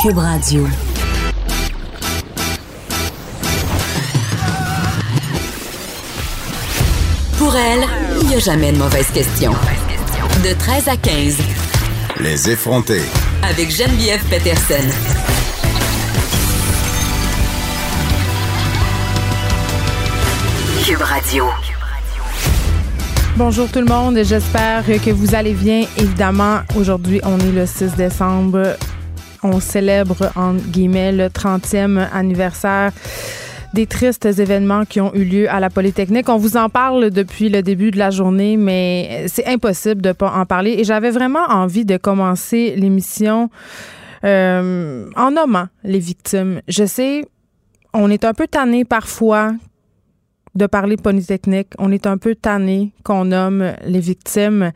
[0.00, 0.64] Cube Radio.
[7.36, 7.84] Pour elle,
[8.20, 9.50] il n'y a jamais de mauvaise question.
[10.44, 11.38] De 13 à 15.
[12.20, 13.02] Les effrontés.
[13.42, 14.88] Avec Geneviève Peterson.
[20.84, 21.46] Cube Radio.
[23.36, 25.86] Bonjour tout le monde, j'espère que vous allez bien.
[25.96, 28.76] Évidemment, aujourd'hui, on est le 6 décembre.
[29.42, 32.92] On célèbre, en guillemets, le 30e anniversaire
[33.74, 36.28] des tristes événements qui ont eu lieu à la Polytechnique.
[36.28, 40.12] On vous en parle depuis le début de la journée, mais c'est impossible de ne
[40.14, 40.76] pas en parler.
[40.78, 43.50] Et j'avais vraiment envie de commencer l'émission
[44.24, 46.60] euh, en nommant les victimes.
[46.66, 47.24] Je sais,
[47.92, 49.52] on est un peu tanné parfois
[50.54, 51.68] de parler Polytechnique.
[51.78, 54.72] On est un peu tanné qu'on nomme les victimes.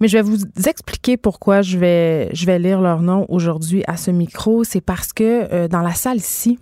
[0.00, 4.64] Mais je vais vous expliquer pourquoi je vais, lire leur nom aujourd'hui à ce micro.
[4.64, 6.58] C'est parce que euh, dans la salle ici,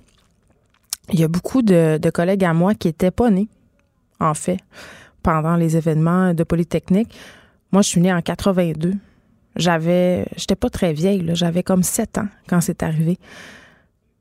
[1.13, 3.49] il y a beaucoup de, collègues à moi qui étaient pas nés,
[4.19, 4.59] en fait,
[5.23, 7.15] pendant les événements de Polytechnique.
[7.71, 8.95] Moi, je suis née en 82.
[9.57, 13.19] J'avais, j'étais pas très vieille, j'avais comme 7 ans quand c'est arrivé.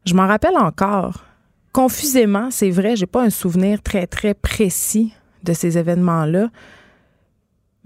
[0.06, 1.26] Je m'en rappelle encore.
[1.74, 6.50] Confusément, c'est vrai, j'ai pas un souvenir très, très précis de ces événements-là.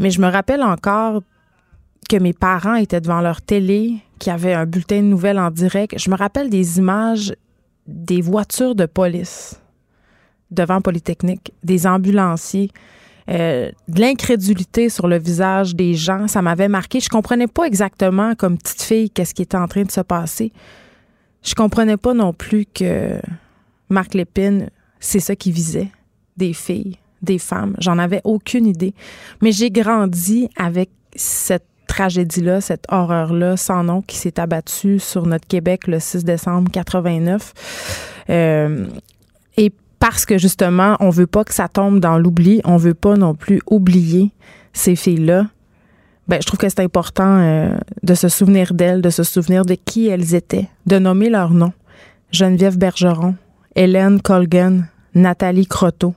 [0.01, 1.21] Mais je me rappelle encore
[2.09, 5.51] que mes parents étaient devant leur télé, qu'il y avait un bulletin de nouvelles en
[5.51, 5.97] direct.
[5.97, 7.33] Je me rappelle des images
[7.87, 9.61] des voitures de police
[10.49, 12.71] devant Polytechnique, des ambulanciers,
[13.29, 16.27] euh, de l'incrédulité sur le visage des gens.
[16.27, 16.99] Ça m'avait marqué.
[16.99, 20.51] Je comprenais pas exactement, comme petite fille, qu'est-ce qui était en train de se passer.
[21.43, 23.19] Je comprenais pas non plus que
[23.89, 24.69] Marc Lépine,
[24.99, 25.91] c'est ça qui visait,
[26.37, 27.75] des filles, des femmes.
[27.79, 28.93] J'en avais aucune idée.
[29.41, 35.45] Mais j'ai grandi avec cette tragédie-là, cette horreur-là sans nom qui s'est abattue sur notre
[35.47, 37.53] Québec le 6 décembre 89.
[38.29, 38.85] Euh,
[39.57, 43.15] et parce que justement, on veut pas que ça tombe dans l'oubli, on veut pas
[43.15, 44.31] non plus oublier
[44.71, 45.47] ces filles-là.
[46.29, 49.75] Ben, je trouve que c'est important euh, de se souvenir d'elles, de se souvenir de
[49.75, 51.73] qui elles étaient, de nommer leurs noms.
[52.31, 53.35] Geneviève Bergeron,
[53.75, 54.83] Hélène Colgan,
[55.13, 56.15] Nathalie Croteau,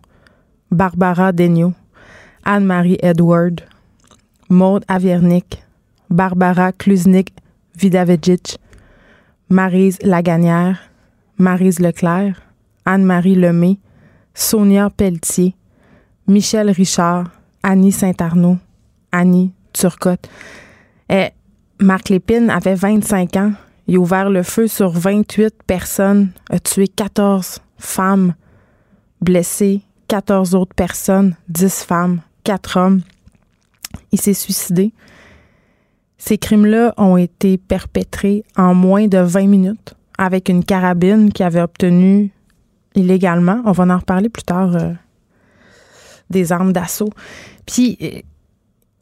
[0.74, 1.72] Barbara Degnaud,
[2.44, 3.62] Anne-Marie Edward,
[4.50, 5.62] Maude Aviernik,
[6.10, 8.58] Barbara Kluznik-Vidavedjic,
[9.48, 10.90] Marise Laganière,
[11.38, 12.42] Marise Leclerc,
[12.84, 13.78] Anne-Marie Lemay,
[14.34, 15.54] Sonia Pelletier,
[16.26, 17.30] Michel Richard,
[17.62, 18.58] Annie Saint-Arnaud,
[19.12, 20.28] Annie Turcotte.
[21.08, 21.28] Et
[21.78, 23.52] Marc Lépine avait 25 ans.
[23.86, 28.34] Il a ouvert le feu sur 28 personnes, a tué 14 femmes,
[29.20, 33.00] blessé 14 autres personnes, 10 femmes, 4 hommes.
[34.12, 34.92] Il s'est suicidé.
[36.18, 41.60] Ces crimes-là ont été perpétrés en moins de 20 minutes avec une carabine qu'il avait
[41.60, 42.30] obtenue
[42.94, 43.60] illégalement.
[43.64, 44.92] On va en reparler plus tard euh,
[46.30, 47.10] des armes d'assaut.
[47.66, 48.20] Puis, euh,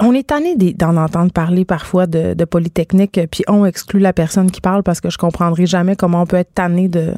[0.00, 4.60] on est tanné d'en entendre parler parfois de, Polytechnique, puis on exclut la personne qui
[4.60, 7.14] parle parce que je comprendrai jamais comment on peut être tanné de,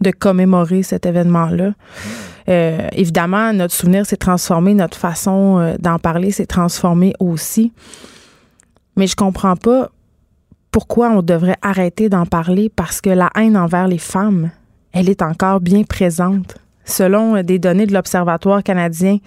[0.00, 1.72] de commémorer cet événement-là.
[2.48, 7.72] Euh, évidemment, notre souvenir s'est transformé, notre façon d'en parler s'est transformée aussi.
[8.96, 9.90] Mais je comprends pas
[10.70, 14.50] pourquoi on devrait arrêter d'en parler parce que la haine envers les femmes,
[14.92, 16.56] elle est encore bien présente.
[16.84, 19.18] Selon des données de l'Observatoire canadien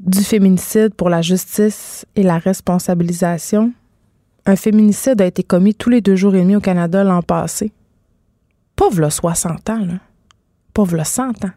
[0.00, 3.72] du féminicide pour la justice et la responsabilisation,
[4.44, 7.72] un féminicide a été commis tous les deux jours et demi au Canada l'an passé.
[8.76, 9.98] Pauvre le 60 ans, là.
[10.74, 11.50] Pauvre le 100 ans.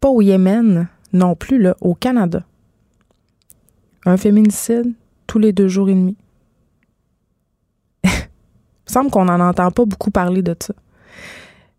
[0.00, 2.42] Pas au Yémen non plus, là, au Canada.
[4.06, 4.94] Un féminicide,
[5.26, 6.16] tous les deux jours et demi.
[8.04, 8.10] Il
[8.86, 10.72] semble qu'on n'en entend pas beaucoup parler de ça.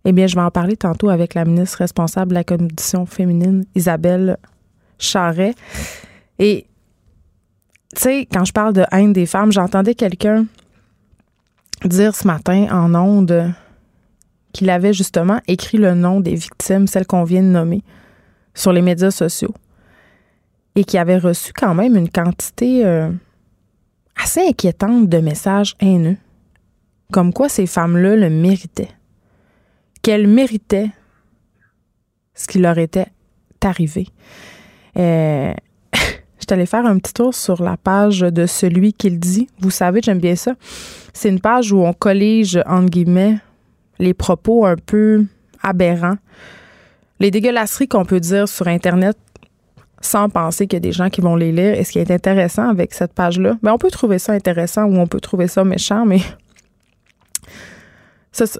[0.05, 3.65] Eh bien, je vais en parler tantôt avec la ministre responsable de la condition féminine,
[3.75, 4.37] Isabelle
[4.97, 5.55] Charret.
[6.39, 6.65] Et,
[7.95, 10.45] tu sais, quand je parle de haine des femmes, j'entendais quelqu'un
[11.85, 13.53] dire ce matin en ondes
[14.51, 17.83] qu'il avait justement écrit le nom des victimes, celles qu'on vient de nommer,
[18.53, 19.53] sur les médias sociaux.
[20.75, 23.09] Et qui avait reçu quand même une quantité euh,
[24.21, 26.17] assez inquiétante de messages haineux,
[27.11, 28.91] comme quoi ces femmes-là le méritaient,
[30.01, 30.91] qu'elles méritaient
[32.33, 33.07] ce qui leur était
[33.63, 34.07] arrivé.
[34.97, 35.53] Euh,
[35.93, 39.47] je allée faire un petit tour sur la page de celui qu'il dit.
[39.59, 40.55] Vous savez, j'aime bien ça.
[41.13, 43.37] C'est une page où on collige, entre guillemets,
[44.01, 45.25] les propos un peu
[45.63, 46.17] aberrants,
[47.19, 49.15] les dégueulasseries qu'on peut dire sur Internet
[50.01, 51.75] sans penser qu'il y a des gens qui vont les lire.
[51.75, 54.97] Et ce qui est intéressant avec cette page-là, ben on peut trouver ça intéressant ou
[54.97, 56.21] on peut trouver ça méchant, mais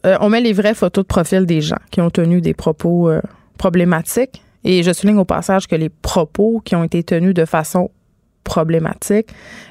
[0.06, 3.10] euh, on met les vraies photos de profil des gens qui ont tenu des propos
[3.10, 3.22] euh,
[3.58, 4.44] problématiques.
[4.64, 7.90] Et je souligne au passage que les propos qui ont été tenus de façon
[8.44, 9.30] problématique,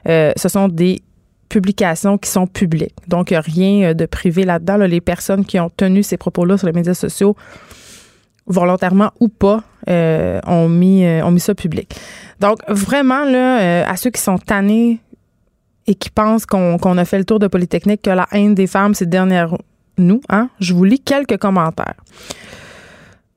[0.08, 1.02] euh, ce sont des
[1.50, 2.96] publications qui sont publiques.
[3.08, 4.76] Donc, il n'y a rien de privé là-dedans.
[4.78, 7.36] Les personnes qui ont tenu ces propos-là sur les médias sociaux
[8.50, 11.94] volontairement ou pas, euh, ont, mis, euh, ont mis ça public.
[12.40, 14.98] Donc, vraiment, là, euh, à ceux qui sont tannés
[15.86, 18.94] et qui pensent qu'on a fait le tour de Polytechnique, que la haine des femmes,
[18.94, 19.56] c'est derrière
[19.98, 21.94] nous, hein, je vous lis quelques commentaires.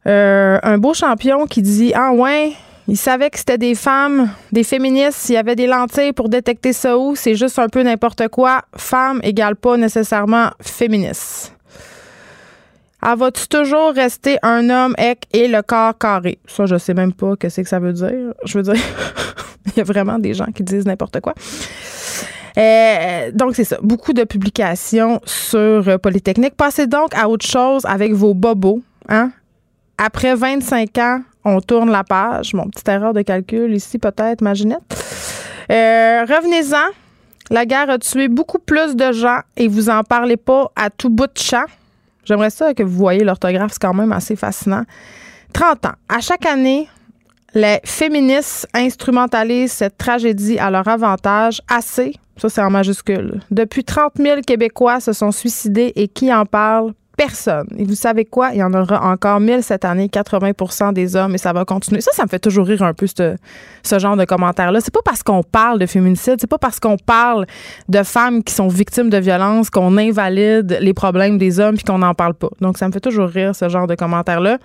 [0.06, 2.54] un beau champion qui dit Ah ouais,
[2.88, 6.74] il savait que c'était des femmes, des féministes, il y avait des lentilles pour détecter
[6.74, 8.64] ça où, c'est juste un peu n'importe quoi.
[8.76, 11.54] Femme égale pas nécessairement féministe.
[13.02, 14.96] Ah, vas-tu toujours rester un homme
[15.34, 16.40] et le corps carré?
[16.48, 18.34] Ça, je sais même pas ce que ça veut dire.
[18.46, 18.76] Je veux dire,
[19.66, 21.34] il y a vraiment des gens qui disent n'importe quoi.
[22.58, 23.78] Euh, donc, c'est ça.
[23.82, 26.56] Beaucoup de publications sur Polytechnique.
[26.56, 28.82] Passez donc à autre chose avec vos bobos.
[29.10, 29.32] Hein?
[29.98, 32.54] Après 25 ans, on tourne la page.
[32.54, 34.82] Mon petite erreur de calcul ici, peut-être, Maginette.
[35.72, 36.92] Euh, revenez-en.
[37.50, 41.10] La guerre a tué beaucoup plus de gens et vous en parlez pas à tout
[41.10, 41.66] bout de champ.
[42.26, 44.84] J'aimerais ça que vous voyez l'orthographe, c'est quand même assez fascinant.
[45.54, 45.94] 30 ans.
[46.08, 46.88] À chaque année,
[47.54, 53.42] les féministes instrumentalisent cette tragédie à leur avantage assez, ça c'est en majuscule.
[53.52, 56.94] Depuis 30 000 Québécois se sont suicidés et qui en parle?
[57.16, 57.68] Personne.
[57.78, 58.52] Et vous savez quoi?
[58.54, 62.02] Il y en aura encore 1000 cette année, 80% des hommes, et ça va continuer.
[62.02, 64.80] Ça, ça me fait toujours rire un peu, ce, genre de commentaires-là.
[64.82, 67.46] C'est pas parce qu'on parle de féminicide, c'est pas parce qu'on parle
[67.90, 72.00] de femmes qui sont victimes de violence qu'on invalide les problèmes des hommes puis qu'on
[72.00, 72.50] n'en parle pas.
[72.62, 74.58] Donc, ça me fait toujours rire, ce genre de commentaires-là.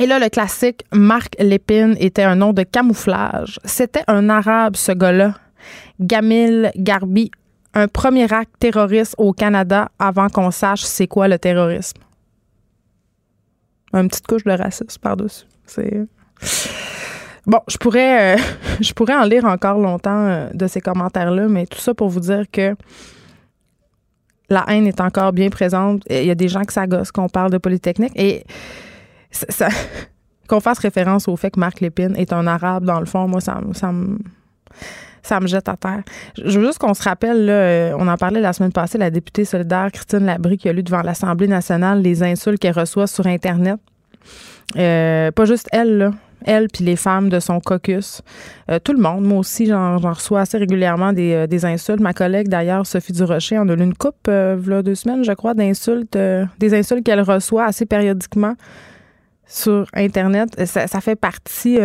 [0.00, 3.60] Et là, le classique Marc Lépine était un nom de camouflage.
[3.64, 5.34] C'était un arabe, ce gars-là.
[6.00, 7.30] Gamil Garbi
[7.74, 12.00] un premier acte terroriste au Canada avant qu'on sache c'est quoi le terrorisme.
[13.92, 15.46] Une petite couche de racisme par-dessus.
[17.46, 18.42] Bon, je pourrais, euh,
[18.80, 22.20] je pourrais en lire encore longtemps euh, de ces commentaires-là, mais tout ça pour vous
[22.20, 22.74] dire que
[24.48, 26.02] la haine est encore bien présente.
[26.08, 28.44] Il y a des gens qui s'agostent qu'on parle de Polytechnique et
[29.30, 29.68] ça,
[30.48, 33.40] qu'on fasse référence au fait que Marc Lépine est un arabe, dans le fond, moi,
[33.40, 34.18] ça, ça me
[35.24, 36.02] ça me jette à terre.
[36.36, 39.44] Je veux juste qu'on se rappelle, euh, on en parlait la semaine passée, la députée
[39.44, 43.80] solidaire Christine Labrie qui a lu devant l'Assemblée nationale les insultes qu'elle reçoit sur Internet.
[44.76, 46.10] Euh, pas juste elle, là
[46.46, 48.20] elle puis les femmes de son caucus.
[48.70, 49.24] Euh, tout le monde.
[49.24, 52.00] Moi aussi, j'en reçois assez régulièrement des, insultes.
[52.00, 55.32] Ma collègue, d'ailleurs, Sophie Durocher, en a eu une coupe, euh, a deux semaines, je
[55.32, 56.18] crois, d'insultes,
[56.58, 58.56] des insultes qu'elle reçoit assez périodiquement
[59.46, 60.62] sur Internet.
[60.66, 61.78] Ça fait partie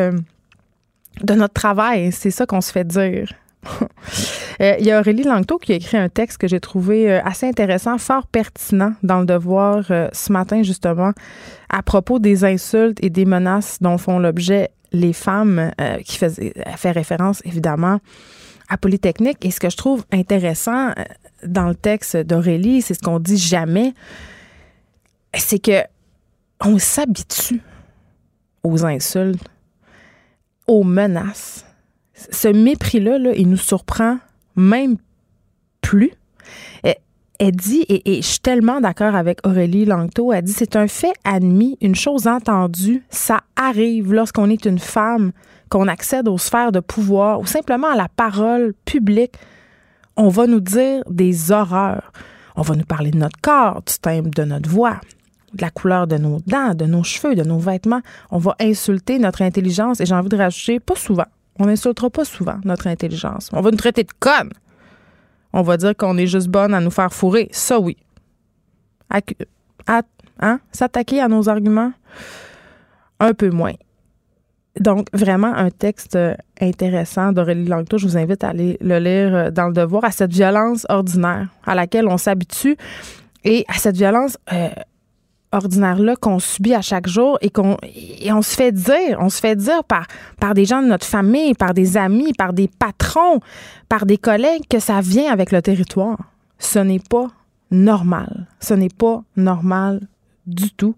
[1.24, 2.12] de notre travail.
[2.12, 3.30] C'est ça qu'on se fait dire.
[4.62, 7.21] Euh, il y a Aurélie Langto qui a écrit un texte que j'ai trouvé euh,
[7.24, 11.13] assez intéressant, fort pertinent dans le devoir euh, ce matin, justement,
[11.70, 15.72] à propos des insultes et des menaces dont font l'objet les femmes,
[16.03, 18.00] qui faisait, fait référence évidemment
[18.67, 19.46] à Polytechnique.
[19.46, 20.93] Et ce que je trouve intéressant
[21.46, 23.93] dans le texte d'Aurélie, c'est ce qu'on dit jamais,
[25.34, 25.84] c'est que
[26.60, 27.62] on s'habitue
[28.63, 29.48] aux insultes
[30.69, 31.65] aux menaces.
[32.13, 34.19] Ce mépris-là, il nous surprend
[34.55, 34.97] même
[35.81, 36.11] plus.
[37.41, 41.13] Elle, dit, et, je suis tellement d'accord avec Aurélie Langto, elle dit c'est un fait
[41.23, 45.31] admis, une chose entendue, ça arrive lorsqu'on est une femme,
[45.69, 49.35] qu'on accède aux sphères de pouvoir ou simplement à la parole publique.
[50.17, 52.11] On va nous dire des horreurs.
[52.57, 54.99] On va nous parler de notre corps, du thème de notre voix,
[55.53, 58.01] de la couleur de nos dents, de nos cheveux, de nos vêtements.
[58.32, 61.25] On va insulter notre intelligence et j'ai envie de rajouter, pas souvent.
[61.60, 63.50] On n'insultera pas souvent notre intelligence.
[63.53, 64.51] On va nous traiter de conne.
[65.51, 67.50] On va dire qu'on est juste bonne à nous faire fourrer.
[67.51, 67.98] Ça, oui.
[70.39, 70.60] hein?
[70.72, 71.91] S'attaquer à nos arguments,
[73.20, 73.74] un peu moins.
[74.79, 76.18] Donc, vraiment, un texte
[76.62, 77.98] intéressant d'Aurélie Langto.
[77.98, 81.75] Je vous invite à aller le lire dans le devoir, à cette violence ordinaire à
[81.75, 82.77] laquelle on s'habitue
[83.44, 84.70] et à cette violence euh,
[85.51, 89.39] ordinaires-là qu'on subit à chaque jour et qu'on et on se fait dire, on se
[89.39, 90.06] fait dire par,
[90.39, 93.39] par des gens de notre famille, par des amis, par des patrons,
[93.88, 96.18] par des collègues que ça vient avec le territoire.
[96.60, 97.27] Ce n'est pas
[97.72, 98.48] normal.
[98.60, 100.01] Ce n'est pas normal
[100.46, 100.96] du tout.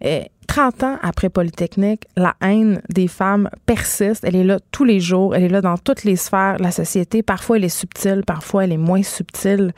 [0.00, 4.24] Et 30 ans après Polytechnique, la haine des femmes persiste.
[4.24, 5.36] Elle est là tous les jours.
[5.36, 7.22] Elle est là dans toutes les sphères de la société.
[7.22, 8.22] Parfois, elle est subtile.
[8.26, 9.72] Parfois, elle est moins subtile.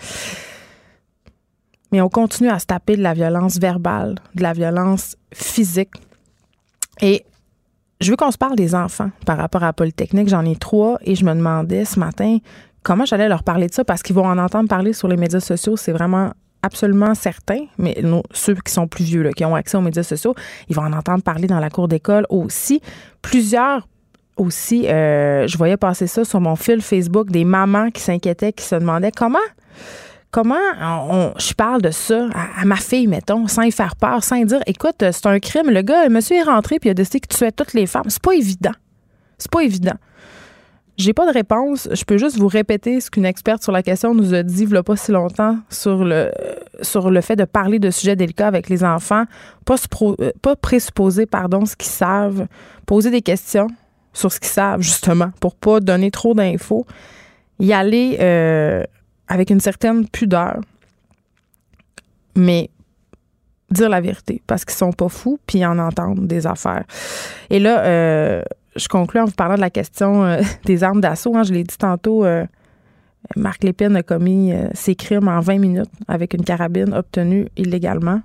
[1.93, 5.93] Mais on continue à se taper de la violence verbale, de la violence physique.
[7.01, 7.25] Et
[8.01, 10.29] je veux qu'on se parle des enfants par rapport à Polytechnique.
[10.29, 12.39] J'en ai trois et je me demandais ce matin
[12.83, 15.41] comment j'allais leur parler de ça parce qu'ils vont en entendre parler sur les médias
[15.41, 15.77] sociaux.
[15.77, 16.33] C'est vraiment
[16.63, 17.97] absolument certain, mais
[18.33, 20.35] ceux qui sont plus vieux, qui ont accès aux médias sociaux,
[20.69, 22.81] ils vont en entendre parler dans la cour d'école aussi.
[23.21, 23.89] Plusieurs
[24.37, 28.65] aussi, euh, je voyais passer ça sur mon fil Facebook, des mamans qui s'inquiétaient, qui
[28.65, 29.39] se demandaient comment
[30.33, 30.57] comment
[31.39, 34.61] je parle de ça à, ma fille, mettons, sans y faire peur, sans y dire,
[34.67, 35.71] écoute, c'est un crime.
[35.71, 38.09] Le gars, le monsieur est rentré puis a décidé que tu toutes les femmes.
[38.09, 38.73] C'est pas évident.
[39.39, 39.95] C'est pas évident.
[40.97, 41.89] J'ai pas de réponse.
[41.93, 44.77] Je peux juste vous répéter ce qu'une experte sur la question nous a dit il
[44.77, 46.31] a pas si longtemps sur le,
[46.83, 49.25] sur le fait de parler de sujets délicats avec les enfants,
[49.65, 52.47] pas, euh, pas présupposer pardon, ce qu'ils savent,
[52.87, 53.69] poser des questions
[54.13, 56.87] sur ce qu'ils savent, justement, pour pas donner trop d'infos.
[57.59, 58.85] Y aller euh,
[59.33, 60.61] avec une certaine pudeur,
[62.37, 62.69] mais
[63.71, 66.85] dire la vérité parce qu'ils sont pas fous puis en entendent des affaires.
[67.49, 68.43] Et là, euh,
[68.77, 71.35] je conclue en vous parlant de la question euh, des armes d'assaut.
[71.35, 71.45] Hein.
[71.45, 72.45] je l'ai dit tantôt, euh,
[73.35, 78.21] Marc Lépine a commis ses crimes en 20 minutes avec une carabine obtenue illégalement.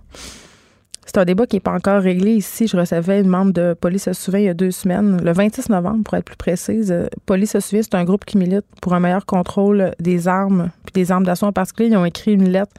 [1.08, 2.68] C'est un débat qui n'est pas encore réglé ici.
[2.68, 6.04] Je recevais une membre de Police se il y a deux semaines, le 26 novembre
[6.04, 6.94] pour être plus précise.
[7.26, 11.12] Police se c'est un groupe qui milite pour un meilleur contrôle des armes, puis des
[11.12, 11.90] armes d'assaut en particulier.
[11.90, 12.74] Ils ont écrit une lettre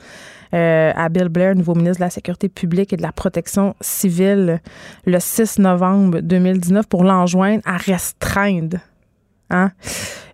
[0.52, 4.60] euh, à Bill Blair, nouveau ministre de la Sécurité publique et de la Protection civile,
[5.06, 8.76] le 6 novembre 2019 pour l'enjoindre à restreindre
[9.48, 9.70] hein,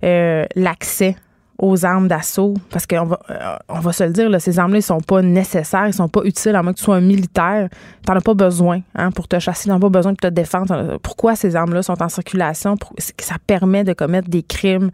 [0.02, 1.14] euh, l'accès
[1.58, 4.78] aux armes d'assaut, parce qu'on va, euh, on va se le dire, là, ces armes-là,
[4.78, 7.68] ils sont pas nécessaires, ils sont pas utiles, à moins que tu sois un militaire.
[8.04, 10.28] Tu n'en as pas besoin hein, pour te chasser, tu n'en as pas besoin pour
[10.28, 10.98] te défendre.
[11.02, 12.76] Pourquoi ces armes-là sont en circulation?
[12.98, 14.90] ça permet de commettre des crimes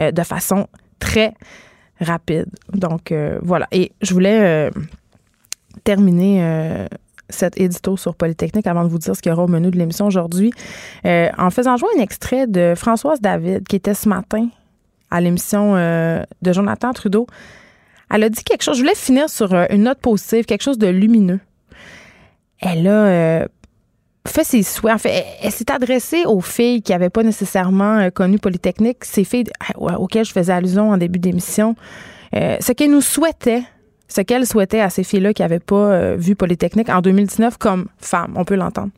[0.00, 0.66] euh, de façon
[0.98, 1.34] très
[2.00, 2.46] rapide.
[2.72, 3.66] Donc, euh, voilà.
[3.70, 4.70] Et je voulais
[5.84, 6.86] terminer
[7.28, 9.76] cet édito sur Polytechnique avant de vous dire ce qu'il y aura au menu de
[9.76, 10.52] l'émission aujourd'hui,
[11.04, 14.48] en faisant jouer un extrait de Françoise David qui était ce matin
[15.10, 17.26] à l'émission euh, de Jonathan Trudeau.
[18.12, 18.76] Elle a dit quelque chose.
[18.76, 21.40] Je voulais finir sur euh, une note positive, quelque chose de lumineux.
[22.60, 23.48] Elle a euh,
[24.26, 24.94] fait ses souhaits.
[24.94, 29.44] En fait, elle, s'est adressée aux filles qui n'avaient pas nécessairement connu Polytechnique, ces filles
[29.76, 31.74] auxquelles je faisais allusion en début d'émission.
[32.32, 33.62] ce qu'elle nous souhaitait,
[34.08, 38.34] ce qu'elle souhaitait à ces filles-là qui n'avaient pas vu Polytechnique en 2019 comme femmes,
[38.36, 38.90] on peut l'entendre.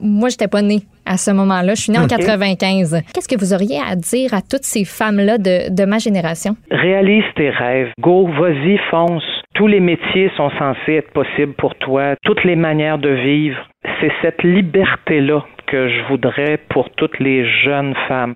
[0.00, 1.74] Moi, j'étais pas née à ce moment-là.
[1.74, 3.02] Je suis née en 95.
[3.12, 6.56] Qu'est-ce que vous auriez à dire à toutes ces femmes-là de, de ma génération?
[6.70, 7.90] Réalise tes rêves.
[8.00, 9.22] Go, vas-y, fonce.
[9.54, 12.14] Tous les métiers sont censés être possibles pour toi.
[12.24, 13.58] Toutes les manières de vivre.
[14.00, 18.34] C'est cette liberté-là que je voudrais pour toutes les jeunes femmes.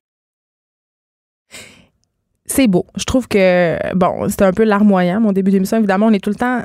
[2.47, 2.85] C'est beau.
[2.97, 5.79] Je trouve que, bon, c'était un peu larmoyant, mon début d'émission.
[5.79, 6.63] Évidemment, on est tout le temps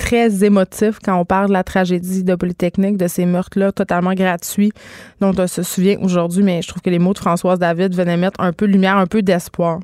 [0.00, 4.72] très émotif quand on parle de la tragédie de Polytechnique, de ces meurtres-là totalement gratuits
[5.20, 8.16] dont on se souvient aujourd'hui, mais je trouve que les mots de Françoise David venaient
[8.16, 9.80] mettre un peu de lumière, un peu d'espoir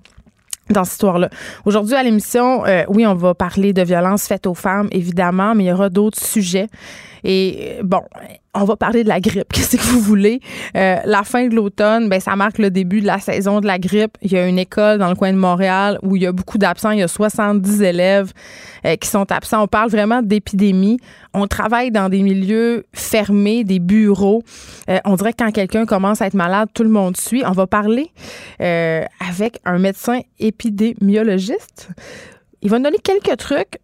[0.71, 1.29] dans cette histoire-là.
[1.67, 5.65] Aujourd'hui à l'émission, euh, oui, on va parler de violences faites aux femmes, évidemment, mais
[5.65, 6.69] il y aura d'autres sujets.
[7.23, 8.01] Et bon,
[8.57, 9.49] on va parler de la grippe.
[9.53, 10.41] Qu'est-ce que vous voulez?
[10.77, 13.79] Euh, la fin de l'automne, ben, ça marque le début de la saison de la
[13.79, 14.17] grippe.
[14.23, 16.59] Il y a une école dans le coin de Montréal où il y a beaucoup
[16.59, 16.91] d'absents.
[16.91, 18.33] Il y a 70 élèves
[18.85, 19.63] euh, qui sont absents.
[19.63, 20.99] On parle vraiment d'épidémie.
[21.35, 24.43] On travaille dans des milieux fermés, des bureaux.
[24.89, 27.43] Euh, on dirait que quand quelqu'un commence à être malade, tout le monde suit.
[27.47, 28.11] On va parler
[28.59, 31.89] avec un médecin épidémiologiste.
[32.63, 33.79] Il va nous donner quelques trucs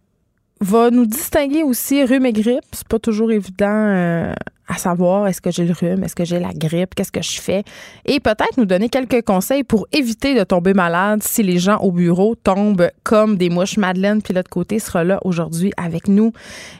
[0.63, 2.65] va nous distinguer aussi rhume et grippe.
[2.73, 4.33] C'est pas toujours évident euh,
[4.69, 7.41] à savoir est-ce que j'ai le rhume, est-ce que j'ai la grippe, qu'est-ce que je
[7.41, 7.65] fais?
[8.05, 11.91] Et peut-être nous donner quelques conseils pour éviter de tomber malade si les gens au
[11.91, 13.77] bureau tombent comme des mouches.
[13.77, 16.33] Madeleine, puis l'autre côté, sera là aujourd'hui avec nous.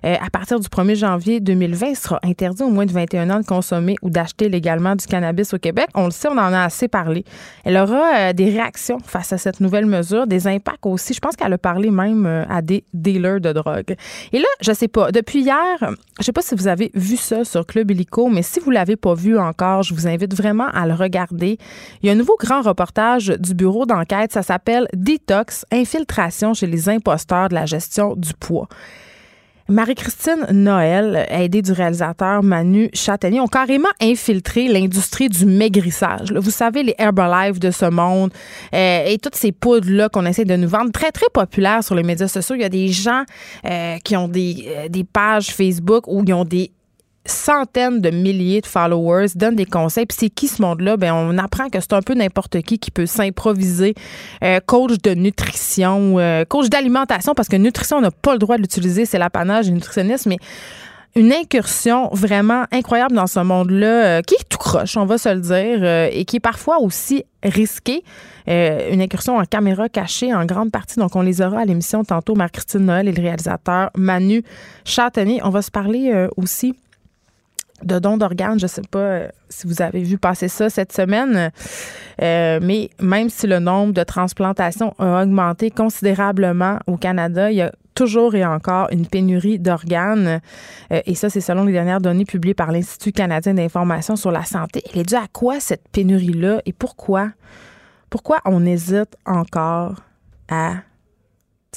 [0.05, 3.41] Euh, à partir du 1er janvier 2020, il sera interdit au moins de 21 ans
[3.41, 5.87] de consommer ou d'acheter légalement du cannabis au Québec.
[5.95, 7.25] On le sait, on en a assez parlé.
[7.65, 11.15] Elle aura euh, des réactions face à cette nouvelle mesure, des impacts aussi.
[11.15, 13.97] Je pense qu'elle a parlé même euh, à des dealers de drogue.
[14.33, 17.45] Et là, je sais pas, depuis hier, je sais pas si vous avez vu ça
[17.45, 17.65] sur
[18.31, 21.59] Mais si vous ne l'avez pas vu encore, je vous invite vraiment à le regarder.
[22.03, 24.33] Il y a un nouveau grand reportage du bureau d'enquête.
[24.33, 28.69] Ça s'appelle Detox, infiltration chez les imposteurs de la gestion du poids.
[29.69, 36.33] Marie-Christine Noël, aidée du réalisateur Manu Châtelier, ont carrément infiltré l'industrie du maigrissage.
[36.33, 38.33] Vous savez, les Herbalife de ce monde
[38.75, 42.03] euh, et toutes ces poudres-là qu'on essaie de nous vendre, très, très populaires sur les
[42.03, 42.57] médias sociaux.
[42.57, 43.23] Il y a des gens
[43.65, 46.73] euh, qui ont des, euh, des pages Facebook où ils ont des
[47.25, 50.07] centaines de milliers de followers, donnent des conseils.
[50.07, 50.97] Puis c'est qui ce monde-là?
[50.97, 53.95] Ben, on apprend que c'est un peu n'importe qui qui peut s'improviser
[54.43, 58.57] euh, coach de nutrition, euh, coach d'alimentation, parce que nutrition, on n'a pas le droit
[58.57, 60.39] de l'utiliser, c'est l'apanage du nutritionniste, mais
[61.15, 65.29] une incursion vraiment incroyable dans ce monde-là, euh, qui est tout croche, on va se
[65.29, 68.03] le dire, et qui est parfois aussi risqué.
[68.47, 70.99] une incursion en caméra cachée en grande partie.
[70.99, 74.43] Donc, on les aura à l'émission tantôt, Marc-Christine Noël et le réalisateur Manu
[74.85, 75.41] Châtenay.
[75.45, 76.75] On va se parler aussi
[77.85, 78.59] de dons d'organes.
[78.59, 81.51] Je ne sais pas euh, si vous avez vu passer ça cette semaine,
[82.23, 87.63] euh, mais même si le nombre de transplantations a augmenté considérablement au Canada, il y
[87.63, 90.41] a toujours et encore une pénurie d'organes.
[90.93, 94.45] Euh, et ça, c'est selon les dernières données publiées par l'Institut canadien d'information sur la
[94.45, 94.83] santé.
[94.93, 97.31] Elle est due à quoi cette pénurie-là et pourquoi?
[98.11, 99.95] Pourquoi on hésite encore
[100.49, 100.75] à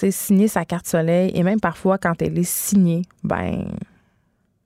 [0.10, 3.66] signer sa carte soleil et même parfois quand elle est signée, ben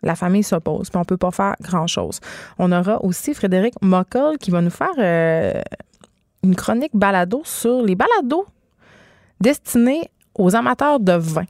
[0.04, 2.20] la famille s'oppose, puis on peut pas faire grand-chose.
[2.58, 5.62] On aura aussi Frédéric Mockel qui va nous faire euh,
[6.44, 8.46] une chronique balado sur les balados
[9.42, 11.46] destinés aux amateurs de vin.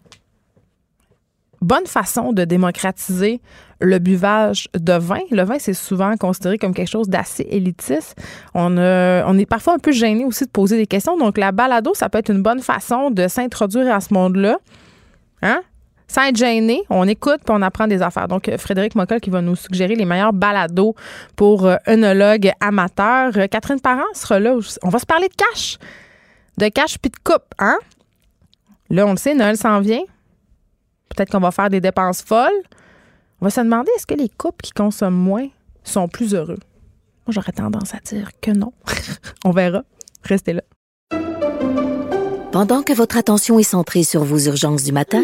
[1.62, 3.42] Bonne façon de démocratiser
[3.82, 5.20] le buvage de vin.
[5.30, 8.16] Le vin, c'est souvent considéré comme quelque chose d'assez élitiste.
[8.54, 11.18] On, on est parfois un peu gêné aussi de poser des questions.
[11.18, 14.58] Donc, la balado, ça peut être une bonne façon de s'introduire à ce monde-là.
[15.42, 15.62] Hein?
[16.10, 18.28] Sans être gêné, on écoute puis on apprend des affaires.
[18.28, 20.96] Donc, Frédéric Mockel qui va nous suggérer les meilleurs balados
[21.36, 21.76] pour euh,
[22.60, 23.32] amateurs.
[23.38, 24.56] Euh, Catherine Parent sera là.
[24.82, 25.78] On va se parler de cash.
[26.58, 27.78] De cash puis de coupe, hein?
[28.90, 30.02] Là, on le sait, Noël s'en vient.
[31.10, 32.50] Peut-être qu'on va faire des dépenses folles.
[33.40, 35.48] On va se demander est-ce que les couples qui consomment moins
[35.84, 36.60] sont plus heureux?
[37.28, 38.74] Moi, j'aurais tendance à dire que non.
[39.46, 39.84] on verra.
[40.24, 40.64] Restez là.
[42.52, 45.24] Pendant que votre attention est centrée sur vos urgences du matin,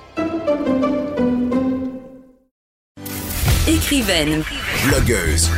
[3.71, 4.43] Écrivaine.
[4.85, 5.49] Blogueuse.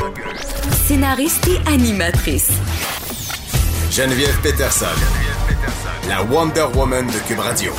[0.85, 2.51] Scénariste et animatrice.
[3.89, 4.85] Geneviève Peterson.
[6.07, 7.71] La Wonder Woman de Cube Radio.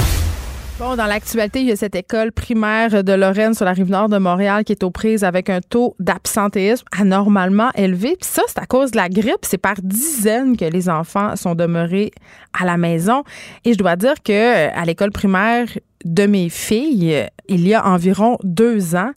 [0.81, 4.09] Bon, dans l'actualité, il y a cette école primaire de Lorraine sur la rive nord
[4.09, 8.17] de Montréal qui est aux prises avec un taux d'absentéisme anormalement élevé.
[8.21, 9.43] Puis ça, c'est à cause de la grippe.
[9.43, 12.11] C'est par dizaines que les enfants sont demeurés
[12.59, 13.23] à la maison.
[13.65, 15.69] Et je dois dire que à l'école primaire
[16.05, 19.13] de mes filles, il y a environ deux ans,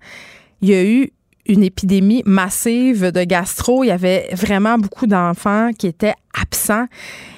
[0.61, 1.11] il y a eu
[1.47, 3.83] une épidémie massive de gastro.
[3.83, 6.85] Il y avait vraiment beaucoup d'enfants qui étaient absents.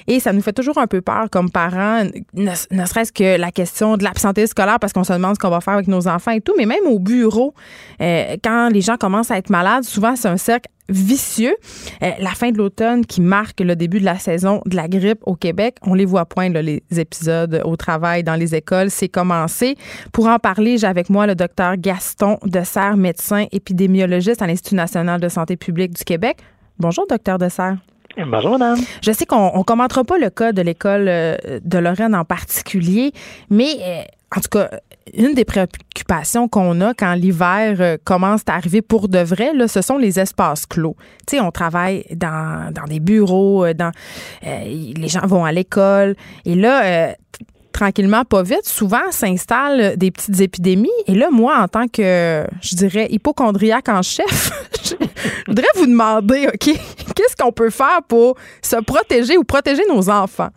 [0.06, 2.02] Et ça nous fait toujours un peu peur comme parents,
[2.34, 5.60] ne, serait-ce que la question de l'absenté scolaire parce qu'on se demande ce qu'on va
[5.60, 7.54] faire avec nos enfants et tout, mais même au bureau,
[8.00, 11.56] euh, quand les gens commencent à être malades, souvent c'est un cercle vicieux.
[12.02, 15.20] Euh, la fin de l'automne qui marque le début de la saison de la grippe
[15.24, 19.76] au Québec, on les voit point les épisodes au travail, dans les écoles, c'est commencé.
[20.12, 25.20] Pour en parler, j'ai avec moi le docteur Gaston Dessert, médecin épidémiologiste à l'Institut national
[25.20, 26.38] de santé publique du Québec.
[26.78, 27.76] Bonjour, docteur Dessert.
[28.16, 28.78] Bonjour, madame.
[29.02, 33.12] Je sais qu'on ne commentera pas le cas de l'école euh, de Lorraine en particulier,
[33.50, 34.02] mais euh,
[34.36, 34.70] en tout cas,
[35.12, 39.66] une des préoccupations qu'on a quand l'hiver euh, commence à arriver pour de vrai, là,
[39.66, 40.96] ce sont les espaces clos.
[41.26, 43.90] Tu sais, on travaille dans, dans des bureaux, dans
[44.42, 46.14] les gens vont à l'école,
[46.44, 47.14] et là,
[47.72, 50.90] tranquillement, pas vite, souvent s'installent des petites épidémies.
[51.06, 54.50] Et là, moi, en tant que, je dirais, hypochondriaque en chef,
[54.84, 54.94] je
[55.46, 56.58] voudrais vous demander, OK,
[57.16, 60.50] qu'est-ce qu'on peut faire pour se protéger ou protéger nos enfants?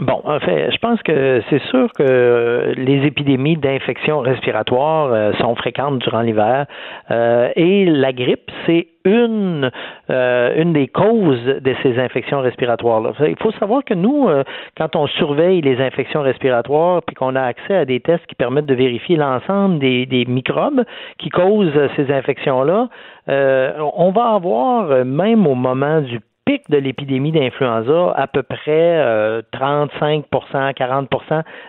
[0.00, 5.54] Bon, en fait, je pense que c'est sûr que les épidémies d'infections respiratoires euh, sont
[5.56, 6.64] fréquentes durant l'hiver
[7.10, 9.70] euh, et la grippe, c'est une
[10.08, 13.12] euh, une des causes de ces infections respiratoires là.
[13.28, 14.28] Il faut savoir que nous
[14.76, 18.66] quand on surveille les infections respiratoires puis qu'on a accès à des tests qui permettent
[18.66, 20.84] de vérifier l'ensemble des, des microbes
[21.16, 22.88] qui causent ces infections là,
[23.26, 26.20] on va avoir même au moment du
[26.68, 31.08] de l'épidémie d'influenza, à peu près 35 euh, 40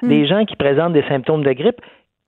[0.03, 0.25] des hmm.
[0.25, 1.81] gens qui présentent des symptômes de grippe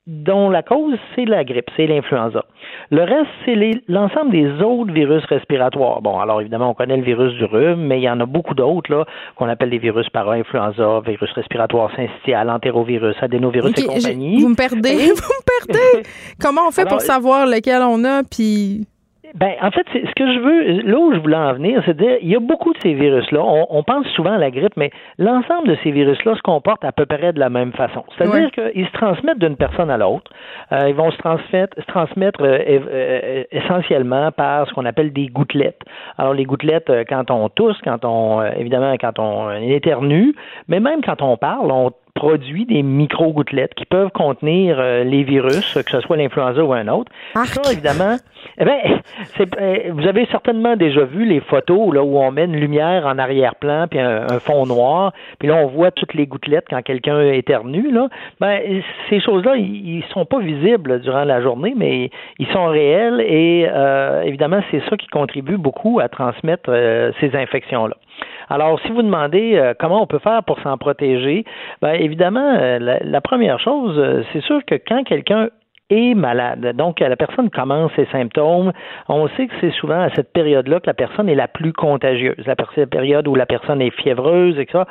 [0.05, 2.43] dont la cause, c'est la grippe, c'est l'influenza.
[2.91, 3.55] Le reste, c'est
[3.87, 6.01] l'ensemble des autres virus respiratoires.
[6.01, 8.53] Bon, alors évidemment, on connaît le virus du rhume, mais il y en a beaucoup
[8.53, 14.41] d'autres là qu'on appelle des virus para-influenza, virus respiratoire syncytial, entérovirus, adénovirus et compagnie.
[14.41, 16.07] vous me perdez, vous me perdez.
[16.41, 18.85] Comment on fait pour savoir lequel on a, puis
[19.33, 22.17] ben, en fait, ce que je veux, là où je voulais en venir, c'est dire,
[22.21, 23.41] il y a beaucoup de ces virus-là.
[23.41, 27.07] On, pense souvent à la grippe, mais l'ensemble de ces virus-là se comportent à peu
[27.07, 28.03] près de la même façon.
[28.15, 30.31] C'est-à-dire qu'ils se transmettent d'une personne à l'autre.
[30.71, 35.27] Euh, ils vont se transmettre, se transmettre euh, euh, essentiellement par ce qu'on appelle des
[35.27, 35.81] gouttelettes.
[36.19, 40.35] Alors, les gouttelettes, quand on tousse, quand on, évidemment, quand on éternue,
[40.67, 45.73] mais même quand on parle, on produit des micro-gouttelettes qui peuvent contenir euh, les virus,
[45.73, 47.11] que ce soit l'influenza ou un autre.
[47.33, 48.17] Ça, évidemment,
[48.59, 48.79] eh ben,
[49.59, 53.17] euh, vous avez certainement déjà vu les photos là, où on met une lumière en
[53.17, 57.91] arrière-plan puis un, fond noir, puis là, on voit toutes les gouttelettes quand quelqu'un éternue.
[57.91, 58.09] Là.
[58.39, 63.21] Ben, ces choses-là, ils, ne sont pas visibles durant la journée, mais ils sont réels
[63.21, 66.69] et euh, évidemment, c'est ça qui contribue beaucoup à transmettre
[67.19, 67.95] ces infections-là.
[68.49, 71.45] Alors, si vous demandez euh, comment on peut faire pour s'en protéger,
[71.81, 75.49] bien évidemment, euh, la, première chose, euh, c'est sûr que quand quelqu'un
[75.93, 76.75] est malade.
[76.75, 78.71] Donc, la personne commence ses symptômes.
[79.07, 82.35] On sait que c'est souvent à cette période-là que la personne est la plus contagieuse.
[82.45, 84.85] La période où la personne est fiévreuse, et ça,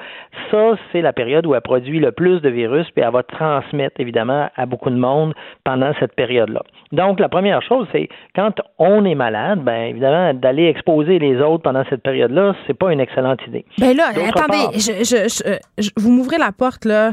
[0.50, 4.00] ça, c'est la période où elle produit le plus de virus, puis elle va transmettre,
[4.00, 5.34] évidemment, à beaucoup de monde
[5.64, 6.62] pendant cette période-là.
[6.92, 11.62] Donc, la première chose, c'est quand on est malade, ben évidemment, d'aller exposer les autres
[11.62, 13.64] pendant cette période-là, c'est pas une excellente idée.
[13.78, 17.12] Ben là, attendez, je, vous m'ouvrez la porte, là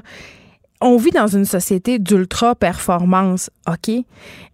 [0.82, 3.94] on vit dans une société d'ultra performance, OK?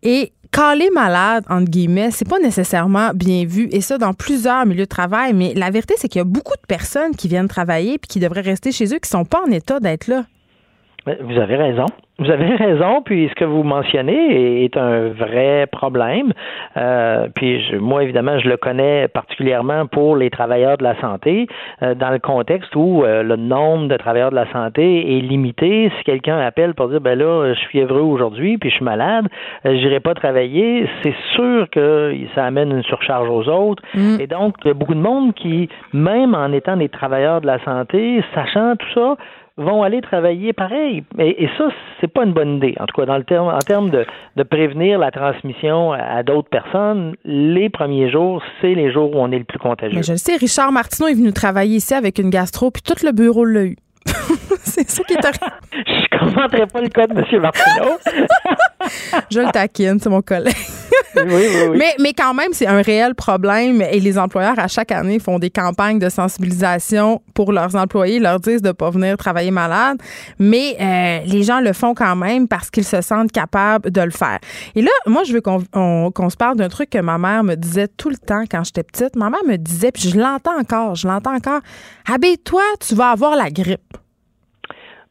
[0.03, 4.85] Et caler malade, entre guillemets, c'est pas nécessairement bien vu, et ça dans plusieurs milieux
[4.85, 7.97] de travail, mais la vérité, c'est qu'il y a beaucoup de personnes qui viennent travailler
[7.97, 10.25] puis qui devraient rester chez eux qui sont pas en état d'être là.
[11.05, 11.85] Vous avez raison.
[12.17, 16.33] Vous avez raison, puis ce que vous mentionnez est un vrai problème.
[16.77, 21.47] Euh, puis moi, évidemment, je le connais particulièrement pour les travailleurs de la santé,
[21.83, 25.91] euh, dans le contexte où euh, le nombre de travailleurs de la santé est limité.
[25.97, 29.27] Si quelqu'un appelle pour dire, ben là, je suis fiévreux aujourd'hui, puis je suis malade,
[29.63, 33.83] j'irai pas travailler, c'est sûr que ça amène une surcharge aux autres.
[33.93, 34.21] Mm.
[34.21, 37.47] Et donc, il y a beaucoup de monde qui, même en étant des travailleurs de
[37.47, 39.17] la santé, sachant tout ça,
[39.57, 41.03] vont aller travailler pareil.
[41.17, 41.69] Et, ça,
[42.01, 42.75] c'est pas une bonne idée.
[42.79, 46.49] En tout cas, dans le terme, en termes de, de prévenir la transmission à d'autres
[46.49, 49.97] personnes, les premiers jours, c'est les jours où on est le plus contagieux.
[49.97, 53.05] Mais je le sais, Richard Martineau est venu travailler ici avec une gastro, puis tout
[53.05, 53.77] le bureau l'a eu.
[54.63, 55.39] c'est ça qui est arrivé.
[55.73, 57.41] je commenterai pas le cas de M.
[57.41, 57.97] Martineau.
[59.31, 60.55] je le taquine, c'est mon collègue.
[61.15, 61.77] oui, oui, oui.
[61.77, 65.39] Mais, mais quand même, c'est un réel problème et les employeurs, à chaque année, font
[65.39, 69.97] des campagnes de sensibilisation pour leurs employés, leur disent de ne pas venir travailler malade,
[70.39, 74.11] mais euh, les gens le font quand même parce qu'ils se sentent capables de le
[74.11, 74.39] faire.
[74.75, 77.87] Et là, moi, je veux qu'on se parle d'un truc que ma mère me disait
[77.87, 79.15] tout le temps quand j'étais petite.
[79.15, 81.61] Ma mère me disait, puis je l'entends encore, je l'entends encore,
[82.11, 83.97] habille-toi, tu vas avoir la grippe.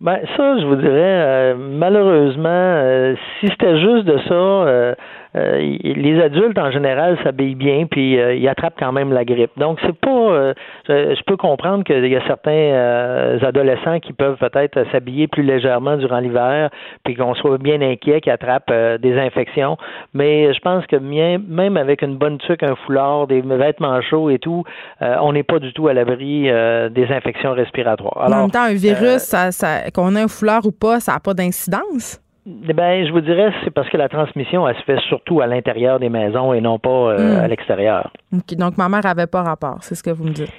[0.01, 4.95] Ben ça, je vous dirais, euh, malheureusement, euh, si c'était juste de ça, euh,
[5.37, 9.51] euh, les adultes en général s'habillent bien puis euh, ils attrapent quand même la grippe.
[9.57, 10.55] Donc c'est pas euh,
[10.89, 16.19] je, peux comprendre qu'il y a certains adolescents qui peuvent peut-être s'habiller plus légèrement durant
[16.19, 16.71] l'hiver
[17.05, 19.77] puis qu'on soit bien inquiet qu'ils attrapent des infections,
[20.13, 24.39] mais je pense que même avec une bonne tuque, un foulard, des vêtements chauds et
[24.39, 24.65] tout,
[25.01, 28.31] on n'est pas du tout à l'abri des infections respiratoires.
[28.31, 31.21] en même temps, un virus, ça, ça, qu'on ait un foulard ou pas, ça n'a
[31.21, 32.24] pas d'incidence?
[32.47, 35.47] Eh ben, je vous dirais, c'est parce que la transmission, elle se fait surtout à
[35.47, 37.45] l'intérieur des maisons et non pas euh, hmm.
[37.45, 38.11] à l'extérieur.
[38.33, 40.53] donc, ma mère avait pas rapport, c'est ce que vous me dites.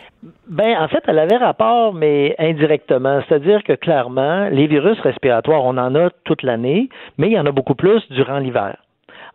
[0.50, 3.22] Ben, en fait, elle avait rapport, mais indirectement.
[3.28, 7.46] C'est-à-dire que clairement, les virus respiratoires, on en a toute l'année, mais il y en
[7.46, 8.78] a beaucoup plus durant l'hiver.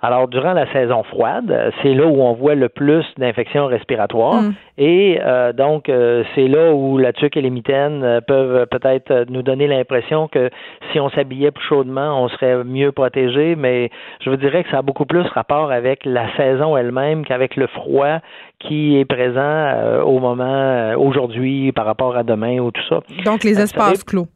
[0.03, 4.43] Alors, durant la saison froide, c'est là où on voit le plus d'infections respiratoires.
[4.43, 4.55] Mm.
[4.79, 9.27] Et euh, donc, euh, c'est là où la tuque et les mitaines euh, peuvent peut-être
[9.29, 10.49] nous donner l'impression que
[10.91, 13.57] si on s'habillait plus chaudement, on serait mieux protégé.
[13.57, 13.91] Mais
[14.25, 17.67] je vous dirais que ça a beaucoup plus rapport avec la saison elle-même qu'avec le
[17.67, 18.21] froid
[18.59, 23.01] qui est présent au moment aujourd'hui par rapport à demain ou tout ça.
[23.25, 24.27] Donc, les espaces clos.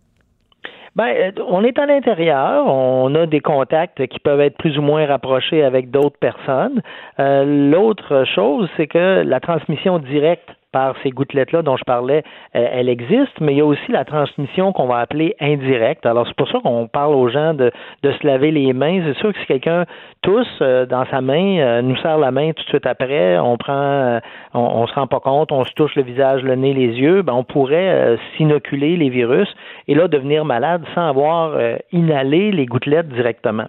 [0.97, 4.83] Ben, euh, on est à l'intérieur, on a des contacts qui peuvent être plus ou
[4.83, 6.83] moins rapprochés avec d'autres personnes.
[7.19, 12.25] Euh, l'autre chose, c'est que la transmission directe par ces gouttelettes-là dont je parlais,
[12.57, 16.05] euh, elle existe, mais il y a aussi la transmission qu'on va appeler indirecte.
[16.05, 17.71] Alors, c'est pour ça qu'on parle aux gens de,
[18.03, 19.01] se laver les mains.
[19.07, 19.85] C'est sûr que si quelqu'un
[20.23, 23.57] tousse euh, dans sa main, euh, nous serre la main tout de suite après, on
[23.57, 24.19] prend,
[24.53, 27.35] on, se rend pas compte, on se touche le visage, le nez, les yeux, ben,
[27.35, 29.49] on pourrait s'inoculer les virus
[29.87, 31.57] et là devenir malade sans avoir
[31.93, 33.69] inhalé les gouttelettes directement.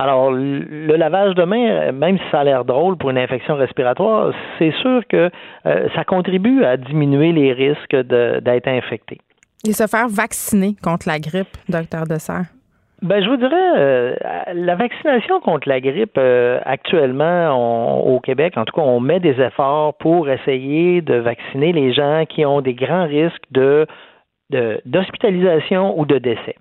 [0.00, 4.32] Alors, le lavage de main, même si ça a l'air drôle pour une infection respiratoire,
[4.58, 5.28] c'est sûr que
[5.66, 9.18] euh, ça contribue à diminuer les risques d'être infecté.
[9.68, 12.46] Et se faire vacciner contre la grippe, docteur Dessert?
[13.02, 14.14] Ben, je vous dirais, euh,
[14.54, 19.38] la vaccination contre la grippe, euh, actuellement, au Québec, en tout cas, on met des
[19.38, 23.86] efforts pour essayer de vacciner les gens qui ont des grands risques de
[24.84, 26.56] d'hospitalisation ou de décès.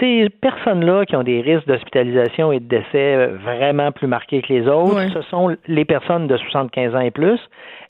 [0.00, 4.52] Ces personnes-là qui ont des risques d'hospitalisation et de décès euh, vraiment plus marqués que
[4.52, 7.40] les autres, ce sont les personnes de 75 ans et plus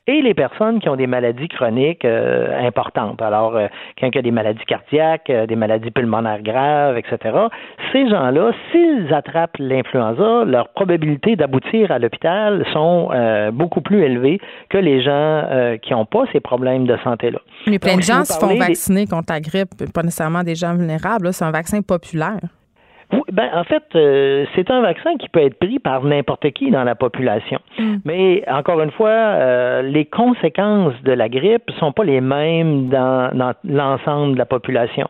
[0.07, 3.21] et les personnes qui ont des maladies chroniques euh, importantes.
[3.21, 3.67] Alors, euh,
[3.97, 7.37] quelqu'un qui a des maladies cardiaques, euh, des maladies pulmonaires graves, etc.
[7.93, 13.11] Ces gens-là, s'ils attrapent l'influenza, leurs probabilités d'aboutir à l'hôpital sont
[13.53, 15.45] beaucoup plus élevées que les gens
[15.83, 17.39] qui n'ont pas ces problèmes de santé-là.
[17.67, 21.33] Mais plein de gens se font vacciner contre la grippe, pas nécessairement des gens vulnérables.
[21.33, 22.41] C'est un vaccin populaire.
[23.13, 26.71] Oui, ben, en fait, euh, c'est un vaccin qui peut être pris par n'importe qui
[26.71, 27.61] dans la population.
[27.79, 27.97] Mm.
[28.05, 33.31] Mais encore une fois, euh, les conséquences de la grippe sont pas les mêmes dans,
[33.33, 35.09] dans l'ensemble de la population.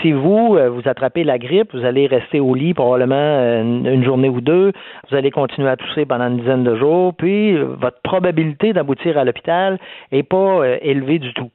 [0.00, 4.04] Si vous euh, vous attrapez la grippe, vous allez rester au lit probablement une, une,
[4.04, 4.72] journée ou deux,
[5.10, 9.24] vous allez continuer à tousser pendant une dizaine de jours, puis votre probabilité d'aboutir à
[9.24, 9.78] l'hôpital
[10.12, 11.50] est pas élevée du tout.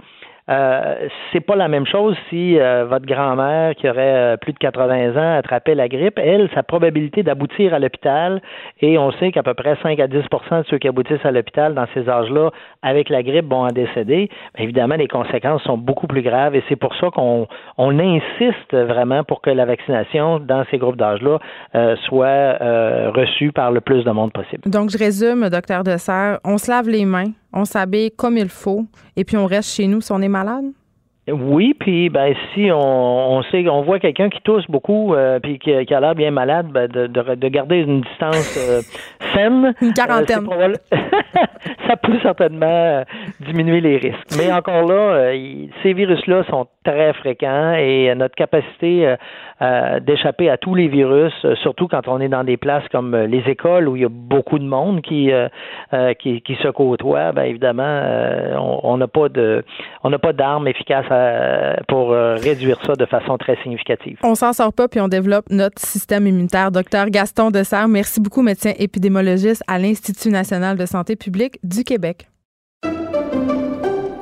[0.49, 4.57] Euh, c'est pas la même chose si euh, votre grand-mère qui aurait euh, plus de
[4.57, 6.17] 80 ans attrapait la grippe.
[6.17, 8.41] Elle, sa probabilité d'aboutir à l'hôpital,
[8.81, 11.75] et on sait qu'à peu près 5 à 10% de ceux qui aboutissent à l'hôpital
[11.75, 12.49] dans ces âges-là
[12.81, 14.29] avec la grippe vont en décéder.
[14.57, 19.23] évidemment, les conséquences sont beaucoup plus graves et c'est pour ça qu'on on insiste vraiment
[19.23, 21.39] pour que la vaccination dans ces groupes d'âge-là
[22.05, 22.57] soit
[23.13, 24.63] reçue par le plus de monde possible.
[24.65, 28.85] Donc, je résume, docteur Dessert, on se lave les mains on s'habille comme il faut
[29.15, 30.71] et puis on reste chez nous si on est malade?
[31.31, 35.71] Oui, puis ben si on, sait on voit quelqu'un qui tousse beaucoup euh, puis qui,
[35.71, 38.81] a l'air bien malade, ben, de, de, garder une distance euh,
[39.33, 39.73] saine.
[39.81, 40.47] Une quarantaine.
[40.51, 40.73] Euh,
[41.87, 43.03] ça peut certainement
[43.39, 44.37] diminuer les risques.
[44.37, 45.33] Mais encore là,
[45.83, 49.15] ces virus-là sont très fréquents et notre capacité
[50.01, 53.89] d'échapper à tous les virus, surtout quand on est dans des places comme les écoles
[53.89, 55.31] où il y a beaucoup de monde qui
[56.19, 58.01] qui, qui, se côtoie, ben évidemment,
[58.83, 59.63] on n'a pas de
[60.03, 64.17] on n'a pas d'armes efficaces à euh, pour euh, réduire ça de façon très significative.
[64.23, 66.71] On s'en sort pas puis on développe notre système immunitaire.
[66.71, 72.29] Docteur Gaston Dessert, merci beaucoup, médecin épidémologiste à l'Institut national de santé publique du Québec.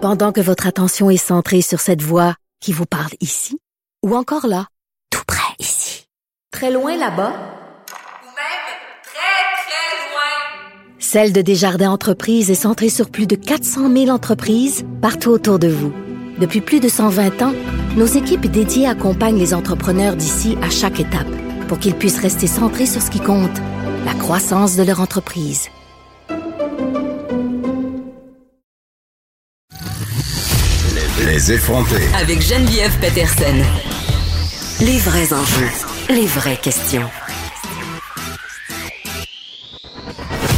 [0.01, 3.59] Pendant que votre attention est centrée sur cette voix qui vous parle ici
[4.03, 4.65] ou encore là,
[5.11, 6.07] tout près ici,
[6.51, 8.67] très loin là-bas, même
[9.03, 14.83] très, très loin, Celle de Desjardins Entreprises est centrée sur plus de 400 000 entreprises
[14.99, 15.93] partout autour de vous.
[16.39, 17.53] Depuis plus de 120 ans,
[17.95, 21.27] nos équipes dédiées accompagnent les entrepreneurs d'ici à chaque étape
[21.67, 23.57] pour qu'ils puissent rester centrés sur ce qui compte,
[24.05, 25.69] la croissance de leur entreprise.
[31.25, 32.07] Les effronter.
[32.19, 33.55] Avec Geneviève Peterson.
[34.81, 35.69] Les vrais enjeux,
[36.09, 37.09] les vraies questions.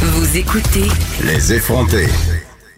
[0.02, 0.84] Vous écoutez
[1.24, 2.06] Les effronter.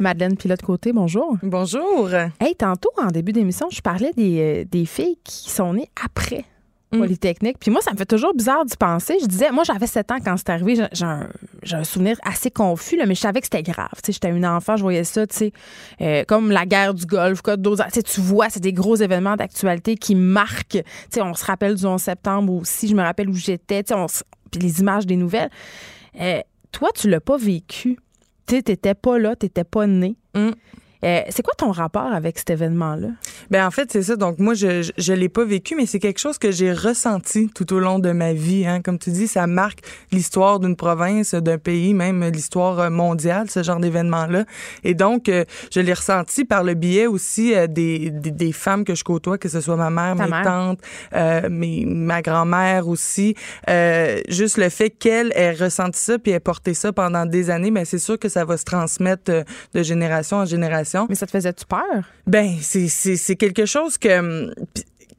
[0.03, 1.39] Madeleine Pilote-Côté, bonjour.
[1.43, 2.11] Bonjour.
[2.41, 6.45] Hey, tantôt, en début d'émission, je parlais des, euh, filles qui sont nées après
[6.93, 6.99] mm.
[6.99, 7.57] Polytechnique.
[7.61, 9.19] Puis moi, ça me fait toujours bizarre d'y penser.
[9.23, 10.87] Je disais, moi, j'avais 7 ans quand c'est arrivé.
[10.93, 13.93] J'ai un, souvenir assez confus, mais je savais que c'était grave.
[14.05, 15.53] J'étais une enfant, je voyais ça, tu sais,
[16.01, 20.83] euh, comme la guerre du Golfe, Tu vois, c'est des gros événements d'actualité qui marquent.
[21.11, 22.89] sais, on se rappelle du 11 septembre aussi.
[22.89, 23.85] Je me rappelle où j'étais.
[23.85, 25.51] Puis les images des nouvelles.
[26.21, 26.41] Euh,
[26.73, 27.99] toi, tu l'as pas vécu
[28.47, 30.17] tu n'étais pas là, tu n'étais pas né.
[30.35, 30.51] Mm.
[31.05, 33.09] Euh, c'est quoi ton rapport avec cet événement-là?
[33.51, 34.17] Ben en fait, c'est ça.
[34.17, 37.73] Donc, moi, je ne l'ai pas vécu, mais c'est quelque chose que j'ai ressenti tout
[37.73, 38.67] au long de ma vie.
[38.67, 38.81] Hein.
[38.83, 39.81] Comme tu dis, ça marque
[40.13, 44.45] l'histoire d'une province, d'un pays, même l'histoire mondiale, ce genre d'événement-là.
[44.85, 48.95] Et donc, euh, je l'ai ressenti par le biais aussi euh, des, des, femmes que
[48.95, 50.81] je côtoie, que ce soit ma mère, mes tantes,
[51.51, 53.35] mes, ma grand-mère aussi.
[54.29, 57.81] juste le fait qu'elle ait ressenti ça puis ait porté ça pendant des années, mais
[57.81, 59.33] ben, c'est sûr que ça va se transmettre
[59.75, 62.05] de génération en génération mais ça te faisait-tu peur?
[62.27, 64.53] Ben, c'est quelque chose que,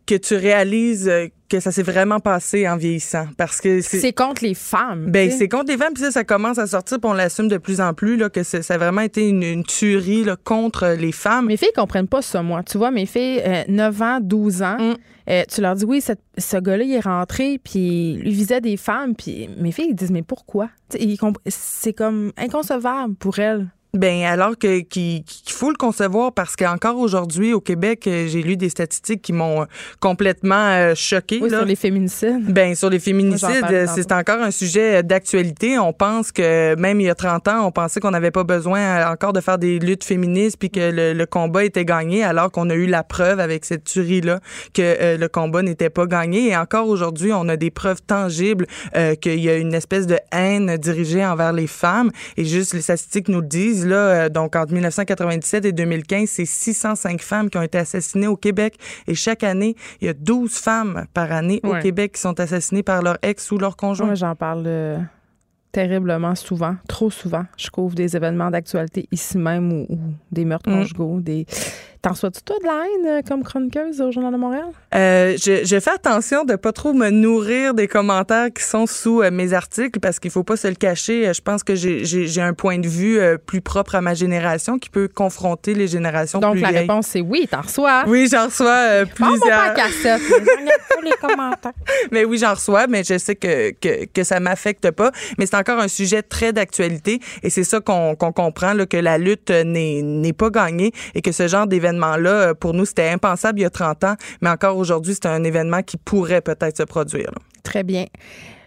[0.05, 4.43] que tu réalises euh, que ça s'est vraiment passé en vieillissant parce que c'est contre
[4.43, 5.11] les femmes.
[5.11, 7.57] Ben c'est contre les femmes puis ça, ça commence à sortir puis on l'assume de
[7.57, 11.45] plus en plus là que ça a vraiment été une, tuerie là, contre les femmes.
[11.45, 12.63] Mes filles comprennent pas ça moi.
[12.63, 14.95] Tu vois mes filles 9 euh, ans, 12 ans, mm.
[15.29, 19.15] euh, tu leur dis oui, ce gars-là il est rentré puis il visait des femmes
[19.15, 20.69] puis mes filles ils disent mais pourquoi?
[21.47, 26.97] C'est comme inconcevable pour elles Ben alors que qu'il qu'il faut le concevoir parce qu'encore
[26.97, 29.65] aujourd'hui au Québec, euh, j'ai lu des statistiques qui m'ont euh,
[29.99, 31.39] complètement euh, choqué.
[31.39, 32.51] Oui, sur les féminicides.
[32.51, 35.77] Ben sur les féminicides, c'est encore un sujet d'actualité.
[35.77, 39.07] On pense que même il y a 30 ans, on pensait qu'on n'avait pas besoin
[39.11, 42.71] encore de faire des luttes féministes puis que le, le combat était gagné, alors qu'on
[42.71, 44.39] a eu la preuve avec cette tuerie là
[44.73, 46.49] que euh, le combat n'était pas gagné.
[46.49, 50.17] Et encore aujourd'hui, on a des preuves tangibles euh, qu'il y a une espèce de
[50.31, 52.11] haine dirigée envers les femmes.
[52.37, 53.95] Et juste les statistiques nous le disent là.
[54.25, 58.75] euh, donc entre 1997 et 2015, c'est 605 femmes qui ont été assassinées au Québec.
[59.07, 61.81] Et chaque année, il y a 12 femmes par année au Ouais.
[61.81, 64.05] Québec qui sont assassinées par leur ex ou leur conjoint.
[64.07, 64.97] Moi, j'en parle euh,
[65.71, 67.45] terriblement souvent, trop souvent.
[67.57, 69.99] Je couvre des événements d'actualité ici même ou, ou
[70.31, 70.73] des meurtres Mm.
[70.73, 71.19] conjugaux.
[71.19, 71.45] Des...
[72.03, 74.65] T'en reçois-tu, toi, de la haine euh, comme chroniqueuse au Journal de Montréal?
[74.93, 79.21] Euh, je, je fais attention de pas trop me nourrir des commentaires qui sont sous
[79.21, 81.29] euh, mes articles parce qu'il faut pas se le cacher.
[81.29, 84.79] Euh, Je pense que j'ai- un point de vue euh, plus propre à ma génération
[84.79, 86.81] qui peut confronter les générations Donc, plus la vieilles.
[86.81, 88.03] réponse, c'est oui, t'en reçois.
[88.05, 89.73] Oui, j'en reçois plusieurs.
[89.73, 90.21] cassette.
[90.57, 90.71] mais
[91.09, 91.71] les commentaires.
[92.11, 95.11] Mais oui, j'en reçois, mais je sais que, que, que ça m'affecte pas.
[95.37, 99.17] Mais c'est encore un sujet très d'actualité et c'est ça qu'on comprend, là, que la
[99.17, 103.63] lutte n'est pas gagnée et que ce genre d'événement-là, euh, pour nous, c'était impensable il
[103.63, 107.31] y a 30 ans, mais encore aujourd'hui, c'est un événement qui pourrait peut-être se produire.
[107.31, 107.41] là.
[107.63, 108.05] Très bien.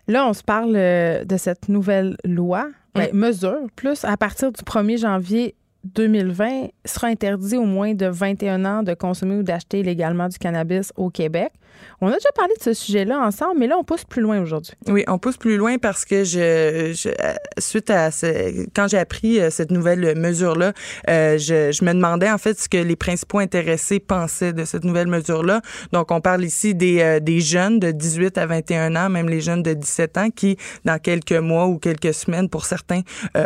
[0.08, 4.62] Là, on se parle euh, de cette nouvelle loi, ben, mesure, plus à partir du
[4.62, 9.82] 1er janvier 2020, il sera interdit au moins de 21 ans de consommer ou d'acheter
[9.82, 11.52] légalement du cannabis au Québec.
[12.00, 14.74] On a déjà parlé de ce sujet-là ensemble, mais là, on pousse plus loin aujourd'hui.
[14.86, 19.40] Oui, on pousse plus loin parce que je, euh, suite à ce, quand j'ai appris
[19.40, 20.72] euh, cette nouvelle mesure-là,
[21.08, 24.84] euh, je, je me demandais en fait ce que les principaux intéressés pensaient de cette
[24.84, 25.62] nouvelle mesure-là.
[25.92, 29.62] Donc, on parle ici des, des jeunes de 18 à 21 ans, même les jeunes
[29.62, 33.00] de 17 ans qui, dans quelques mois ou quelques semaines, pour certains,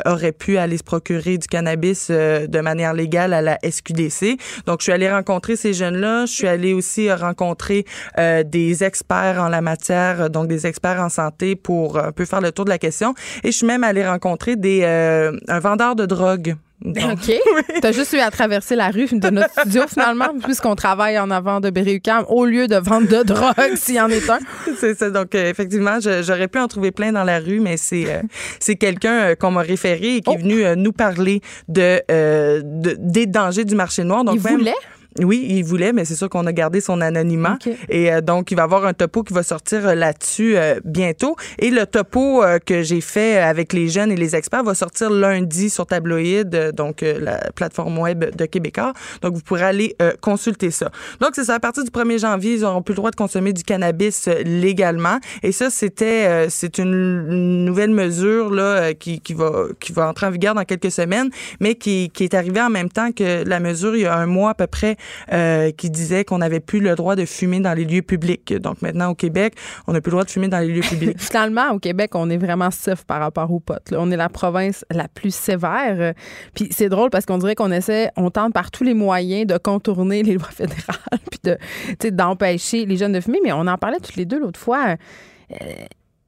[0.06, 4.36] auraient pu aller se procurer du cannabis de manière légale à la SQDC.
[4.66, 6.26] Donc, je suis allée rencontrer ces jeunes-là.
[6.26, 7.84] Je suis allée aussi rencontrer
[8.20, 12.12] euh, des experts en la matière, euh, donc des experts en santé pour euh, un
[12.12, 13.14] peu faire le tour de la question.
[13.42, 16.54] Et je suis même allée rencontrer des euh, un vendeur de drogue.
[16.86, 17.32] OK.
[17.82, 21.60] T'as juste eu à traverser la rue de notre studio, finalement, puisqu'on travaille en avant
[21.60, 24.38] de Berry-UQAM, au lieu de vendre de drogue, s'il y en est un.
[24.80, 25.10] c'est ça.
[25.10, 28.22] Donc, euh, effectivement, j'aurais pu en trouver plein dans la rue, mais c'est euh,
[28.60, 30.32] c'est quelqu'un euh, qu'on m'a référé et qui Oh.
[30.32, 34.24] est venu euh, nous parler de, euh, de- des dangers du marché noir.
[34.24, 34.74] Donc, Il même- voulait?
[35.22, 37.58] Oui, il voulait, mais c'est sûr qu'on a gardé son anonymat.
[37.88, 40.80] Et euh, donc, il va y avoir un topo qui va sortir euh, là-dessus euh,
[40.84, 41.36] bientôt.
[41.58, 45.10] Et le topo euh, que j'ai fait avec les jeunes et les experts va sortir
[45.10, 48.92] lundi sur Tabloïd, euh, donc euh, la plateforme web de Québécois.
[49.22, 50.90] Donc, vous pourrez aller euh, consulter ça.
[51.20, 51.54] Donc, c'est ça.
[51.54, 54.42] À partir du 1er janvier, ils n'auront plus le droit de consommer du cannabis euh,
[54.44, 55.18] légalement.
[55.42, 59.92] Et ça, c'était, euh, c'est une, une nouvelle mesure là euh, qui, qui va qui
[59.92, 61.30] va entrer en vigueur dans quelques semaines,
[61.60, 64.26] mais qui, qui est arrivée en même temps que la mesure il y a un
[64.26, 64.96] mois à peu près
[65.32, 68.54] euh, qui disait qu'on n'avait plus le droit de fumer dans les lieux publics.
[68.54, 69.54] Donc maintenant au Québec,
[69.86, 71.16] on n'a plus le droit de fumer dans les lieux publics.
[71.20, 73.92] Finalement, au Québec, on est vraiment safe par rapport aux potes.
[73.96, 76.14] On est la province la plus sévère.
[76.54, 79.58] Puis c'est drôle parce qu'on dirait qu'on essaie, on tente par tous les moyens de
[79.58, 80.98] contourner les lois fédérales
[81.30, 83.38] puis de, d'empêcher les jeunes de fumer.
[83.42, 84.96] Mais on en parlait toutes les deux l'autre fois.
[85.52, 85.56] Euh,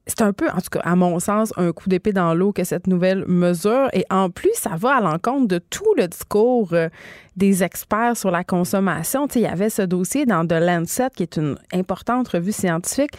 [0.07, 2.65] c'est un peu, en tout cas, à mon sens, un coup d'épée dans l'eau que
[2.65, 3.89] cette nouvelle mesure.
[3.93, 6.89] Et en plus, ça va à l'encontre de tout le discours euh,
[7.37, 9.29] des experts sur la consommation.
[9.29, 13.13] Tu il y avait ce dossier dans The Lancet, qui est une importante revue scientifique,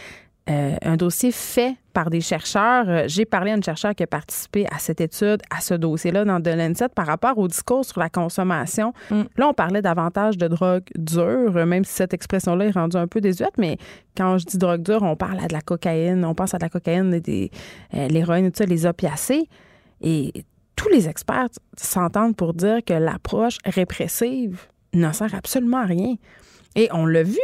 [0.50, 2.84] euh, un dossier fait par des chercheurs.
[2.88, 6.26] Euh, J'ai parlé à une chercheure qui a participé à cette étude, à ce dossier-là
[6.26, 8.92] dans The Lancet par rapport au discours sur la consommation.
[9.10, 9.22] Mm.
[9.38, 13.06] Là, on parlait davantage de drogue dure, euh, même si cette expression-là est rendue un
[13.06, 13.78] peu désuète, mais
[14.16, 16.64] quand je dis drogue dure, on parle à de la cocaïne, on pense à de
[16.64, 17.50] la cocaïne, des,
[17.94, 19.48] euh, l'héroïne, tout ça, les opiacés.
[20.02, 20.44] Et
[20.76, 26.16] tous les experts s'entendent pour dire que l'approche répressive ne sert absolument à rien.
[26.76, 27.38] Et on l'a vu,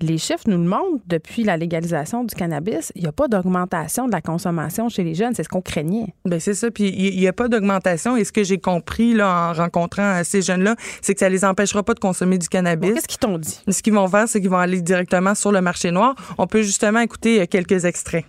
[0.00, 4.06] les chiffres nous le montrent, depuis la légalisation du cannabis, il n'y a pas d'augmentation
[4.06, 5.34] de la consommation chez les jeunes.
[5.34, 6.14] C'est ce qu'on craignait.
[6.24, 6.70] Ben c'est ça.
[6.70, 8.16] Puis il n'y a pas d'augmentation.
[8.16, 11.44] Et ce que j'ai compris là en rencontrant euh, ces jeunes-là, c'est que ça les
[11.44, 12.94] empêchera pas de consommer du cannabis.
[12.94, 13.60] Qu'est-ce qu'ils t'ont dit?
[13.68, 16.14] Ce qu'ils vont faire, c'est qu'ils vont aller directement sur le marché noir.
[16.38, 18.24] On peut justement écouter euh, quelques extraits.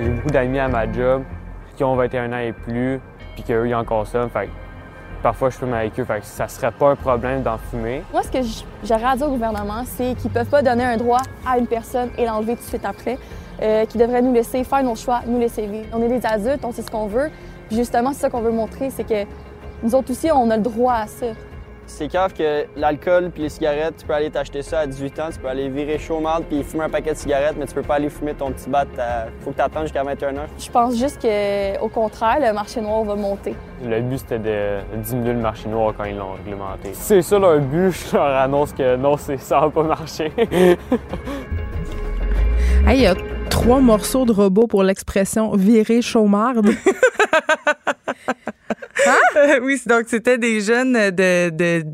[0.00, 1.22] J'ai beaucoup d'amis à ma job
[1.76, 3.00] qui ont 21 ans et plus,
[3.34, 4.30] puis qu'eux, ils en consomment.
[4.30, 4.48] Fait
[5.24, 6.04] parfois, je fume avec eux.
[6.04, 8.04] Fait que ça serait pas un problème d'en fumer.
[8.12, 8.38] Moi, ce que
[8.84, 12.10] j'aurais à dire au gouvernement, c'est qu'ils peuvent pas donner un droit à une personne
[12.18, 13.18] et l'enlever tout de suite après.
[13.62, 15.86] Euh, qu'ils devraient nous laisser faire nos choix, nous laisser vivre.
[15.92, 17.30] On est des adultes, on sait ce qu'on veut.
[17.68, 19.24] Puis justement, c'est ça qu'on veut montrer, c'est que
[19.82, 21.26] nous autres aussi, on a le droit à ça.
[21.86, 25.28] C'est grave que l'alcool puis les cigarettes, tu peux aller t'acheter ça à 18 ans,
[25.32, 27.82] tu peux aller virer chaud marde puis fumer un paquet de cigarettes, mais tu peux
[27.82, 28.84] pas aller fumer ton petit bat.
[29.42, 30.46] Faut que t'attendes jusqu'à 21 heures.
[30.58, 33.54] Je pense juste que, au contraire, le marché noir va monter.
[33.84, 36.90] Le but, c'était de diminuer le marché noir quand ils l'ont réglementé.
[36.94, 40.32] C'est ça leur but, je leur annonce que non, c'est- ça va pas marcher.
[42.86, 43.14] Hey, il y a
[43.48, 46.68] trois morceaux de robot pour l'expression virer chaumarde.
[49.62, 51.84] oui, donc c'était des jeunes de, de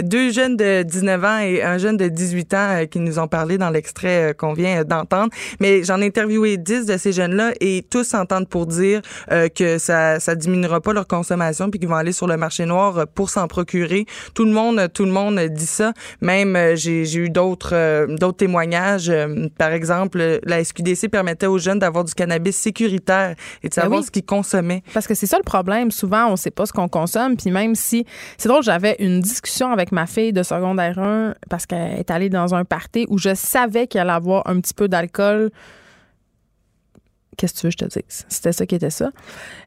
[0.00, 3.28] deux jeunes de 19 ans et un jeune de 18 ans euh, qui nous ont
[3.28, 5.30] parlé dans l'extrait euh, qu'on vient d'entendre.
[5.60, 9.02] Mais j'en ai interviewé 10 de ces jeunes-là et tous s'entendent pour dire
[9.32, 12.64] euh, que ça ça diminuera pas leur consommation puis qu'ils vont aller sur le marché
[12.64, 14.06] noir euh, pour s'en procurer.
[14.34, 15.92] Tout le monde tout le monde dit ça.
[16.20, 19.08] Même euh, j'ai eu d'autres euh, d'autres témoignages.
[19.10, 23.74] Euh, Par exemple, euh, la SQDC permettait aux jeunes d'avoir du cannabis sécuritaire et de
[23.74, 24.06] Ben savoir oui.
[24.06, 24.82] ce qu'ils consommaient.
[24.94, 25.90] Parce que c'est ça le problème.
[25.90, 27.36] Souvent, on sait pas ce qu'on consomme.
[27.36, 28.04] Puis même si.
[28.38, 32.28] C'est drôle, j'avais une discussion avec ma fille de secondaire 1 parce qu'elle est allée
[32.28, 35.50] dans un party où je savais qu'elle allait avoir un petit peu d'alcool.
[37.36, 38.24] Qu'est-ce que tu veux que je te dise?
[38.28, 39.10] C'était ça qui était ça.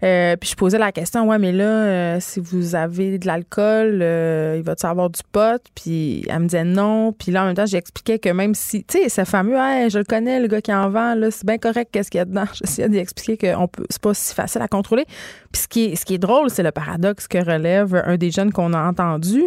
[0.04, 4.00] Euh, puis je posais la question, ouais, mais là, euh, si vous avez de l'alcool,
[4.02, 5.62] euh, il va-tu avoir du pot?
[5.76, 7.14] Puis elle me disait non.
[7.14, 10.00] Puis là, en même temps, j'expliquais que même si, tu sais, ce fameux, hey, je
[10.00, 12.26] le connais, le gars qui en vend, là, c'est bien correct, qu'est-ce qu'il y a
[12.26, 12.46] dedans?
[12.54, 15.06] J'essayais d'expliquer que peut, c'est pas si facile à contrôler.
[15.52, 18.32] Puis ce qui est, ce qui est drôle, c'est le paradoxe que relève un des
[18.32, 19.44] jeunes qu'on a entendu.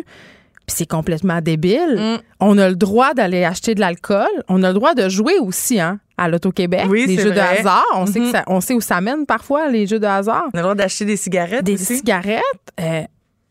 [0.75, 1.97] C'est complètement débile.
[1.99, 2.19] Mm.
[2.41, 4.27] On a le droit d'aller acheter de l'alcool.
[4.49, 6.87] On a le droit de jouer aussi, hein, à l'Auto-Québec.
[6.89, 7.35] Oui, les jeux vrai.
[7.57, 7.85] de hasard.
[7.95, 8.33] On, sait que Mhm.
[8.33, 10.45] ça, on sait où ça mène parfois, les jeux de hasard.
[10.55, 11.97] On a le droit d'acheter des cigarettes Des aussi.
[11.99, 12.43] cigarettes,
[12.81, 13.03] euh,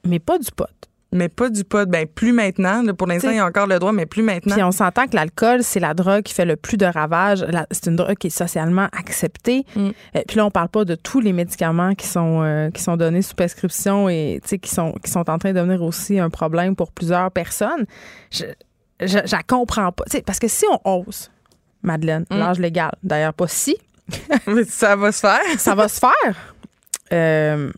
[0.06, 0.66] mais pas du pot.
[1.14, 1.90] Mais pas du pot.
[1.90, 2.82] Ben, plus maintenant.
[2.84, 2.94] là.
[2.94, 4.54] pour l'instant, il y a encore le droit, mais plus maintenant.
[4.56, 7.46] Puis on s'entend que l'alcool, c'est la drogue qui fait le plus de ravages.
[7.72, 9.66] C'est une drogue qui est socialement acceptée.
[9.76, 9.90] Mm.
[10.16, 12.96] Euh, puis là, on parle pas de tous les médicaments qui sont euh, qui sont
[12.96, 16.76] donnés sous prescription et qui sont qui sont en train de devenir aussi un problème
[16.78, 17.86] pour plusieurs personnes.
[18.32, 18.46] Je
[19.02, 20.06] je, je la comprends pas.
[20.26, 21.30] Parce que si on hausse,
[21.82, 22.38] Madeleine, Mm.
[22.38, 23.76] l'âge légal, d'ailleurs pas si,
[24.70, 25.42] ça va se faire.
[25.58, 26.54] ça va se faire.
[27.12, 27.72] Euh,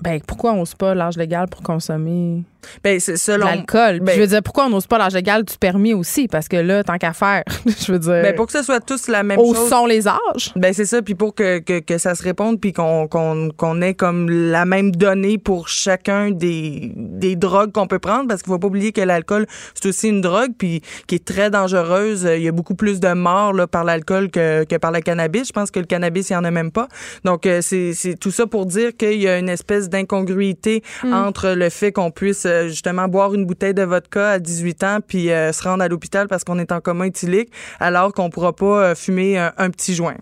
[0.00, 2.42] ben pourquoi on n'ose pas l'âge légal pour consommer
[2.84, 3.46] Ben, c'est selon.
[3.46, 4.00] l'alcool?
[4.00, 6.28] Ben- je veux dire, pourquoi on n'ose pas l'âge légal du permis aussi?
[6.28, 9.08] Parce que là, tant qu'à faire, je veux dire, Ben, pour que ce soit tous
[9.08, 9.58] la même chose.
[9.58, 10.52] haussons les âges.
[10.56, 13.80] Ben c'est ça, puis pour que, que, que ça se réponde, puis qu'on qu'on qu'on
[13.82, 18.52] ait comme la même donnée pour chacun des, des drogues qu'on peut prendre, parce qu'il
[18.52, 22.28] faut pas oublier que l'alcool, c'est aussi une drogue, puis qui est très dangereuse.
[22.36, 25.48] Il y a beaucoup plus de morts là, par l'alcool que, que par le cannabis.
[25.48, 26.88] Je pense que le cannabis, il y en a même pas.
[27.24, 31.50] Donc, euh, c'est c'est tout ça pour dire qu'il y a une espèce d'incongruité entre
[31.50, 35.52] le fait qu'on puisse justement boire une bouteille de vodka à 18 ans, puis euh,
[35.52, 37.50] se rendre à l'hôpital parce qu'on est en coma éthylique,
[37.80, 40.16] alors qu'on pourra pas euh, fumer un, petit joint.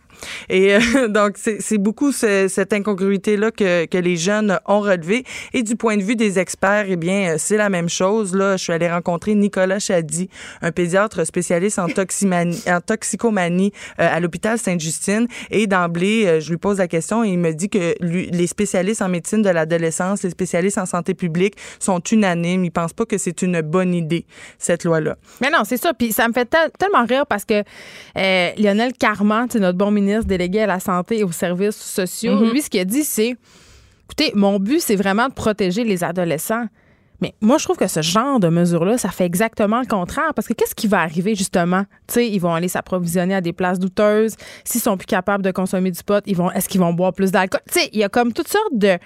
[0.48, 5.24] Et euh, donc, c'est beaucoup ce- cette incongruité-là que, que les jeunes ont relevé.
[5.52, 8.34] Et du point de vue des experts, eh bien, c'est la même chose.
[8.34, 10.28] Là, je suis allée rencontrer Nicolas Chadi,
[10.62, 11.88] un pédiatre spécialiste en,
[12.80, 15.26] toxicomanie à l'hôpital Sainte-Justine.
[15.50, 19.08] Et d'emblée, je lui pose la question et il me dit que les spécialistes en
[19.08, 22.64] médecine de l'adolescence, les spécialistes en santé publique sont unanimes.
[22.64, 24.26] Ils pensent pas que c'est une bonne idée,
[24.58, 25.16] cette loi-là.
[25.40, 25.92] Mais non, c'est ça.
[25.94, 27.62] Puis ça me fait tel- tellement rire parce que
[28.16, 32.36] euh, Lionel Carman, c'est notre bon ministre délégué à la santé et aux services sociaux,
[32.36, 32.50] Mhm.
[32.52, 33.36] lui, ce qu'il a dit, c'est
[34.04, 36.66] écoutez, mon but, c'est vraiment de protéger les adolescents.
[37.22, 40.32] Mais moi, je trouve que ce genre de mesure-là, ça fait exactement le contraire.
[40.34, 41.82] Parce que qu'est-ce qui va arriver, justement?
[42.06, 44.36] Tu sais, ils vont aller s'approvisionner à des places douteuses.
[44.64, 47.30] S'ils sont plus capables de consommer du pot, ils vont, est-ce qu'ils vont boire plus
[47.30, 47.60] d'alcool?
[47.70, 48.96] Tu sais, il y a comme toutes sortes de,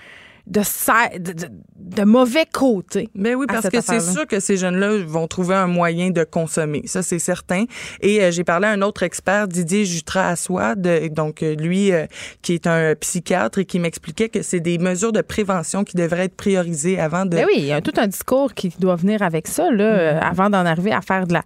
[0.46, 3.08] de, sa- de, de- de mauvais côtés.
[3.14, 6.82] Ben oui, parce que c'est sûr que ces jeunes-là vont trouver un moyen de consommer.
[6.86, 7.64] Ça, c'est certain.
[8.00, 12.06] Et euh, j'ai parlé à un autre expert, Didier Jutra-Assouad, euh, donc euh, lui, euh,
[12.42, 16.24] qui est un psychiatre et qui m'expliquait que c'est des mesures de prévention qui devraient
[16.26, 17.36] être priorisées avant de...
[17.36, 20.20] Ben oui, il y a tout un discours qui doit venir avec ça, là, euh,
[20.20, 21.42] avant d'en arriver à faire de la,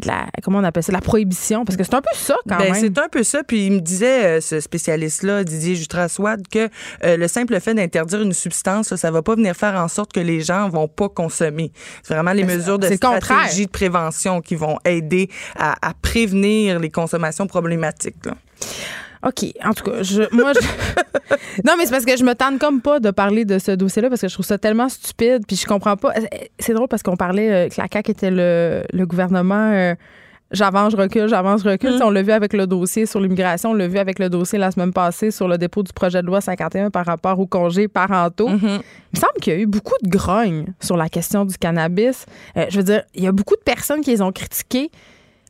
[0.00, 0.26] de la.
[0.42, 0.92] Comment on appelle ça?
[0.92, 1.64] La prohibition.
[1.64, 2.74] Parce que c'est un peu ça, quand Ben, même.
[2.80, 3.42] c'est un peu ça.
[3.42, 6.68] Puis il me disait, euh, ce spécialiste-là, Didier Jutra-Swad, que
[7.04, 10.12] euh, le simple fait d'interdire une substance, là, ça va pas venir faire en sorte
[10.12, 11.72] que les gens vont pas consommer.
[12.02, 15.28] C'est vraiment les Ben, mesures de stratégie de prévention qui vont aider
[15.58, 18.24] à, à prévenir les consommations problématiques.
[18.26, 18.32] là.
[19.26, 19.46] OK.
[19.64, 20.60] En tout cas, je, moi, je-
[21.64, 24.08] non, mais c'est parce que je me tente comme pas de parler de ce dossier-là
[24.08, 25.44] parce que je trouve ça tellement stupide.
[25.46, 26.12] Puis je comprends pas.
[26.58, 29.72] C'est drôle parce qu'on parlait euh, que la CAQ était le, le gouvernement.
[29.72, 29.94] euh,
[30.50, 31.98] J'avance, je recule, j'avance, je recule.
[31.98, 34.58] Sais, On l'a vu avec le dossier sur l'immigration, on l'a vu avec le dossier
[34.58, 37.86] la semaine passée sur le dépôt du projet de loi 51 par rapport aux congés
[37.86, 38.48] parentaux.
[38.48, 38.60] Mm-hmm.
[38.62, 42.24] Il me semble qu'il y a eu beaucoup de grogne sur la question du cannabis.
[42.56, 44.90] Euh, je veux dire, il y a beaucoup de personnes qui les ont critiqués.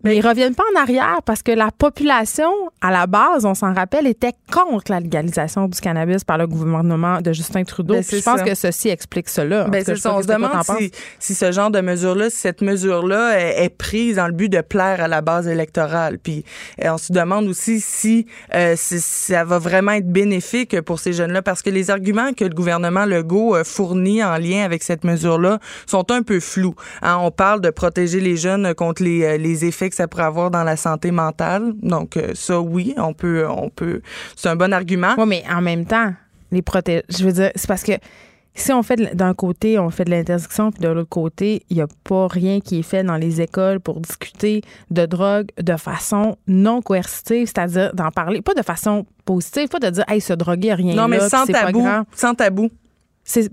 [0.05, 3.75] Mais ils reviennent pas en arrière parce que la population, à la base, on s'en
[3.75, 7.95] rappelle, était contre la légalisation du cannabis par le gouvernement de Justin Trudeau.
[7.95, 8.45] Ben, Puis je pense ça.
[8.45, 9.67] que ceci explique cela.
[9.67, 10.15] En Ben, c'est ça.
[10.15, 14.17] On se demande si, si ce genre de mesure-là, si cette mesure-là est, est prise
[14.17, 16.19] dans le but de plaire à la base électorale.
[16.19, 16.45] Puis
[16.85, 21.13] euh, on se demande aussi si euh, si ça va vraiment être bénéfique pour ces
[21.13, 25.05] jeunes-là, parce que les arguments que le gouvernement Legault euh, fournit en lien avec cette
[25.05, 26.75] mesure-là sont un peu flous.
[27.03, 30.51] Hein, on parle de protéger les jeunes contre les, les effets que ça pourrait avoir
[30.51, 31.73] dans la santé mentale.
[31.83, 34.01] Donc euh, ça, oui, on peut, on peut.
[34.37, 35.15] C'est un bon argument.
[35.19, 36.13] Oui, mais en même temps,
[36.51, 37.05] les protéger.
[37.09, 37.93] Je veux dire, c'est parce que
[38.55, 41.83] si on fait d'un côté, on fait de l'interdiction, puis de l'autre côté, il n'y
[41.83, 46.37] a pas rien qui est fait dans les écoles pour discuter de drogue de façon
[46.49, 50.75] non coercitive, c'est-à-dire d'en parler, pas de façon positive, pas de dire, hey, se droguer,
[50.75, 51.87] rien Non, mais là, sans c'est pas tabou.
[52.13, 52.71] Sans tabou.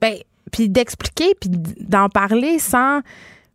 [0.02, 0.16] Ben,
[0.52, 3.02] puis d'expliquer puis d'en parler sans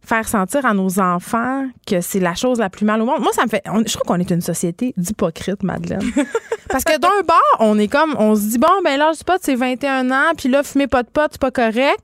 [0.05, 3.21] faire sentir à nos enfants que c'est la chose la plus mal au monde.
[3.21, 3.63] Moi, ça me fait.
[3.67, 6.03] on- je trouve qu'on est une société d'hypocrites, Madeleine.
[6.71, 8.15] Parce que d'un bord, on est comme.
[8.19, 11.03] On se dit, bon, ben l'âge du pot, c'est 21 ans, puis là, fumer pas
[11.03, 11.99] de pot, c'est pas correct.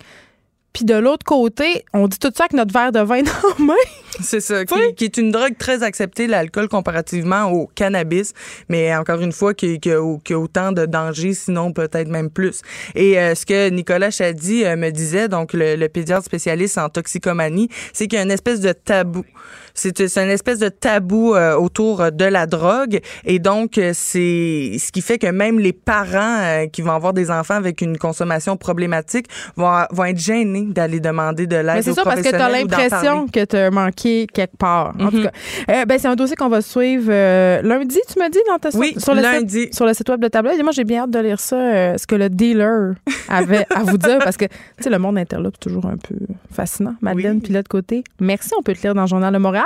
[0.73, 3.65] Puis de l'autre côté, on dit tout ça avec notre verre de vin dans la
[3.65, 3.75] main.
[4.21, 8.33] C'est ça, qui, qui est une drogue très acceptée, l'alcool, comparativement au cannabis,
[8.69, 12.31] mais encore une fois, qui, qui, a, qui a autant de dangers, sinon peut-être même
[12.31, 12.63] plus.
[12.95, 16.89] Et euh, ce que Nicolas Chadi euh, me disait, donc le, le pédiatre spécialiste en
[16.89, 19.25] toxicomanie, c'est qu'il y a une espèce de tabou.
[19.77, 24.77] C'est c'est une espèce de tabou euh, autour de la drogue, et donc euh, c'est
[24.79, 27.99] ce qui fait que même les parents euh, qui vont avoir des enfants avec une
[27.99, 32.29] consommation problématique vont, vont être gênés d'aller demander de l'aide Mais c'est ça parce que
[32.29, 34.95] tu as l'impression que tu as manqué quelque part.
[34.99, 35.23] En tout Mhm.
[35.25, 35.31] cas,
[35.71, 38.71] Euh, ben, c'est un dossier qu'on va suivre euh, lundi, tu m'as dit, dans ta
[38.77, 39.63] Oui, sur le lundi.
[39.63, 40.53] Site, sur le site web de Tableau.
[40.53, 42.95] Et moi, j'ai bien hâte de lire ça, euh, ce que le dealer
[43.29, 46.15] avait à vous dire parce que, tu sais, le monde interlope c'est toujours un peu
[46.53, 46.95] fascinant.
[47.03, 48.51] Madeleine, puis de l'autre côté, merci.
[48.59, 49.66] On peut te lire dans le Journal de Montréal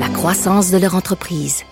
[0.00, 1.62] la croissance de leur entreprise.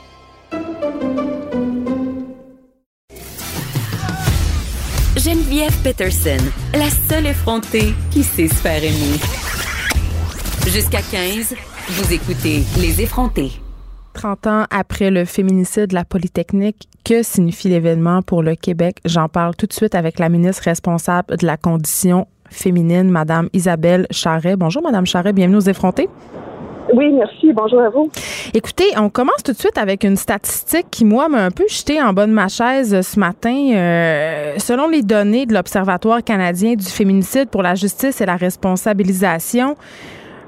[5.17, 6.37] Geneviève Peterson,
[6.75, 9.19] la seule effrontée qui sait se faire aimer.
[10.67, 11.55] Jusqu'à 15,
[11.89, 13.53] vous écoutez Les effrontés.
[14.13, 18.99] 30 ans après le féminicide de la Polytechnique, que signifie l'événement pour le Québec?
[19.07, 24.07] J'en parle tout de suite avec la ministre responsable de la condition féminine, Madame Isabelle
[24.11, 24.57] Charret.
[24.57, 26.09] Bonjour, Madame Charret, bienvenue aux effrontés.
[26.95, 27.53] Oui, merci.
[27.53, 28.11] Bonjour à vous.
[28.55, 32.01] Écoutez, on commence tout de suite avec une statistique qui, moi, m'a un peu jeté
[32.03, 33.73] en bas de ma chaise euh, ce matin.
[33.75, 39.77] Euh, selon les données de l'Observatoire canadien du féminicide pour la justice et la responsabilisation,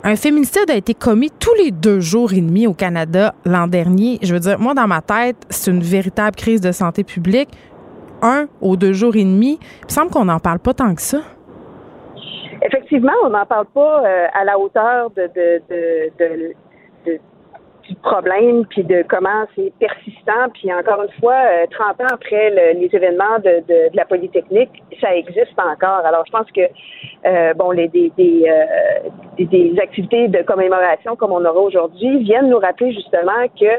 [0.03, 4.18] un féminicide a été commis tous les deux jours et demi au Canada l'an dernier.
[4.22, 7.51] Je veux dire, moi, dans ma tête, c'est une véritable crise de santé publique.
[8.22, 9.59] Un aux deux jours et demi.
[9.88, 11.20] Il semble qu'on n'en parle pas tant que ça.
[12.62, 17.18] Effectivement, on n'en parle pas euh, à la hauteur de, de, de,
[17.88, 20.48] du problème, puis de comment c'est persistant.
[20.54, 23.64] Puis encore une fois, euh, 30 ans après le- les événements de,
[23.96, 26.04] la Polytechnique, ça existe encore.
[26.04, 26.61] Alors je pense que
[27.26, 29.08] euh, bon, les euh,
[29.38, 33.72] des activités de commémoration comme on aura aujourd'hui viennent nous rappeler justement que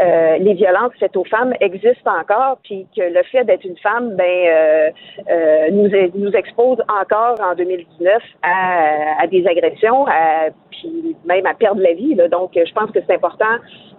[0.00, 4.14] euh, les violences faites aux femmes existent encore, puis que le fait d'être une femme,
[4.16, 4.90] ben, euh,
[5.30, 11.54] euh, nous, nous expose encore en 2019 à, à des agressions, à, puis même à
[11.54, 12.14] perdre la vie.
[12.14, 12.28] là.
[12.28, 13.44] Donc, je pense que c'est important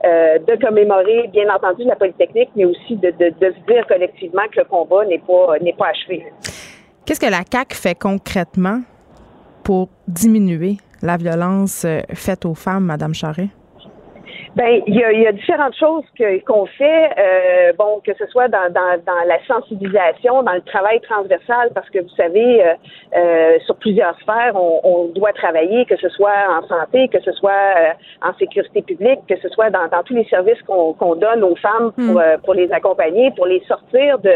[0.06, 4.44] euh, de commémorer, bien entendu, la Polytechnique, mais aussi de, de, de se dire collectivement
[4.52, 6.26] que le combat n'est pas n'est pas achevé.
[7.06, 8.82] Qu'est-ce que la CAQ fait concrètement
[9.64, 13.50] pour diminuer la violence euh, faite aux femmes, Madame Charret?
[14.56, 18.26] Ben, il y a, y a différentes choses que- qu'on fait, euh, bon, que ce
[18.28, 22.74] soit dans, dans, dans la sensibilisation, dans le travail transversal, parce que vous savez, euh,
[23.16, 27.32] euh, sur plusieurs sphères, on, on doit travailler, que ce soit en santé, que ce
[27.34, 27.90] soit euh,
[28.28, 31.56] en sécurité publique, que ce soit dans, dans tous les services qu'on qu'on donne aux
[31.58, 34.32] femmes pour, euh, pour les accompagner, pour les sortir de,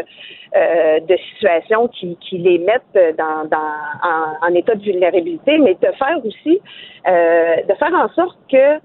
[0.56, 3.58] euh, de situations qui, qui les mettent dans, dans,
[4.04, 6.60] en, en état de vulnérabilité, mais de faire aussi,
[7.08, 8.80] euh, de faire en sorte que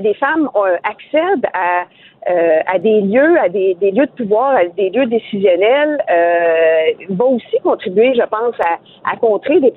[0.00, 1.84] les femmes euh, accèdent à,
[2.28, 7.24] euh, à des lieux, à des, lieux de pouvoir, à des lieux décisionnels, euh, va
[7.24, 8.78] aussi contribuer, je pense, à,
[9.10, 9.72] à contrer des,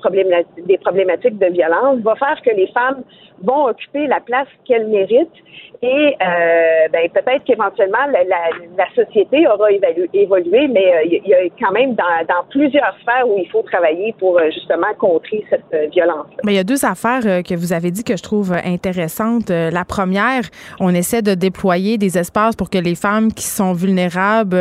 [0.66, 3.04] des problématiques de violence, va faire que les femmes
[3.42, 5.28] vont occuper la place qu'elles méritent
[5.82, 11.72] et euh, ben, peut-être qu'éventuellement la, société aura évolué, mais euh, il y a quand
[11.72, 12.04] même dans,
[12.50, 16.26] plusieurs sphères où il faut travailler pour euh, justement contrer cette euh, violence.
[16.44, 19.48] Mais il y a deux affaires que vous avez dit que je trouve intéressantes.
[19.48, 20.42] La première,
[20.80, 24.58] on essaie de déployer des espaces pour que les femmes qui sont vulnérables,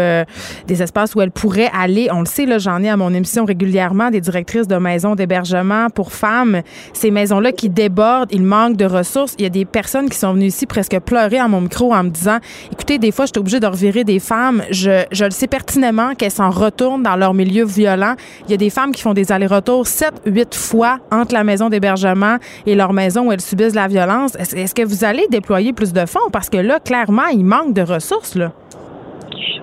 [0.67, 2.07] des espaces où elles pourraient aller.
[2.11, 5.87] On le sait, là, j'en ai à mon émission régulièrement des directrices de maisons d'hébergement
[5.89, 6.61] pour femmes.
[6.93, 9.35] Ces maisons-là qui débordent, il manque de ressources.
[9.37, 12.03] Il y a des personnes qui sont venues ici presque pleurer à mon micro en
[12.03, 12.39] me disant
[12.71, 14.63] écoutez, des fois, je suis obligée de revirer des femmes.
[14.71, 18.15] Je, je le sais pertinemment qu'elles s'en retournent dans leur milieu violent.
[18.45, 21.69] Il y a des femmes qui font des allers-retours 7, 8 fois entre la maison
[21.69, 24.35] d'hébergement et leur maison où elles subissent la violence.
[24.35, 26.29] Est-ce, que vous allez déployer plus de fonds?
[26.31, 28.51] Parce que là, clairement, il manque de ressources, là.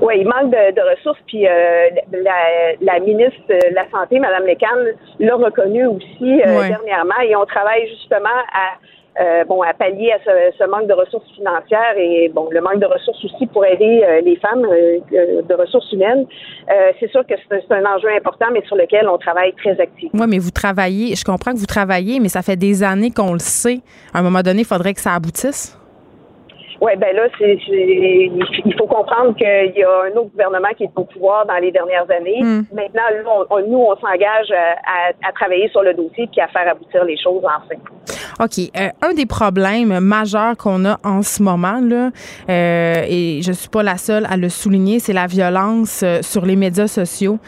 [0.01, 1.19] Oui, il manque de, de ressources.
[1.27, 4.67] Puis euh, la, la, ministre de la Santé, Mme Lécan,
[5.19, 6.69] l'a reconnu aussi euh, ouais.
[6.69, 7.19] dernièrement.
[7.27, 8.77] Et on travaille justement à
[9.21, 12.81] euh, bon, à pallier à ce, ce, manque de ressources financières et bon, le manque
[12.81, 16.27] de ressources aussi pour aider euh, les femmes euh, de ressources humaines.
[17.01, 20.21] c'est sûr que c'est un enjeu important, mais sur lequel on travaille très activement.
[20.21, 23.33] Oui, mais vous travaillez, je comprends que vous travaillez, mais ça fait des années qu'on
[23.33, 23.79] le sait.
[24.13, 25.79] À un moment donné, il faudrait que ça aboutisse.
[26.81, 30.91] Oui, ben là, c'est, il faut comprendre qu'il y a un autre gouvernement qui est
[30.95, 32.43] au pouvoir dans les dernières années.
[32.43, 32.67] Mm.
[32.73, 33.03] Maintenant,
[33.51, 37.17] on, nous, on s'engage à, à, travailler sur le dossier puis à faire aboutir les
[37.17, 37.77] choses enfin.
[38.41, 38.59] OK.
[38.77, 42.11] Euh, un des problèmes majeurs qu'on a en ce moment, là,
[42.49, 46.45] euh, et je suis pas la seule à le souligner, c'est la violence euh, sur
[46.45, 47.39] les médias sociaux.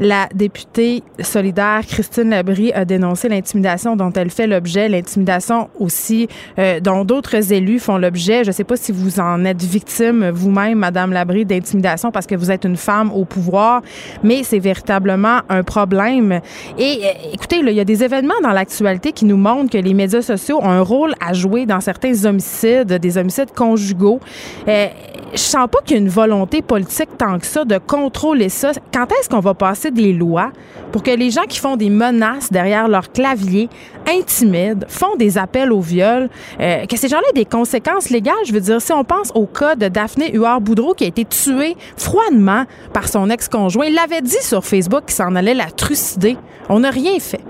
[0.00, 6.28] La députée solidaire Christine Labrie a dénoncé l'intimidation dont elle fait l'objet, l'intimidation aussi
[6.58, 8.44] euh, dont d'autres élus font l'objet.
[8.44, 12.36] Je ne sais pas si vous en êtes victime vous-même, Madame Labrie, d'intimidation parce que
[12.36, 13.82] vous êtes une femme au pouvoir,
[14.22, 16.40] mais c'est véritablement un problème.
[16.78, 19.94] Et euh, écoutez, il y a des événements dans l'actualité qui nous montrent que les
[19.94, 24.20] médias sociaux ont un rôle à jouer dans certains homicides, des homicides conjugaux.
[24.68, 24.86] Euh,
[25.32, 28.72] je sens pas qu'il y a une volonté politique tant que ça de contrôler ça.
[28.92, 30.52] Quand est-ce qu'on va passer des lois
[30.92, 33.68] pour que les gens qui font des menaces derrière leur clavier
[34.06, 36.28] intimident, font des appels au viol,
[36.60, 38.34] euh, que ces gens-là aient des conséquences légales?
[38.46, 41.76] Je veux dire, si on pense au cas de Daphné Huard-Boudreau qui a été tuée
[41.96, 46.36] froidement par son ex-conjoint, il l'avait dit sur Facebook qu'il s'en allait la trucider.
[46.68, 47.40] On n'a rien fait.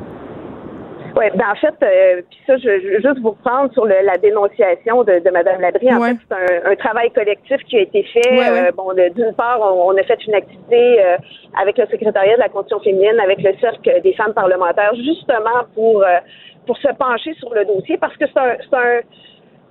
[1.16, 3.94] Oui, ben en fait, euh, puis ça, je, je, veux juste vous reprendre sur le,
[4.04, 5.92] la dénonciation de, de Mme Labrie.
[5.94, 6.10] En Ouais.
[6.10, 8.30] fait, c'est un, un travail collectif qui a été fait.
[8.30, 8.68] Ouais, ouais.
[8.68, 11.16] Euh, bon, d'une part, on, on a fait une activité euh,
[11.60, 16.02] avec le secrétariat de la condition féminine, avec le cercle des femmes parlementaires, justement pour
[16.02, 16.18] euh,
[16.66, 19.00] pour se pencher sur le dossier, parce que c'est un, c'est un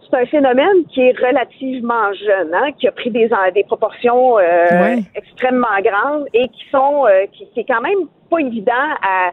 [0.09, 4.95] c'est un phénomène qui est relativement jeune, hein, qui a pris des, des proportions euh,
[5.15, 8.71] extrêmement grandes et qui sont euh, qui, qui est quand même pas évident
[9.03, 9.31] à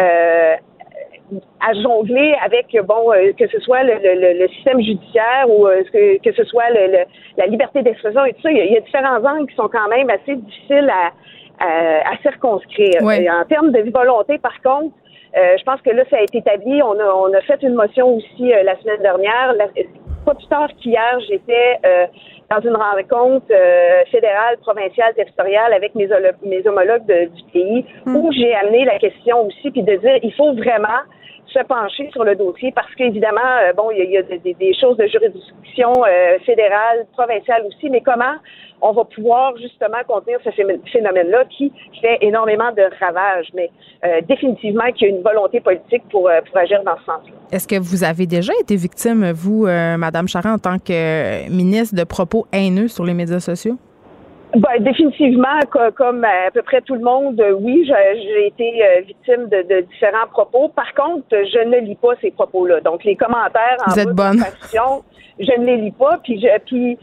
[0.00, 0.54] euh,
[1.60, 5.82] à jongler avec bon euh, que ce soit le, le, le système judiciaire ou euh,
[5.92, 7.04] que, que ce soit le, le-
[7.38, 9.56] la liberté d'expression et tout ça, il y, a, il y a différents angles qui
[9.56, 11.12] sont quand même assez difficiles à,
[11.64, 13.02] à, à circonscrire.
[13.02, 13.26] Ouais.
[13.30, 14.94] En termes de volonté, par contre,
[15.36, 16.80] euh, je pense que là, ça a été établi.
[16.82, 19.54] On a, on a fait une motion aussi euh, la semaine dernière.
[19.56, 19.68] La-
[20.24, 22.06] pas plus tard qu'hier, j'étais euh,
[22.54, 26.08] dans une rencontre euh, fédérale, provinciale, territoriale avec mes,
[26.66, 30.52] homologues de- du pays, où j'ai amené la question aussi, puis de dire, il faut
[30.54, 31.00] vraiment
[31.54, 35.06] se pencher sur le dossier parce qu'évidemment, euh, bon, il y a, des, choses de
[35.06, 38.34] juridiction euh, fédérale, provinciale aussi, mais comment
[38.82, 43.70] on va pouvoir justement contenir ce phé- phénomène-là qui fait énormément de ravages, mais
[44.04, 47.32] euh, définitivement qu'il y a une volonté politique pour, pour agir dans ce sens-là.
[47.52, 52.04] Est-ce que vous avez déjà été victime, vous, Madame Charest, en tant que ministre, de
[52.04, 53.78] propos haineux sur les médias sociaux?
[54.56, 59.00] Ben, définitivement, co- comme à peu près tout le monde, euh, oui, j'ai été euh,
[59.00, 60.68] victime de, de différents propos.
[60.68, 62.80] Par contre, je ne lis pas ces propos-là.
[62.80, 64.40] Donc, les commentaires en Vous êtes bonne.
[65.40, 66.18] je ne les lis pas.
[66.22, 66.96] Puis, je, puis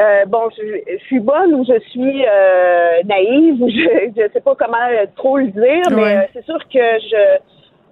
[0.00, 4.40] euh, bon, je, je suis bonne ou je suis euh, naïve ou je ne sais
[4.40, 4.76] pas comment
[5.16, 6.16] trop le dire, mais Ouais.
[6.18, 7.38] euh, c'est sûr que je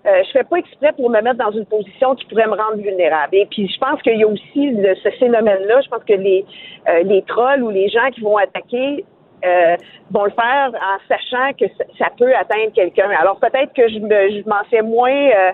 [0.07, 2.77] euh, je fais pas exprès pour me mettre dans une position qui pourrait me rendre
[2.77, 3.35] vulnérable.
[3.35, 5.81] Et puis, je pense qu'il y a aussi ce phénomène-là.
[5.83, 6.45] Je pense que les,
[6.89, 9.05] euh, les trolls ou les gens qui vont attaquer
[9.45, 9.77] euh,
[10.11, 11.67] vont le faire en sachant que
[11.99, 13.11] ça, peut atteindre quelqu'un.
[13.19, 15.53] Alors, peut-être que je, je m'en fais moins euh,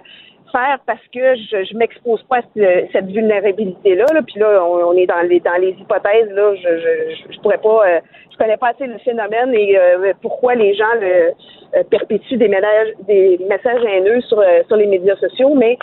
[0.53, 4.05] faire parce que je, je m'expose pas à cette, cette vulnérabilité-là.
[4.13, 4.21] Là.
[4.23, 6.31] Puis là, on, on est dans les dans les hypothèses.
[6.31, 8.01] Là, je, je, je pourrais pas, euh,
[8.31, 11.33] je connais pas assez le phénomène et euh, pourquoi les gens le
[11.75, 15.55] euh, perpétuent des messages des messages haineux sur sur les médias sociaux.
[15.55, 15.79] Mais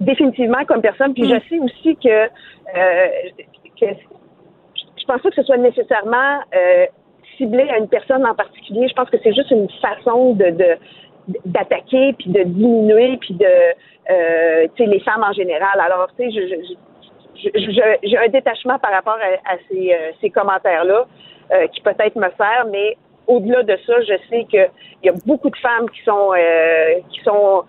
[0.00, 1.14] définitivement comme personne.
[1.14, 2.26] Puis je sais aussi que
[3.80, 3.86] que
[5.08, 6.40] pense pas que ce soit nécessairement
[7.36, 8.86] ciblé à une personne en particulier.
[8.88, 10.76] Je pense que c'est juste une façon de, de
[11.44, 15.78] d'attaquer puis de diminuer puis de euh, tu sais les femmes en général.
[15.80, 16.74] Alors tu sais je,
[17.44, 21.06] je, j'ai un détachement par rapport à, ces, euh, ces commentaires là
[21.52, 24.70] euh, qui peut-être me sert, mais au-delà de ça, je sais qu'il
[25.04, 27.64] y a beaucoup de femmes qui sont euh, qui sont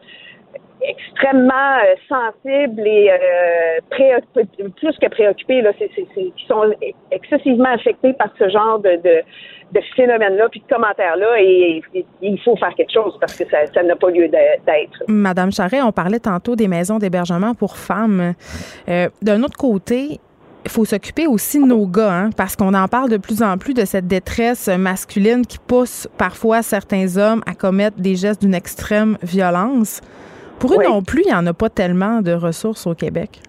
[0.82, 6.74] extrêmement euh, sensibles et euh, plus que préoccupées, là, qui sont
[7.12, 9.24] excessivement affectées par ce genre de,
[9.96, 11.82] phénomène-là, puis de commentaires-là, et,
[12.22, 15.04] il faut faire quelque chose parce que ça, ça n'a pas lieu d'être.
[15.08, 18.34] Madame Charret, on parlait tantôt des maisons d'hébergement pour femmes.
[18.88, 20.20] Euh, d'un autre côté,
[20.66, 23.58] il faut s'occuper aussi de nos gars, hein, parce qu'on en parle de plus en
[23.58, 28.54] plus de cette détresse masculine qui pousse parfois certains hommes à commettre des gestes d'une
[28.56, 30.02] extrême violence.
[30.60, 33.42] Pour eux non plus, il n'y en a pas tellement de ressources au Québec.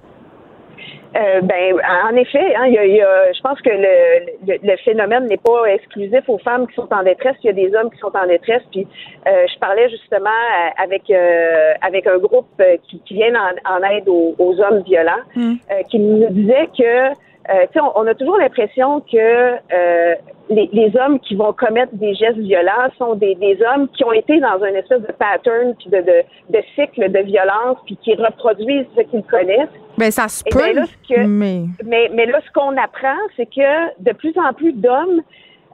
[1.16, 5.26] Euh, ben, en effet, hein, y a, y a, je pense que le, le, phénomène
[5.26, 7.34] n'est pas exclusif aux femmes qui sont en détresse.
[7.42, 8.62] Il y a des hommes qui sont en détresse.
[8.70, 8.86] Puis,
[9.26, 13.82] euh, je parlais justement euh, avec euh, avec un groupe qui, qui vient en, en
[13.90, 15.54] aide aux, aux, hommes violents, mm.
[15.90, 17.08] qui nous disait que
[17.50, 19.54] euh, on, on, a toujours l'impression que
[20.50, 24.12] les, les, hommes qui vont commettre des gestes violents sont des, des hommes qui ont
[24.12, 28.14] été dans un espèce de pattern puis de, de, de cycle de violence puis qui
[28.14, 29.68] reproduisent ce qu'ils connaissent.
[29.96, 30.58] Mais ben, ça se peut.
[30.58, 31.62] Ben mais...
[31.84, 32.10] mais...
[32.12, 35.22] mais là, ce qu'on apprend, c'est que de plus en plus d'hommes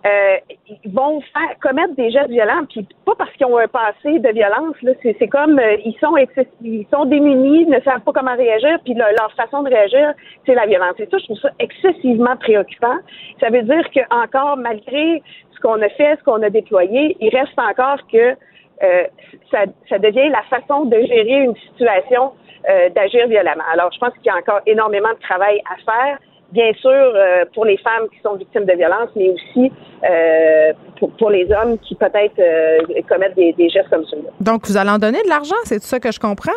[0.07, 0.36] euh,
[0.68, 4.28] ils vont faire commettre des gestes violents, puis pas parce qu'ils ont un passé de
[4.28, 4.76] violence.
[4.82, 6.14] Là, c'est, c'est comme euh, ils sont
[6.62, 10.12] ils sont démunis, ne savent pas comment réagir, puis leur, façon de réagir,
[10.44, 10.94] c'est la violence.
[10.98, 12.96] Et ça, je trouve ça excessivement préoccupant.
[13.40, 15.22] Ça veut dire que encore malgré
[15.54, 18.36] ce qu'on a fait, ce qu'on a déployé, il reste encore que
[18.82, 19.04] euh,
[19.50, 22.32] ça, ça devient la façon de gérer une situation
[22.68, 23.64] euh, d'agir violemment.
[23.72, 26.18] Alors, je pense qu'il y a encore énormément de travail à faire
[26.53, 29.72] bien sûr euh, pour les femmes qui sont victimes de violences, mais aussi
[30.09, 32.78] euh, pour, pour, les hommes qui peut-être euh,
[33.09, 34.30] commettent des, des, gestes comme celui-là.
[34.40, 36.53] Donc, vous allez en donner de l'argent, c'est tout ça que je comprends?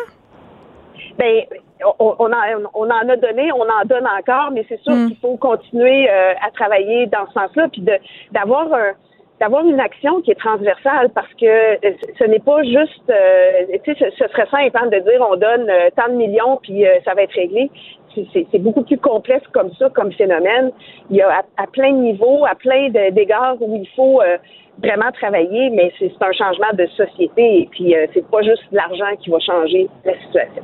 [1.18, 1.42] Bien,
[1.98, 5.08] on, on, en, on en a donné, on en donne encore, mais c'est sûr hmm.
[5.08, 7.84] qu'il faut continuer à travailler dans ce sens-là, puis
[8.32, 8.92] d'avoir un
[9.40, 11.78] d'avoir une action qui est transversale parce que
[12.18, 15.66] ce n'est pas juste, tu sais, ce, serait simple hein, de dire on donne
[15.96, 17.70] tant de millions puis ça va être réglé
[18.14, 20.70] c'est beaucoup plus complexe comme ça, comme phénomène.
[21.10, 24.36] Il y a à, plein de niveaux, à plein d'égards où il faut euh,
[24.82, 29.16] vraiment travailler, mais c'est un changement de société et puis euh, c'est pas juste l'argent
[29.22, 30.62] qui va changer la situation.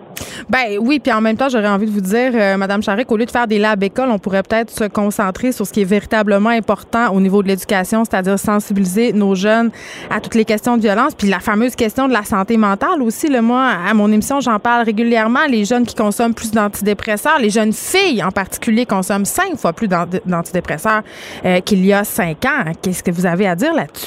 [0.49, 3.17] Ben oui, puis en même temps, j'aurais envie de vous dire, euh, Madame Charret, qu'au
[3.17, 5.85] lieu de faire des labs écoles, on pourrait peut-être se concentrer sur ce qui est
[5.85, 9.71] véritablement important au niveau de l'éducation, c'est-à-dire sensibiliser nos jeunes
[10.11, 13.29] à toutes les questions de violence, puis la fameuse question de la santé mentale aussi.
[13.29, 15.47] Le moi, à mon émission, j'en parle régulièrement.
[15.49, 19.89] Les jeunes qui consomment plus d'antidépresseurs, les jeunes filles en particulier consomment cinq fois plus
[19.89, 21.03] d'antidépresseurs
[21.45, 22.73] euh, qu'il y a cinq ans.
[22.83, 24.06] Qu'est-ce que vous avez à dire là-dessus?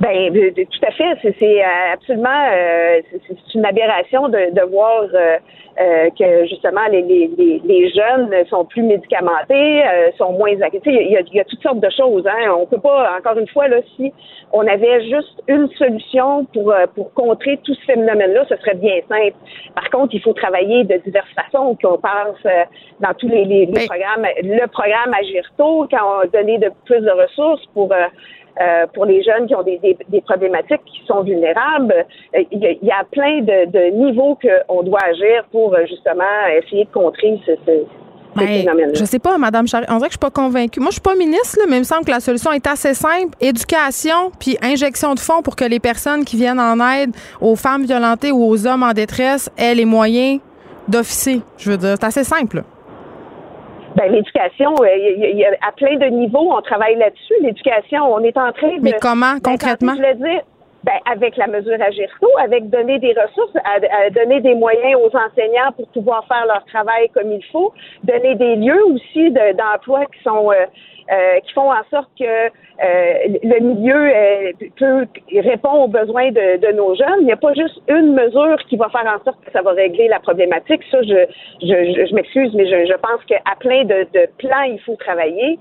[0.00, 1.34] Ben, tout à fait.
[1.38, 7.62] C'est euh, absolument euh, c'est une aberration de, de voir euh, que justement les, les,
[7.64, 9.82] les, jeunes sont plus médicamentés,
[10.18, 12.26] sont moins il y, a, il y a toutes sortes de choses.
[12.26, 12.52] Hein.
[12.58, 14.12] On peut pas, encore une fois, là, si
[14.52, 19.36] on avait juste une solution pour pour contrer tout ce phénomène-là, ce serait bien simple.
[19.74, 22.42] Par contre, il faut travailler de diverses façons, qu'on pense
[23.00, 24.26] dans tous les, les, ben programmes.
[24.42, 27.92] Le programme Agirto, quand on a donné de plus de ressources pour
[28.60, 31.94] euh, pour les jeunes qui ont des, des, des problématiques qui sont vulnérables.
[32.34, 35.74] Euh, il y, a, il y a plein de, de niveaux qu'on doit agir pour
[35.74, 36.24] euh, justement
[36.62, 37.72] essayer de contrer ce, ce
[38.36, 39.88] ben, je sais pas, Madame Charest.
[39.92, 40.80] On dirait que je suis pas convaincue.
[40.80, 42.92] Moi, je suis pas ministre, là, mais il me semble que la solution est assez
[42.94, 43.36] simple.
[43.40, 47.84] Éducation, puis injection de fonds pour que les personnes qui viennent en aide aux femmes
[47.84, 50.40] violentées ou aux hommes en détresse aient les moyens
[50.88, 51.42] d'officier.
[51.58, 52.64] Je veux dire, c'est assez simple.
[53.96, 57.34] Ben, l'éducation, euh, il y, a, à plein de niveaux, on travaille là-dessus.
[57.40, 58.82] L'éducation, on est en train de.
[58.82, 59.94] Mais comment, ben, concrètement?
[59.94, 60.42] Je dire,
[60.84, 65.72] ben, avec la mesure Agirto, avec donner des ressources, à, donner des moyens aux enseignants
[65.76, 67.72] pour pouvoir faire leur travail comme il faut,
[68.02, 70.66] donner des lieux aussi d'emploi qui sont euh,
[71.12, 76.72] euh, qui font en sorte que euh, le milieu euh, peut répondre aux besoins de,
[76.72, 77.20] nos jeunes.
[77.20, 79.72] Il n'y a pas juste une mesure qui va faire en sorte que ça va
[79.72, 80.80] régler la problématique.
[80.90, 81.26] Ça, je,
[81.60, 85.58] je, je m'excuse, mais je, je pense qu'à plein de, de, plans, il faut travailler.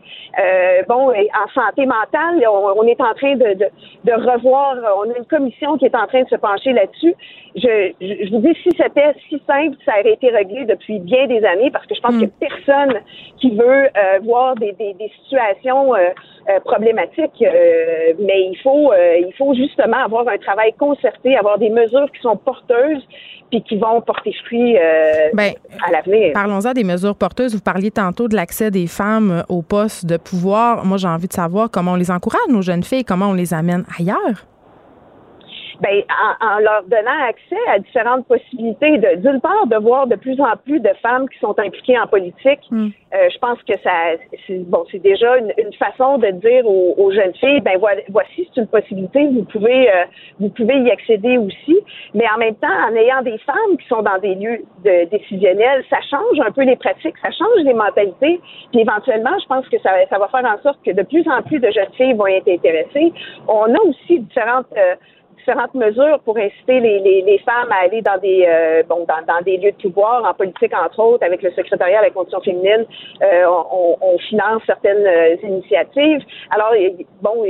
[0.87, 3.67] bon, en santé mentale, on, on est en train de, de,
[4.05, 7.15] de, revoir, on a une commission qui est en train de se pencher là-dessus.
[7.55, 11.43] Je, je, vous dis, si c'était si simple, ça aurait été réglé depuis bien des
[11.45, 12.19] années, parce que je pense mm.
[12.19, 13.01] qu'il n'y a personne
[13.39, 13.89] qui veut
[14.23, 16.09] voir des, des, des situations situations euh,
[16.49, 21.57] euh, problématiques, euh, mais il faut, euh, il faut justement avoir un travail concerté, avoir
[21.57, 23.01] des mesures qui sont porteuses
[23.49, 25.53] puis qui vont porter fruit euh, Ben,
[25.85, 26.31] à l'avenir.
[26.33, 27.53] Parlons-en des mesures porteuses.
[27.53, 30.83] Vous parliez tantôt de l'accès des femmes aux postes de pouvoir.
[30.85, 33.53] Moi, j'ai envie de savoir comment on les encourage, nos jeunes filles, comment on les
[33.53, 34.47] amène ailleurs.
[35.83, 40.39] Ben, en, en leur donnant accès à différentes possibilités, d'une part, de voir de plus
[40.39, 42.61] en plus de femmes qui sont impliquées en politique.
[42.71, 42.89] Hmm.
[43.13, 43.91] Euh, je pense que ça,
[44.47, 47.77] c'est, bon, c'est déjà une, une façon de dire aux, aux jeunes filles, ben
[48.09, 50.05] voici, c'est une possibilité, vous pouvez, euh,
[50.39, 51.77] vous pouvez y accéder aussi.
[52.13, 55.83] Mais en même temps, en ayant des femmes qui sont dans des lieux de, décisionnels,
[55.89, 58.39] ça change un peu les pratiques, ça change les mentalités.
[58.71, 61.41] Puis éventuellement, je pense que ça, ça va faire en sorte que de plus en
[61.43, 63.11] plus de jeunes filles vont être intéressées.
[63.47, 64.95] On a aussi différentes euh,
[65.43, 69.23] différentes mesures pour inciter les, les, les femmes à aller dans des euh, bon dans,
[69.27, 72.39] dans des lieux de pouvoir en politique entre autres avec le secrétariat à la condition
[72.41, 72.85] féminine
[73.21, 76.21] euh, on, on finance certaines euh, initiatives.
[76.49, 76.73] Alors
[77.21, 77.43] bon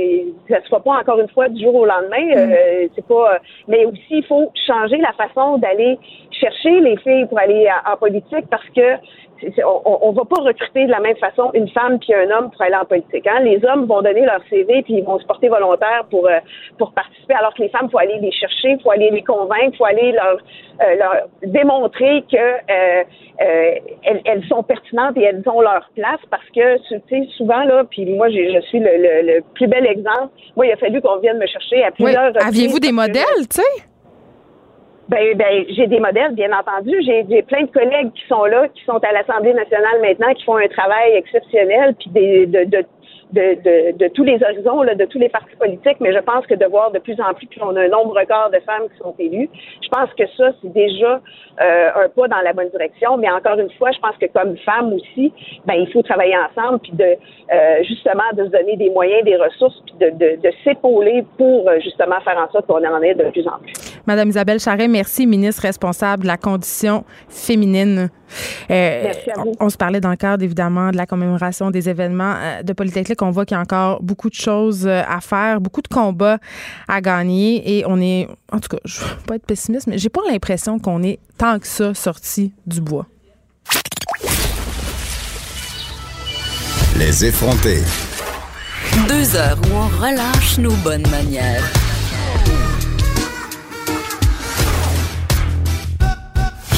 [0.48, 3.38] ça se fera pas encore une fois du jour au lendemain euh, c'est pas
[3.68, 5.98] mais aussi il faut changer la façon d'aller
[6.32, 8.88] chercher les filles pour aller en, en politique parce que
[9.64, 12.62] on, on va pas recruter de la même façon une femme puis un homme pour
[12.62, 13.26] aller en politique.
[13.26, 13.40] Hein.
[13.40, 16.38] Les hommes vont donner leur CV puis ils vont se porter volontaires pour euh,
[16.78, 19.84] pour participer, alors que les femmes, faut aller les chercher, faut aller les convaincre, faut
[19.84, 20.38] aller leur
[20.82, 23.04] euh, leur démontrer que euh,
[23.40, 27.64] euh, elles, elles sont pertinentes et elles ont leur place parce que tu sais souvent
[27.64, 30.28] là, puis moi j'ai- je suis le, le, le plus bel exemple.
[30.56, 32.04] Moi, il a fallu qu'on vienne me chercher à Oui.
[32.04, 32.26] plusieurs.
[32.28, 33.82] reprises Aviez-vous des modèles, tu sais?
[35.08, 36.92] Ben, ben, j'ai des modèles, bien entendu.
[37.02, 40.56] J'ai plein de collègues qui sont là, qui sont à l'Assemblée nationale maintenant, qui font
[40.56, 42.84] un travail exceptionnel, puis des, de, de,
[43.34, 45.98] de, de, tous les horizons, de tous les partis politiques.
[46.00, 48.18] Mais je pense que de voir de plus en plus, puis on a un nombre
[48.18, 49.48] record de femmes qui sont élues,
[49.82, 51.20] je pense que ça, c'est déjà
[51.60, 53.16] euh, un pas dans la bonne direction.
[53.16, 55.32] Mais encore une fois, je pense que comme femme aussi,
[55.66, 59.36] ben, il faut travailler ensemble, puis de euh, justement de se donner des moyens, des
[59.36, 63.14] ressources, puis de, de, de s'épauler pour euh, justement faire en sorte qu'on en ait
[63.14, 63.72] de plus en plus.
[64.06, 68.10] Madame Isabelle Charret, merci, ministre responsable de la condition féminine.
[68.70, 69.12] Euh,
[69.60, 73.20] on se parlait dans le cadre, évidemment, de la commémoration des événements euh, de Polytechnique.
[73.22, 76.38] On voit qu'il y a encore beaucoup de choses euh, à faire, beaucoup de combats
[76.88, 77.78] à gagner.
[77.78, 80.22] Et on est, en tout cas, je ne veux pas être pessimiste, mais j'ai pas
[80.30, 83.06] l'impression qu'on est tant que ça sorti du bois.
[86.98, 87.82] Les effrontés.
[89.08, 91.64] Deux heures où on relâche nos bonnes manières.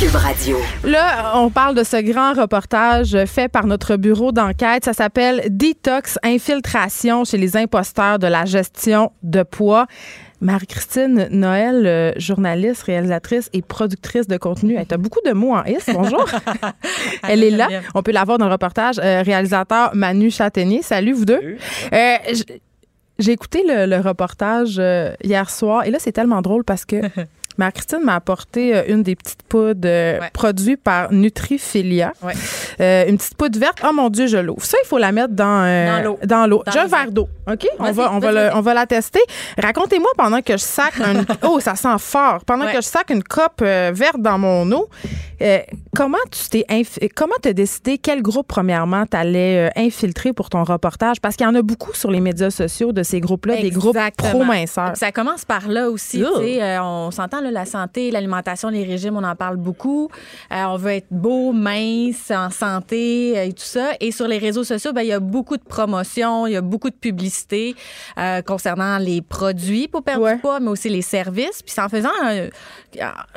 [0.07, 0.59] Cube Radio.
[0.85, 4.85] Là, on parle de ce grand reportage fait par notre bureau d'enquête.
[4.85, 9.87] Ça s'appelle Detox Infiltration chez les imposteurs de la gestion de poids.
[10.41, 14.77] Marie-Christine Noël, euh, journaliste, réalisatrice et productrice de contenu.
[14.77, 15.79] Elle a beaucoup de mots en is.
[15.93, 16.25] Bonjour.
[17.29, 17.69] Elle est là.
[17.97, 19.01] On peut la voir dans le reportage.
[19.03, 20.83] Euh, réalisateur Manu Châtaignier.
[20.83, 21.57] Salut, vous deux.
[21.93, 22.17] Euh,
[23.19, 26.97] J'ai écouté le, le reportage euh, hier soir et là, c'est tellement drôle parce que
[27.59, 32.13] Marie-Christine m'a apporté euh, une des petites poudres euh, produites par Nutrifilia.
[32.81, 33.79] Euh, une petite poudre verte.
[33.89, 34.65] Oh mon Dieu, je l'ouvre.
[34.65, 36.63] Ça, il faut la mettre dans, euh, Dans l'eau.
[36.73, 37.29] J'ai un verre d'eau.
[37.51, 37.67] OK?
[37.79, 39.21] On va, on, va le- on va la tester.
[39.57, 41.25] Racontez-moi pendant que je sac un.
[41.49, 42.45] oh, ça sent fort.
[42.45, 42.73] Pendant Ouais.
[42.73, 44.89] que je sac une cope euh, verte dans mon eau,
[45.41, 45.59] euh,
[45.95, 50.51] comment tu t'es inf- comment tu as décidé quel groupe, premièrement, tu allais infiltrer pour
[50.51, 51.21] ton reportage?
[51.21, 53.97] Parce qu'il y en a beaucoup sur les médias sociaux de ces groupes-là, des groupes
[54.19, 54.97] pro-minceurs.
[54.97, 56.23] Ça commence par là aussi.
[56.83, 60.11] On s'entend, la santé, l'alimentation, les régimes, on en parle beaucoup.
[60.51, 63.91] On veut être beau, mince, en santé euh, et tout ça.
[64.01, 66.61] Et sur les réseaux sociaux, ben, il y a beaucoup de promotions, il y a
[66.61, 67.75] beaucoup de publicité
[68.19, 71.63] euh, concernant les produits pour perdre du poids, mais aussi les services.
[71.63, 72.49] Puis c'est en faisant un-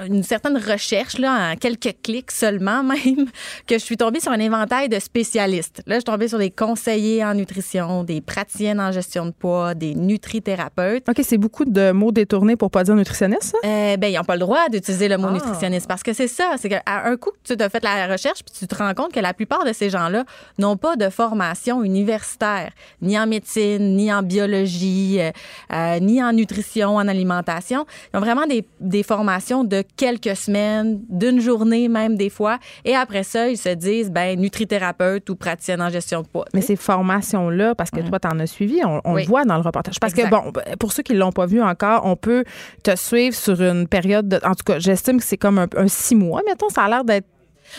[0.06, 3.26] une certaine recherche, là, en quelques clics seulement même,
[3.68, 5.82] que je suis tombée sur un inventaire de spécialistes.
[5.86, 9.74] Là, je suis tombée sur des conseillers en nutrition, des praticiennes en gestion de poids,
[9.74, 11.08] des nutrithérapeutes.
[11.10, 13.58] OK, c'est beaucoup de mots détournés pour pas dire nutritionniste, ça?
[13.66, 15.34] Euh, ben, ils n'ont pas le droit d'utiliser le mot Ah.
[15.34, 16.54] nutritionniste parce que c'est ça.
[16.58, 19.20] C'est qu'à un coup tu as fait la recherche, puis tu te rends compte que
[19.20, 20.24] la plupart de ces gens-là
[20.58, 25.32] n'ont pas de formation universitaire, ni en médecine, ni en biologie, euh,
[25.74, 27.86] euh, ni en nutrition, en alimentation.
[28.14, 32.60] Ils ont vraiment des, des formations de quelques semaines, d'une journée même des fois.
[32.86, 36.46] Et après ça, ils se disent, ben, nutrithérapeute ou praticienne en gestion de poids.
[36.54, 39.24] Mais ces formations-là, parce que toi, tu en as suivi, on, on Oui.
[39.24, 40.00] le voit dans le reportage.
[40.00, 40.30] Parce Exact.
[40.30, 42.44] que, bon, pour ceux qui ne l'ont pas vu encore, on peut
[42.84, 44.38] te suivre sur une période de.
[44.46, 46.70] En tout cas, j'estime que c'est comme un, un six mois, mettons.
[46.70, 47.26] Ça a l'air d'être.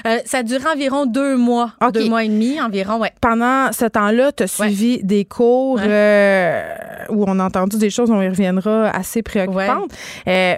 [0.06, 3.10] Euh, ça dure environ deux mois, deux mois et demi environ, ouais.
[3.20, 5.86] Pendant ce temps-là, tu as suivi des cours Ouais.
[5.88, 6.62] euh,
[7.08, 9.90] où on a entendu des choses, on y reviendra, assez préoccupantes.
[10.28, 10.54] Euh,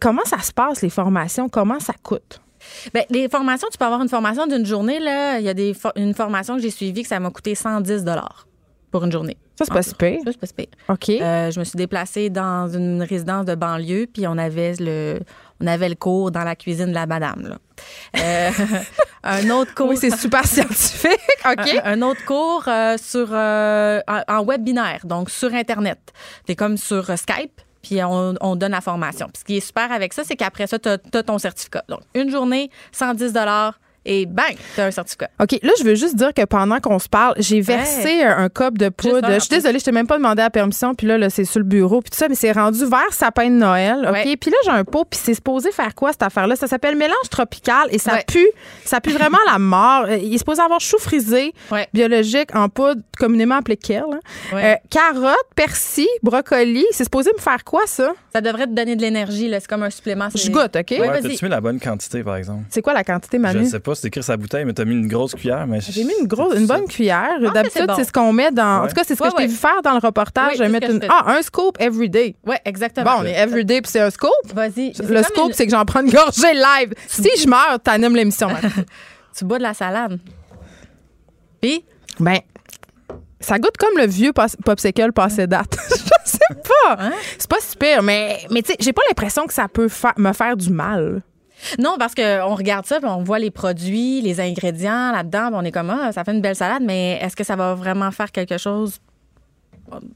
[0.00, 1.48] comment ça se passe, les formations?
[1.48, 2.40] Comment ça coûte?
[2.92, 4.98] Ben, les formations, tu peux avoir une formation d'une journée.
[4.98, 5.38] Là.
[5.38, 8.04] Il y a des une formation que j'ai suivie que ça m'a coûté 110
[8.90, 9.36] pour une journée.
[9.56, 10.18] Ça, c'est pas si pire.
[10.24, 10.66] Ça, c'est pas si pire.
[10.88, 11.08] OK.
[11.08, 15.20] Euh, je me suis déplacée dans une résidence de banlieue, puis on avait le,
[15.60, 17.48] on avait le cours dans la cuisine de la madame.
[17.48, 17.58] Là.
[18.18, 18.50] Euh,
[19.22, 19.88] un autre cours.
[19.88, 21.20] Oui, c'est super scientifique.
[21.46, 21.80] OK.
[21.84, 25.98] Un, un autre cours euh, sur, en, en web binaire, donc sur Internet.
[26.44, 27.60] Tu es comme sur Skype.
[27.86, 29.26] Puis on, on donne la formation.
[29.26, 31.84] Puis ce qui est super avec ça, c'est qu'après ça, tu as, ton certificat.
[31.88, 33.32] Donc, une journée, 110
[34.06, 35.28] et bang, tu as un certificat.
[35.40, 38.48] OK, là, je veux juste dire que pendant qu'on se parle, j'ai versé un, un
[38.48, 39.28] cup de poudre.
[39.34, 41.58] Je suis désolée, je t'ai même pas demandé la permission, puis là, là c'est sur
[41.58, 44.12] le bureau, puis tout ça, mais c'est rendu vers sapin de Noël, OK?
[44.12, 44.36] Ouais.
[44.36, 46.56] Puis là, j'ai un pot, puis c'est supposé faire quoi, cette affaire-là?
[46.56, 48.24] Ça s'appelle mélange tropical et ça Ouais.
[48.26, 48.46] pue,
[48.84, 50.04] ça pue vraiment la mort.
[50.08, 51.88] Euh, Il est supposé avoir chou frisé, Ouais.
[51.92, 54.04] biologique, en poudre, communément appelé kale.
[54.12, 54.20] hein.
[54.54, 54.72] Ouais.
[54.72, 56.84] Euh, carottes, persil, brocoli.
[56.92, 58.12] C'est supposé me faire quoi, ça?
[58.32, 59.48] Ça devrait te donner de l'énergie.
[59.48, 59.58] là.
[59.60, 60.28] C'est comme un supplément.
[60.34, 60.90] Je goûte, OK?
[60.98, 62.64] Ouais, t'as-tu mis la bonne quantité, par exemple?
[62.70, 63.64] C'est quoi la quantité, Manu?
[63.64, 65.66] Je sais pas, c'est écrit sur la bouteille, mais t'as mis une grosse cuillère.
[65.66, 67.30] mais J'ai mis une grosse, une bonne cuillère.
[67.40, 68.04] que D'habitude, c'est bon.
[68.04, 68.84] ce qu'on met dans.
[68.84, 69.48] En tout cas, c'est ce que Ouais, je t'ai ouais.
[69.48, 70.60] vu faire dans le reportage.
[70.60, 71.00] Oui, mettre une-.
[71.08, 72.36] Ah, un scoop everyday.
[72.46, 73.16] Ouais, exactement.
[73.16, 74.30] Bon, on est everyday puis c'est un scoop.
[74.54, 74.92] Vas-y.
[75.08, 76.92] Le scoop, une- c'est que j'en prends une gorgée live.
[77.08, 78.48] Si je meurs, t'animes l'émission.
[79.36, 80.18] Tu bois de la salade.
[81.60, 81.84] Puis,
[82.20, 82.38] ben,
[83.40, 84.32] ça goûte comme le vieux
[84.64, 85.76] popsicle passé date.
[85.90, 86.96] je sais pas.
[86.98, 87.12] Hein?
[87.38, 90.32] C'est pas super, mais, mais tu sais, j'ai pas l'impression que ça peut fa- me
[90.32, 91.22] faire du mal.
[91.78, 95.90] Non, parce qu'on regarde ça, on voit les produits, les ingrédients là-dedans, on est comme,
[95.90, 98.98] ah, ça fait une belle salade, mais est-ce que ça va vraiment faire quelque chose?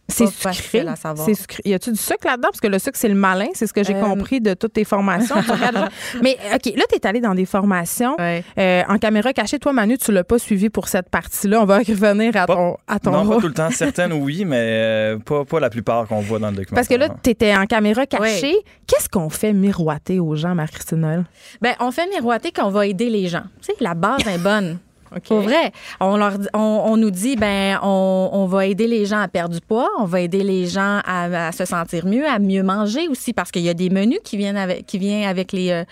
[0.08, 0.84] C'est sucré.
[1.24, 1.62] C'est sucré.
[1.64, 2.48] Y a-tu du sucre là-dedans?
[2.50, 3.46] Parce que le sucre, c'est le malin.
[3.54, 5.36] C'est ce que j'ai Euh, compris de toutes tes formations.
[6.22, 8.42] Mais OK, là, tu es allé dans des formations Ouais.
[8.58, 9.58] euh, en caméra cachée.
[9.58, 11.60] Toi, Manu, tu l'as pas suivi pour cette partie-là.
[11.62, 13.70] On va revenir à Pas- ton, à ton non, pas tout le temps.
[13.70, 16.74] Certaines, oui, mais euh, pas, pas la plupart qu'on voit dans le documentaire.
[16.74, 18.56] Parce que là, tu étais en caméra cachée.
[18.86, 21.24] Qu'est-ce qu'on fait miroiter aux gens, Marie-Christine Noël?
[21.60, 23.42] Ben, on fait miroiter qu'on va aider les gens.
[23.60, 24.78] Tu sais, la base est bonne.
[25.26, 25.72] Pour vrai.
[26.00, 29.28] On, leur, dit- on, on nous dit, ben, on, on va aider les gens à
[29.28, 32.62] perdre du poids, on va aider les gens à, à se sentir mieux, à mieux
[32.62, 35.70] manger aussi, parce qu'il y a des menus qui viennent avec, qui viennent avec les,
[35.70, 35.84] euh,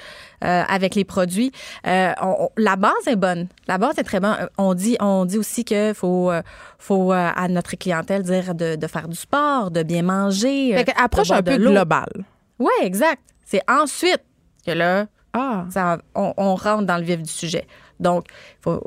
[0.45, 1.51] euh, avec les produits.
[1.87, 3.49] Euh, on- la base est bonne.
[3.67, 4.37] La base est très bonne.
[4.57, 6.31] On dit, on dit aussi qu'il faut,
[6.79, 10.75] faut à notre clientèle dire de, de faire du sport, de bien manger.
[10.77, 12.25] Fait approche un peu globale.
[12.59, 13.21] Oui, exact.
[13.45, 14.23] C'est ensuite
[14.67, 15.65] que là, Ah.
[15.71, 17.67] ça- on, on rentre dans le vif du sujet.
[18.01, 18.27] Donc,
[18.61, 18.81] faut-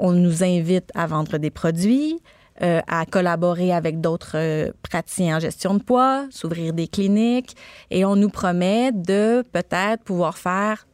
[0.00, 2.18] on nous invite à vendre des produits,
[2.62, 7.56] euh, à collaborer avec d'autres euh, praticiens en gestion de poids, s'ouvrir des cliniques,
[7.90, 10.86] et on nous promet de peut-être pouvoir faire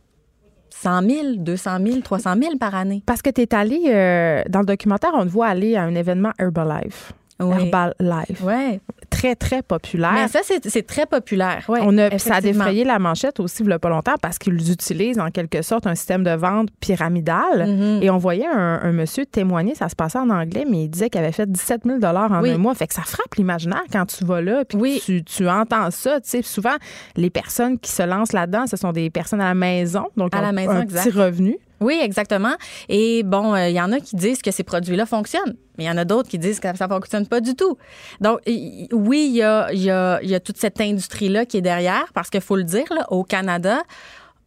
[0.71, 3.03] 100 000, 200 000, 300 000 par année.
[3.07, 5.95] Parce que tu es allé, euh, dans le documentaire, on te voit aller à un
[5.95, 7.13] événement Herbalife.
[7.41, 7.55] Oui.
[7.73, 8.43] Herbalife.
[8.43, 8.81] Ouais.
[9.15, 10.13] Très, très populaire.
[10.13, 11.65] Mais ça, c'est très populaire.
[11.69, 14.39] Ouais, On a, ça a défrayé la manchette aussi, il y a pas longtemps, parce
[14.39, 17.67] qu'ils utilisent en quelque sorte un système de vente pyramidal.
[17.69, 18.03] Mhm.
[18.03, 21.11] Et on voyait un, un monsieur témoigner, ça se passait en anglais, mais il disait
[21.11, 22.51] qu'il avait fait 17 000 en Oui.
[22.51, 22.75] un mois.
[22.75, 25.03] Fait que ça frappe l'imaginaire quand tu vas là, puis Oui.
[25.05, 26.21] tu, tu entends ça.
[26.21, 26.75] Tu sais, souvent,
[27.17, 30.41] les personnes qui se lancent là-dedans, ce sont des personnes à la maison, donc À
[30.41, 31.05] la maison, un exact.
[31.05, 31.57] petit revenu.
[31.85, 32.55] Oui, exactement.
[32.89, 35.87] Et bon, euh, il y en a qui disent que ces produits-là fonctionnent, mais il
[35.87, 37.77] y en a d'autres qui disent que ça ne fonctionne pas du tout.
[38.23, 39.43] Donc, oui, il y
[39.91, 43.83] a, toute cette industrie-là qui est derrière, parce qu'il faut le dire, au Canada,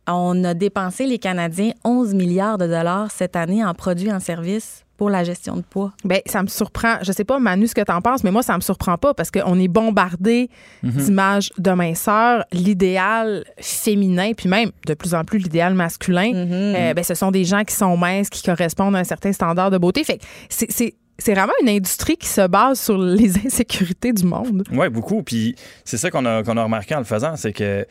[0.07, 4.19] on a dépensé, les Canadiens, 11 milliards de dollars cette année en produits et en
[4.19, 5.93] services pour la gestion de poids?
[6.03, 6.95] Ben, ça me surprend.
[7.03, 9.13] Je sais pas, Manu, ce que tu en penses, mais moi, ça me surprend pas
[9.13, 10.49] parce qu'on est bombardé
[10.83, 10.91] Mhm.
[10.91, 16.31] d'images de minceur, l'idéal féminin, puis même de plus en plus l'idéal masculin.
[16.35, 19.71] Euh, ben, ce sont des gens qui sont minces, qui correspondent à un certain standard
[19.71, 20.03] de beauté.
[20.03, 24.23] Fait que c'est- c'est c'est vraiment une industrie qui se base sur les insécurités du
[24.23, 24.63] monde.
[24.71, 25.23] Oui, beaucoup.
[25.23, 27.87] Puis c'est ça qu'on a, qu'on a remarqué en le faisant, c'est que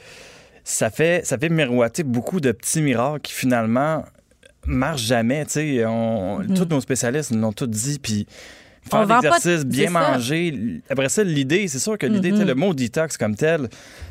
[0.63, 4.05] ça fait, ça fait miroiter beaucoup de petits miracles qui finalement
[4.67, 5.45] marchent jamais.
[5.47, 6.55] Tu sais, on- Mhm.
[6.55, 7.99] tous nos spécialistes l'ont tout dit.
[7.99, 8.27] Puis
[8.91, 9.91] faire l'exercice, bien ça.
[10.13, 10.81] manger.
[10.89, 13.69] Après ça, l'idée, c'est sûr que l'idée, sais, le mot detox comme tel,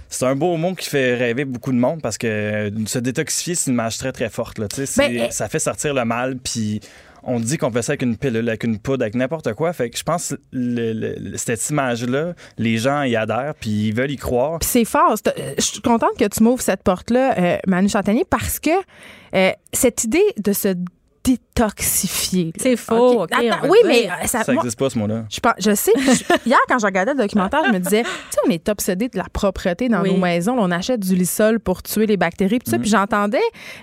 [0.10, 3.56] c'est un beau mot qui fait rêver beaucoup de monde parce que euh, se détoxifier,
[3.56, 4.60] c'est une image très, très forte.
[4.60, 6.38] Là, tu sais, c'est- Ben, euh, ça fait sortir le mal.
[6.44, 6.82] Puis
[7.26, 9.74] on dit qu'on fait ça avec une pilule, avec une poudre, avec n'importe quoi.
[9.74, 14.18] Fait que je pense que cette image-là, les gens y adhèrent, puis ils veulent y
[14.18, 14.60] croire.
[14.62, 15.16] C'est fort.
[15.28, 18.70] Euh, Je suis contente que tu m'ouvres cette porte-là, euh, Manu Chantanier, parce que
[19.36, 20.76] euh, cette idée de se
[21.26, 22.46] détoxifier.
[22.46, 23.38] là, C'est faux, Attends,
[23.70, 24.14] oui, dire.
[24.22, 25.24] mais ça, n'existe pas, ce mot-là.
[25.60, 25.92] je, sais.
[25.98, 29.10] je- hier, quand je regardais le documentaire, je me disais, tu sais, on est obsédé
[29.10, 30.12] de la propreté dans Oui.
[30.14, 30.56] nos maisons.
[30.58, 32.60] On achète du lissol pour tuer les bactéries.
[32.60, 33.38] Puis, ça, puis j'entendais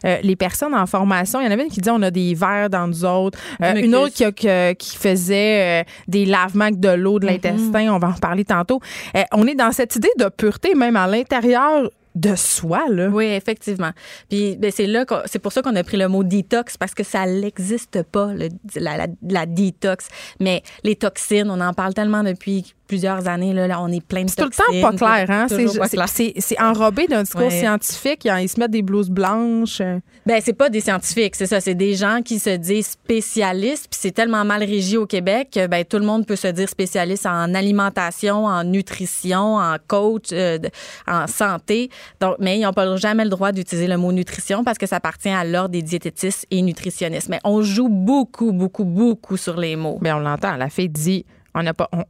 [0.04, 1.40] euh, les personnes en formation.
[1.40, 3.38] Il y en avait une qui disait, on a des verres dans nous autres.
[3.62, 7.26] Euh, une autre qui, a- que- qui faisait euh, des lavements avec de l'eau, de
[7.26, 7.92] l'intestin.
[7.94, 8.80] On va en reparler tantôt.
[9.16, 13.08] Euh, on est dans cette idée de pureté, même à l'intérieur de soi, là.
[13.08, 13.92] Oui, effectivement.
[14.28, 17.02] Puis ben, c'est là, c'est pour ça qu'on a pris le mot détox parce que
[17.04, 20.08] ça n'existe pas, le- la, la, la détox.
[20.40, 23.54] Mais les toxines, on en parle tellement depuis plusieurs années.
[23.54, 25.46] Là, là, on est plein de C'est tout le temps pas clair, hein?
[25.48, 27.50] C'est, enrobé d'un discours Ouais.
[27.50, 28.26] scientifique.
[28.26, 29.80] Ils se mettent des blouses blanches.
[29.80, 29.98] euh.
[30.26, 33.98] Ben c'est pas des scientifiques, c'est ça, c'est des gens qui se disent spécialistes, puis
[34.02, 37.24] c'est tellement mal régi au Québec que ben tout le monde peut se dire spécialiste
[37.24, 40.58] en alimentation, en nutrition, en coach, euh,
[41.08, 41.88] en santé.
[42.20, 44.96] Donc mais ils n'ont pas jamais le droit d'utiliser le mot nutrition parce que ça
[44.96, 47.30] appartient à l'ordre des diététistes et nutritionnistes.
[47.30, 49.98] Mais on joue beaucoup beaucoup beaucoup sur les mots.
[50.02, 50.56] Mais on l'entend.
[50.56, 51.24] La fille dit
[51.54, 51.88] on n'a pas.
[51.92, 52.04] On,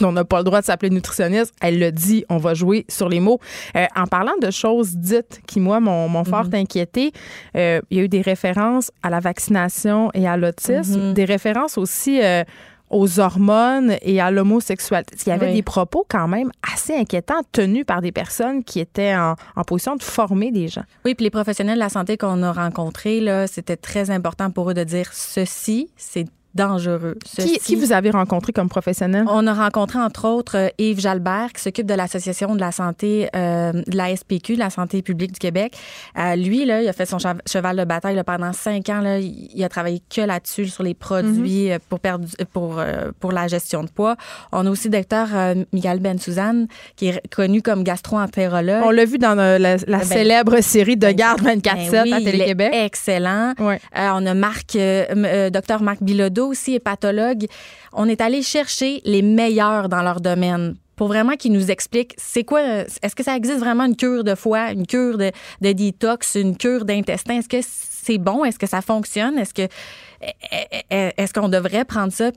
[0.00, 1.52] on- n'a pas le droit de s'appeler nutritionniste.
[1.60, 3.38] Elle le dit, on va jouer sur les mots.
[3.76, 7.12] Euh, en parlant de choses dites qui, moi, m'ont m'ont fort inquiété,
[7.56, 11.14] euh, il y a eu des références à la vaccination et à l'autisme, Mhm.
[11.14, 12.42] des références aussi euh,
[12.90, 15.16] aux hormones et à l'homosexualité.
[15.24, 15.54] Il y avait Oui.
[15.54, 19.94] des propos quand même assez inquiétants tenus par des personnes qui étaient en, en position
[19.94, 20.82] de former des gens.
[21.04, 24.70] Oui, puis les professionnels de la santé qu'on a rencontrés là, c'était très important pour
[24.70, 27.16] eux de dire ceci, c'est dangereux.
[27.24, 29.24] Qui, Ceci, qui vous avez rencontré comme professionnel?
[29.28, 33.28] On a rencontré entre autres euh, Yves Jalbert qui s'occupe de l'association de la santé
[33.36, 35.76] euh, de la SPQ, de la santé publique du Québec.
[36.18, 39.00] Euh, lui là, il a fait son chev- cheval de bataille là, pendant cinq ans.
[39.00, 43.10] Là, il a travaillé que là-dessus sur les produits euh, pour perdre du- pour euh,
[43.20, 44.16] pour la gestion de poids.
[44.52, 48.82] On a aussi le docteur euh, Miguel Ben Suzanne qui est connu comme gastro-entérologue.
[48.84, 52.12] On l'a vu dans euh, la, la Ben, célèbre série de garde 24-7 Ben oui,
[52.12, 52.70] à Télé-Québec.
[52.72, 53.54] excellent.
[53.60, 57.46] Euh, on a Marc, euh, euh, docteur Marc Bilodeau aussi, hépatologue.
[57.92, 62.44] On est allé chercher les meilleurs dans leur domaine pour vraiment qu'ils nous expliquent c'est
[62.44, 65.32] quoi, est-ce que ça existe vraiment une cure de foie, une cure de,
[65.62, 67.38] de détox, une cure d'intestin?
[67.38, 68.44] Est-ce que c'est bon?
[68.44, 69.38] Est-ce que ça fonctionne?
[69.38, 69.66] Est-ce que
[70.90, 72.30] est-ce qu'on devrait prendre ça?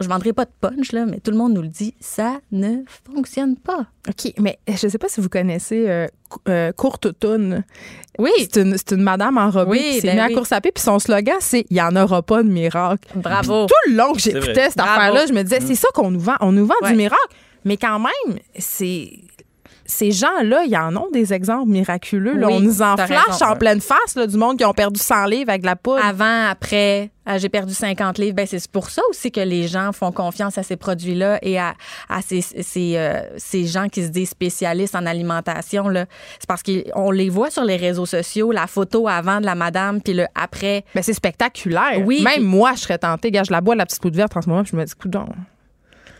[0.00, 2.38] Je ne vendrai pas de punch, là, mais tout le monde nous le dit, ça
[2.52, 2.78] ne
[3.14, 3.86] fonctionne pas.
[4.08, 6.06] OK, mais je ne sais pas si vous connaissez euh,
[6.48, 7.06] euh, Courte.
[8.18, 8.30] Oui.
[8.38, 10.82] C'est une, une madame enrobée Oui, qui s'est ben mise à course à pied, puis
[10.82, 13.08] son slogan, c'est «Il n'y en aura pas de miracle».
[13.14, 13.66] Bravo.
[13.66, 15.66] Tout le long que j'écoutais cette affaire-là, je me disais, Mm.
[15.66, 16.36] c'est ça qu'on nous vend.
[16.40, 16.90] On nous vend Ouais.
[16.90, 17.34] du miracle.
[17.64, 19.10] Mais quand même, c'est...
[19.90, 22.36] Ces gens-là, ils en ont des exemples miraculeux.
[22.36, 22.46] là.
[22.46, 23.46] Oui, on nous en flash raison.
[23.46, 26.04] en pleine face là, du monde qui ont perdu 100 livres avec de la poudre.
[26.04, 28.34] Avant, après, euh, j'ai perdu 50 livres.
[28.36, 31.74] Ben, c'est pour ça aussi que les gens font confiance à ces produits-là et à,
[32.08, 35.86] à ces, ces, euh, ces gens qui se disent spécialistes en alimentation.
[35.92, 40.00] C'est parce qu'on les voit sur les réseaux sociaux, la photo avant de la madame,
[40.00, 40.84] puis le après.
[40.94, 42.00] Mais c'est spectaculaire.
[42.04, 42.22] Oui.
[42.22, 43.30] Même moi, je serais tentée.
[43.30, 44.94] Gars, je la bois, la petite poudre verte en ce moment, puis je me dis,
[44.94, 45.26] coudon,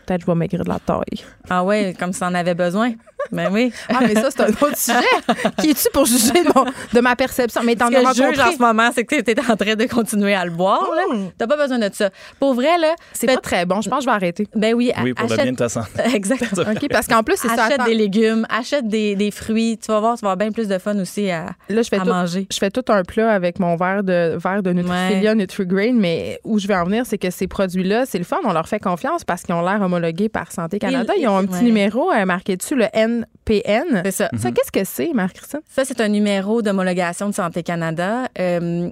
[0.05, 1.23] peut-être que je vais maigrir de la taille.
[1.49, 2.91] Ah ouais, comme si on avait besoin.
[3.31, 3.71] Ben oui.
[3.89, 4.97] Ah, mais ça, c'est un autre sujet.
[5.59, 7.61] Qui es-tu pour juger de, mon- de ma perception?
[7.63, 8.41] Mais t'en as que je juge rencontré.
[8.43, 10.89] en ce moment, c'est que tu es en train de continuer à le boire.
[10.95, 11.03] là.
[11.37, 12.09] T'as pas besoin de ça.
[12.39, 12.95] Pour vrai, là.
[13.13, 13.81] C'est pas très bon.
[13.81, 14.47] Je pense que je vais arrêter.
[14.55, 15.89] Ben oui, Oui, pour le bien de ta santé.
[16.13, 16.71] Exactement.
[16.71, 17.65] OK, parce qu'en plus, c'est ça.
[17.65, 19.77] Achète des légumes, achète des, des fruits.
[19.77, 21.97] Tu vas voir, tu vas avoir bien plus de fun aussi à, Là, je fais,
[21.97, 22.47] à tout, manger.
[22.51, 26.59] je fais tout un plat avec mon verre de, verre de Nutrifilia Nutrigrain, mais où
[26.59, 29.23] je vais en venir, c'est que ces produits-là, c'est le fun, on leur fait confiance
[29.23, 31.13] parce qu'ils ont l'air homologués par Santé Canada.
[31.15, 31.61] Ils- Ils ont un petit ouais.
[31.63, 32.85] numéro euh, marqué dessus, le
[33.47, 34.01] NPN.
[34.05, 34.29] C'est ça.
[34.37, 35.59] Ça, qu'est-ce que c'est, Marc-Christine?
[35.69, 38.27] Ça, c'est un numéro d'homologation de Santé Canada.
[38.39, 38.89] Euh,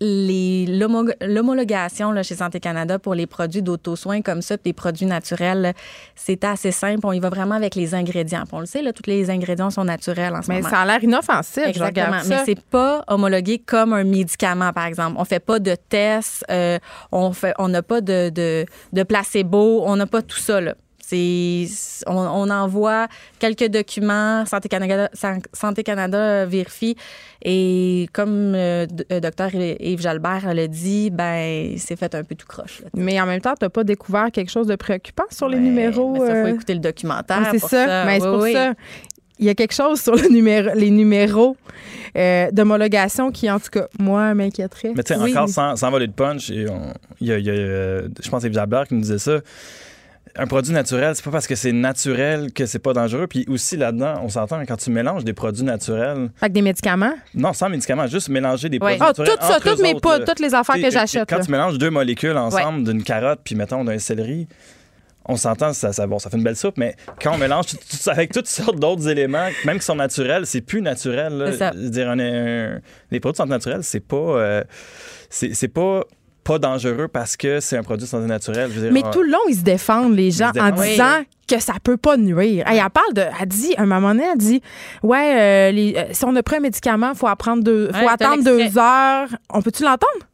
[0.00, 4.72] les- l'homo- L'homologation là, chez Santé Canada pour les produits d'auto-soin comme ça, puis des
[4.72, 5.72] produits naturels,
[6.16, 7.00] c'est assez simple.
[7.06, 8.40] On y va vraiment avec les ingrédients.
[8.42, 10.68] Puis on le sait, là, tous les ingrédients sont naturels en ce Mais moment.
[10.68, 11.62] ça a l'air inoffensif.
[11.64, 12.06] Je Exactement.
[12.06, 12.42] regarde Mais ça.
[12.44, 15.14] c'est pas homologué comme un médicament, par exemple.
[15.16, 16.78] On fait pas de tests, euh,
[17.12, 20.74] on fait, on n'a pas de, de, de placebo, on n'a pas tout ça, là.
[21.06, 21.66] C'est,
[22.06, 26.96] on, on envoie quelques documents, Santé Canada, San- Santé Canada euh, vérifie.
[27.42, 28.86] Et comme le
[29.20, 32.80] docteur Yves Jalbert l'a dit, ben, c'est fait un peu tout croche.
[32.82, 32.88] là.
[32.94, 35.62] Mais en même temps, tu n'as pas découvert quelque chose de préoccupant sur les Ouais,
[35.62, 36.16] numéros.
[36.16, 37.40] ça, faut euh, écouter le documentaire.
[37.52, 38.04] Ouais, c'est ça.
[38.06, 38.52] Mais c'est pour oui.
[38.54, 38.72] ça.
[39.40, 41.56] Il y a quelque chose sur le numéro, les numéros
[42.16, 44.92] euh, d'homologation qui, en tout cas, moi, m'inquiéterait.
[44.96, 45.32] Mais tu sais, Oui.
[45.32, 46.62] encore sans, sans voler de punch, il
[47.20, 49.40] y a, il y a, euh, je pense que c'est Jalbert qui nous disait ça.
[50.36, 53.26] Un produit naturel, c'est pas parce que c'est naturel que c'est pas dangereux.
[53.28, 57.14] Puis aussi là-dedans, on s'entend quand tu mélanges des produits naturels, que des médicaments?
[57.34, 59.30] non sans médicaments, juste mélanger des produits Ah, naturels.
[59.30, 60.24] tout ça, entre toutes mes autres, là.
[60.24, 61.44] toutes les affaires que j'achète, Quand là.
[61.44, 64.48] tu mélanges deux molécules ensemble d'une carotte puis mettons d'un céleri,
[65.26, 68.10] on s'entend, ça, ça, bon, ça fait une belle soupe, mais quand on mélange tout-
[68.10, 71.32] avec toutes sortes d'autres éléments, même qui sont naturels, c'est plus naturel.
[71.38, 71.52] là.
[71.52, 71.70] Ça.
[71.74, 74.64] Je veux dire, un- un- les produits de santé naturelle, c'est pas, euh,
[75.30, 76.02] c'est pas
[76.44, 78.70] pas dangereux parce que c'est un produit de santé naturelle.
[78.70, 81.22] Je veux dire, Mais on- tout le long, ils se défendent, les gens, en disant
[81.48, 82.66] que ça peut pas nuire.
[82.68, 83.22] Hey, elle parle de.
[83.40, 84.62] Elle dit, à un moment donné, elle dit
[85.02, 87.98] Ouais, euh, les- euh, si on a pris un médicament, il faut, apprendre deux- faut
[87.98, 89.28] Ouais, attendre deux heures.
[89.52, 90.24] On peut-tu l'entendre?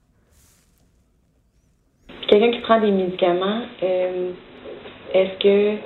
[2.28, 4.30] Quelqu'un qui prend des médicaments, euh,
[5.14, 5.80] est-ce que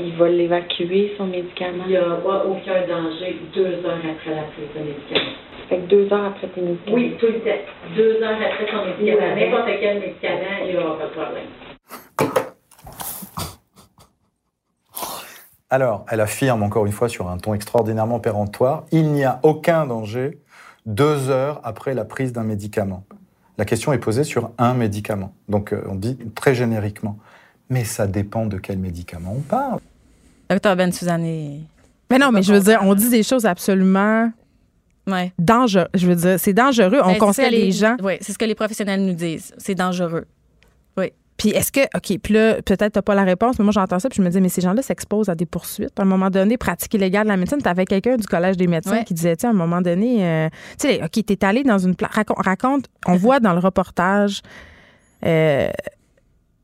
[0.00, 1.84] il va l'évacuer, son médicament?
[1.86, 5.32] Il n'y a pas aucun danger deux heures après la prise de médicament.
[5.68, 6.96] Fait que deux heures après tes médicaments?
[6.96, 7.94] Oui, tout le temps.
[7.94, 9.36] Deux heures après ton médicament.
[9.36, 11.46] N'importe quel médicament, il n'y aura pas de problème.
[15.70, 19.84] Alors, elle affirme encore une fois sur un ton extraordinairement péremptoire, il n'y a aucun
[19.84, 20.38] danger
[20.86, 23.04] deux heures après la prise d'un médicament.
[23.58, 25.34] La question est posée sur un médicament.
[25.50, 27.18] Donc euh, on dit très génériquement.
[27.68, 29.80] Mais ça dépend de quel médicament on parle.
[30.48, 31.60] Docteur Ben Suzanne est...
[32.10, 34.30] Mais non, mais je veux dire, on dit des choses absolument
[35.08, 35.32] Ouais.
[35.38, 35.88] dangereuses.
[35.94, 37.00] Je veux dire, c'est dangereux.
[37.02, 37.96] On Ben, conseille les gens.
[38.02, 39.52] Oui, c'est ce que les professionnels nous disent.
[39.58, 40.26] C'est dangereux.
[40.96, 41.12] Oui.
[41.36, 44.08] Puis est-ce que, OK, puis là, peut-être t'as pas la réponse, mais moi j'entends ça,
[44.08, 45.98] puis je me dis, mais ces gens-là s'exposent à des poursuites.
[45.98, 48.90] À un moment donné, pratique illégale de la médecine, t'avais quelqu'un du Collège des médecins
[48.98, 49.04] Ouais.
[49.04, 50.48] qui disait, tu à un moment donné, euh,
[50.80, 54.42] tu sais, OK, t'es allé dans une place, raconte, raconte, on voit dans le reportage,
[55.24, 55.68] euh,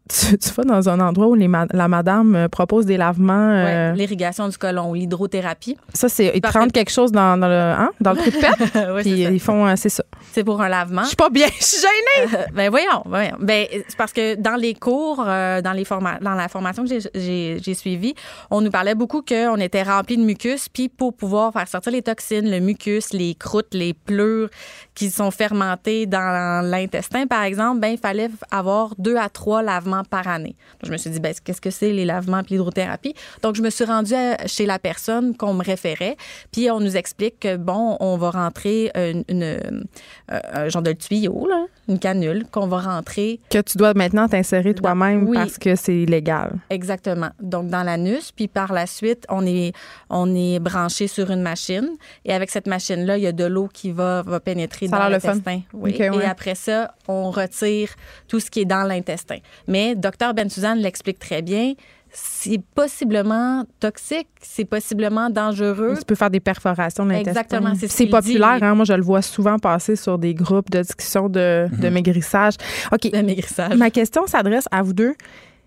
[0.08, 3.32] tu, tu vas dans un endroit où les ma- la madame euh, propose des lavements.
[3.50, 5.76] euh, Ouais, L'irrigation du côlon, l'hydrothérapie.
[5.94, 8.36] ça, c'est, ils prennent que- quelque chose dans, dans le, hein, dans le trou de
[8.36, 10.04] pète, Ouais, puis ils font, euh, c'est ça.
[10.32, 11.02] C'est pour un lavement.
[11.02, 12.34] Je suis pas bien, je suis gênée.
[12.36, 13.36] Euh, ben voyons, voyons.
[13.40, 17.74] Ben c'est parce que dans les cours, dans les forma- dans la formation que j'ai
[17.74, 18.14] suivie,
[18.50, 22.02] on nous parlait beaucoup qu'on était rempli de mucus, puis pour pouvoir faire sortir les
[22.02, 24.48] toxines, le mucus, les croûtes, les pleurs
[24.94, 30.04] qui sont fermentées dans l'intestin, par exemple, ben il fallait avoir deux à trois lavements
[30.04, 30.54] par année.
[30.84, 33.14] Je me suis dit, ben qu'est-ce que c'est les lavements puis l'hydrothérapie?
[33.42, 36.16] Donc je me suis rendue à- chez la personne qu'on me référait,
[36.52, 40.92] puis on nous explique que bon, on va rentrer une, une- euh, un genre de
[40.92, 45.36] tuyau là, une canule qu'on va rentrer Que tu dois maintenant t'insérer toi-même oui.
[45.36, 46.52] parce que c'est illégal.
[46.70, 47.30] Exactement.
[47.40, 49.72] Donc, dans l'anus, puis par la suite, on est,
[50.08, 51.88] on est branché sur une machine.
[52.24, 55.08] Et avec cette machine-là, il y a de l'eau qui va, va pénétrer Ça dans
[55.08, 55.60] l'intestin.
[55.72, 55.96] Oui.
[55.98, 56.10] Ouais.
[56.22, 57.90] Et après ça, on retire
[58.28, 59.38] tout ce qui est dans l'intestin.
[59.68, 61.74] Mais Dr Ben Suzanne l'explique très bien.
[62.16, 65.96] C'est possiblement toxique, c'est possiblement dangereux.
[65.98, 67.30] Tu peux faire des perforations de l'intestin.
[67.40, 68.64] Exactement, c'est ce populaire, dit.
[68.64, 68.76] hein?
[68.76, 72.54] Moi, je le vois souvent passer sur des groupes de discussion de, de maigrissage.
[72.92, 73.10] OK.
[73.10, 73.74] De maigrissage.
[73.76, 75.14] Ma question s'adresse à vous deux.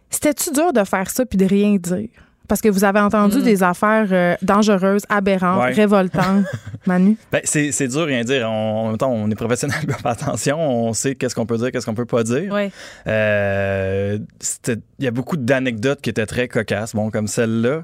[0.09, 2.07] C'était-tu dur de faire ça puis de rien dire?
[2.47, 3.43] Parce que vous avez entendu Mm.
[3.43, 5.73] des affaires euh, dangereuses, aberrantes, Ouais.
[5.73, 6.45] révoltantes.
[6.85, 7.17] Manu?
[7.31, 8.47] Ben, c'est, c'est dur rien dire.
[8.49, 11.57] On- en même temps, on est professionnel, on fait attention, on sait qu'est-ce qu'on peut
[11.57, 12.51] dire, qu'est-ce qu'on peut pas dire.
[12.53, 12.71] Oui.
[13.07, 17.81] Euh, c'était- Il y a beaucoup d'anecdotes qui étaient très cocasses, bon, comme celle-là.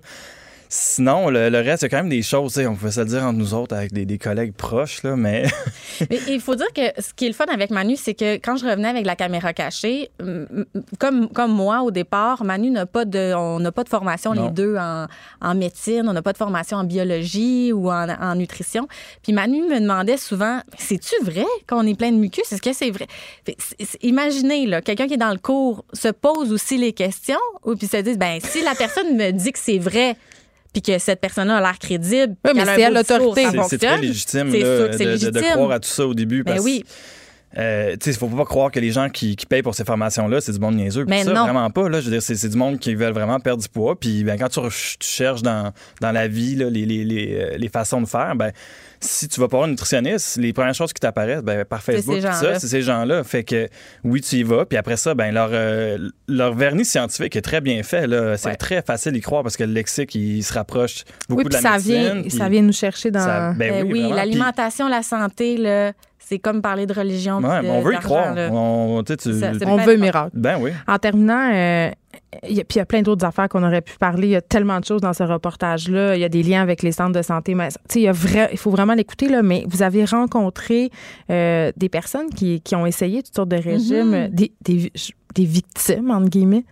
[0.76, 3.06] Sinon, le, le reste, il y a quand même des choses, on pouvait se le
[3.06, 5.46] dire entre nous autres avec des, des collègues proches, là, mais
[6.10, 8.58] Mais il faut dire que ce qui est le fun avec Manu, c'est que quand
[8.58, 10.10] je revenais avec la caméra cachée,
[10.98, 14.46] comme, comme moi au départ, Manu n'a pas de, on n'a pas de formation Non.
[14.48, 15.06] les deux en,
[15.42, 18.88] en médecine, on n'a pas de formation en biologie ou en, en nutrition.
[19.22, 22.52] Puis Manu me demandait souvent, c'est-tu vrai qu'on est plein de mucus?
[22.52, 23.06] Est-ce que c'est vrai?
[23.46, 23.56] Fait
[24.02, 27.86] Imaginez, là, quelqu'un qui est dans le cours se pose aussi les questions ou puis
[27.86, 30.18] se dit, ben si la personne me dit que c'est vrai,
[30.74, 33.48] puis que cette personne-là a l'air crédible, Oui, mais c'est discours, l'autorité.
[33.52, 35.42] c'est, c'est très légitime, là, de, de- de légitime.
[35.54, 36.44] croire à tout ça au début.
[36.44, 36.84] Ben Parce oui.
[37.58, 40.54] Euh, il faut pas croire que les gens qui, qui payent pour ces formations-là, c'est
[40.54, 41.06] du monde niaiseux.
[41.08, 41.44] Mais ça, non.
[41.44, 41.88] vraiment pas.
[41.88, 43.96] Là, je veux dire, c'est, c'est du monde qui veulent vraiment perdre du poids.
[44.00, 44.60] Puis ben, quand tu,
[45.00, 45.72] cherches dans,
[46.02, 48.52] dans la vie là, les, les, les, euh, les façons de faire, ben,
[49.00, 51.94] si tu vas pas voir un nutritionniste, les premières choses qui t'apparaissent ben, par C'est
[51.94, 52.54] Facebook, ces tout gens-là.
[52.56, 53.24] ça, c'est ces gens-là.
[53.24, 53.68] Fait que
[54.04, 54.66] oui, tu y vas.
[54.66, 55.98] Puis après ça, ben, leur, euh,
[56.28, 58.08] leur vernis scientifique est très bien fait.
[58.08, 58.36] Là.
[58.38, 58.56] C'est Ouais.
[58.56, 61.62] très facile d'y croire parce que le lexique, il se rapproche beaucoup Oui, de puis
[61.64, 61.94] la ça médecine.
[62.14, 63.20] vient, puis ça vient nous chercher dans.
[63.20, 65.58] ça- ben Ben oui, oui, l'alimentation, la santé,
[66.26, 67.38] c'est comme parler de religion.
[67.40, 68.34] Ouais, on veut y croire.
[68.34, 68.50] là.
[68.52, 69.14] On, tu
[69.66, 70.32] On veut miracle.
[70.34, 70.72] Ben oui.
[70.88, 71.90] En terminant, euh,
[72.48, 74.28] il y a- puis il y a plein d'autres affaires qu'on aurait pu parler.
[74.28, 76.16] Il y a tellement de choses dans ce reportage-là.
[76.16, 77.56] Il y a des liens avec les centres de santé.
[77.56, 80.06] Mais, tu sais, il, y a vrai, il faut vraiment l'écouter, là, mais vous avez
[80.06, 80.90] rencontré
[81.30, 84.14] euh, des personnes qui, qui ont essayé toutes sortes de régimes, Mhm.
[84.14, 84.92] euh, des, des,
[85.36, 86.66] des victimes, entre guillemets.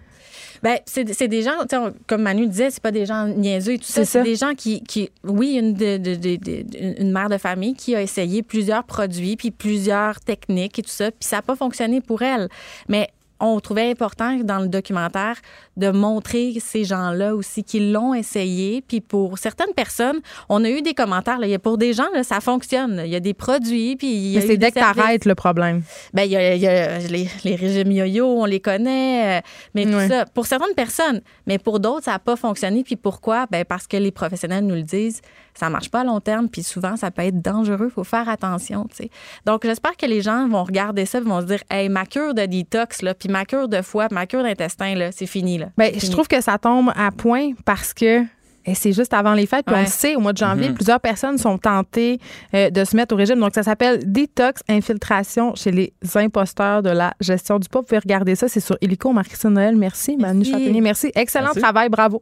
[0.64, 3.28] Ben, c'est c'est des gens, tu sais, on- comme Manu disait, c'est pas des gens
[3.28, 4.06] niaiseux et tout ça.
[4.06, 7.74] C'est des gens qui, qui oui, une, de, de- de- de- une mère de famille
[7.74, 11.56] qui a essayé plusieurs produits, puis plusieurs techniques et tout ça, puis ça n'a pas
[11.56, 12.48] fonctionné pour elle.
[12.88, 13.10] Mais
[13.42, 15.36] on trouvait important dans le documentaire
[15.78, 18.84] de montrer ces gens-là aussi qui l'ont essayé.
[18.88, 21.40] Puis pour certaines personnes, on a eu des commentaires.
[21.40, 22.96] Là, il y a pour des gens, là, ça fonctionne.
[22.96, 23.06] là.
[23.06, 25.36] Il y a des produits, puis il y a Mais c'est dès que t'arrêtes le
[25.36, 25.82] problème.
[26.14, 29.42] Ben, il y a, il y a les, les régimes yo-yo, on les connaît, euh,
[29.74, 32.84] mais tout ça, pour certaines personnes, mais pour d'autres, ça n'a pas fonctionné.
[32.84, 33.48] Puis pourquoi?
[33.52, 35.22] Ben, parce que les professionnels nous le disent,
[35.54, 38.28] ça marche pas à long terme, puis souvent, ça peut être dangereux, il faut faire
[38.30, 39.10] attention, tu sais.
[39.46, 42.34] Donc, j'espère que les gens vont regarder ça, et vont se dire, hey, ma cure
[42.34, 45.68] de détox, là, puis ma cure de foie, ma cure d'intestin, là, c'est fini, là.
[45.78, 48.24] Ben, je trouve que ça tombe à point parce que
[48.64, 49.66] et c'est juste avant les fêtes.
[49.66, 50.76] Puis on le sait, au mois de janvier, Mhm.
[50.76, 52.20] plusieurs personnes sont tentées
[52.54, 53.40] euh, de se mettre au régime.
[53.40, 57.82] Donc, ça s'appelle Détox Infiltration chez les imposteurs de la gestion du poids.
[57.82, 58.48] Vous pouvez regarder ça.
[58.48, 59.76] C'est sur Hélico, Marie-Christine Noël.
[59.76, 60.46] Merci, Manu.
[60.46, 60.80] Châtaignier.
[60.80, 61.12] Merci.
[61.16, 61.60] Excellent Merci.
[61.62, 61.90] travail.
[61.90, 62.22] Bravo.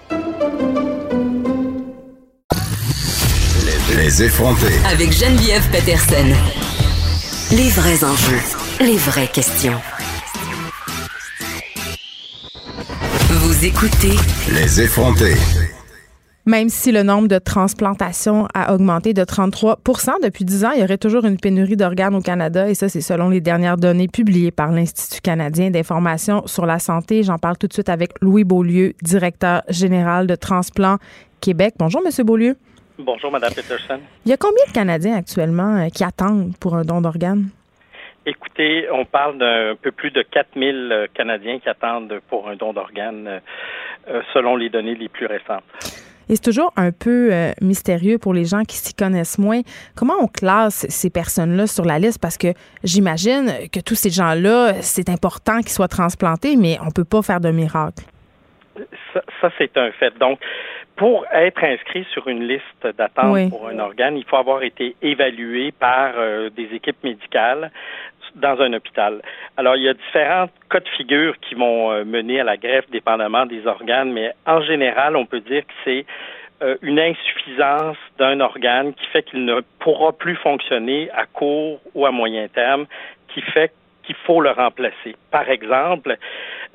[4.11, 4.73] Les effrontés.
[4.91, 6.35] Avec Geneviève Peterson.
[7.55, 8.41] Les vrais enjeux,
[8.81, 9.79] les vraies questions.
[13.29, 14.17] Vous écoutez
[14.53, 15.35] Les effrontés.
[16.45, 20.83] Même si le nombre de transplantations a augmenté de 33% depuis 10 ans, il y
[20.83, 24.51] aurait toujours une pénurie d'organes au Canada et ça, c'est selon les dernières données publiées
[24.51, 27.23] par l'Institut canadien d'information sur la santé.
[27.23, 30.97] J'en parle tout de suite avec Louis Beaulieu, directeur général de Transplant
[31.39, 31.75] Québec.
[31.79, 32.57] Bonjour, Monsieur Beaulieu.
[33.03, 33.99] Bonjour, Mme Peterson.
[34.25, 37.49] Il y a combien de Canadiens actuellement euh, qui attendent pour un don d'organes?
[38.25, 42.73] Écoutez, on parle d'un peu plus de 4000 euh, Canadiens qui attendent pour un don
[42.73, 43.41] d'organes
[44.07, 45.63] euh, selon les données les plus récentes.
[46.29, 49.61] Et c'est toujours un peu mystérieux pour les gens qui s'y connaissent moins.
[49.97, 52.21] Comment on classe ces personnes-là sur la liste?
[52.21, 52.53] Parce que
[52.85, 57.21] j'imagine que tous ces gens-là, c'est important qu'ils soient transplantés, mais on ne peut pas
[57.21, 58.05] faire de miracle.
[59.13, 60.17] Ça, ça c'est un fait.
[60.19, 60.39] Donc,
[61.01, 65.71] pour être inscrit sur une liste d'attente pour un organe, il faut avoir été évalué
[65.71, 67.71] par euh, des équipes médicales
[68.35, 69.19] dans un hôpital.
[69.57, 72.87] Alors, il y a différents cas de figure qui vont euh, mener à la greffe
[72.91, 76.05] dépendamment des organes, mais en général, on peut dire que c'est
[76.61, 82.05] euh, une insuffisance d'un organe qui fait qu'il ne pourra plus fonctionner à court ou
[82.05, 82.85] à moyen terme,
[83.33, 83.71] qui fait
[84.11, 85.15] qu'il faut le remplacer.
[85.31, 86.17] Par exemple,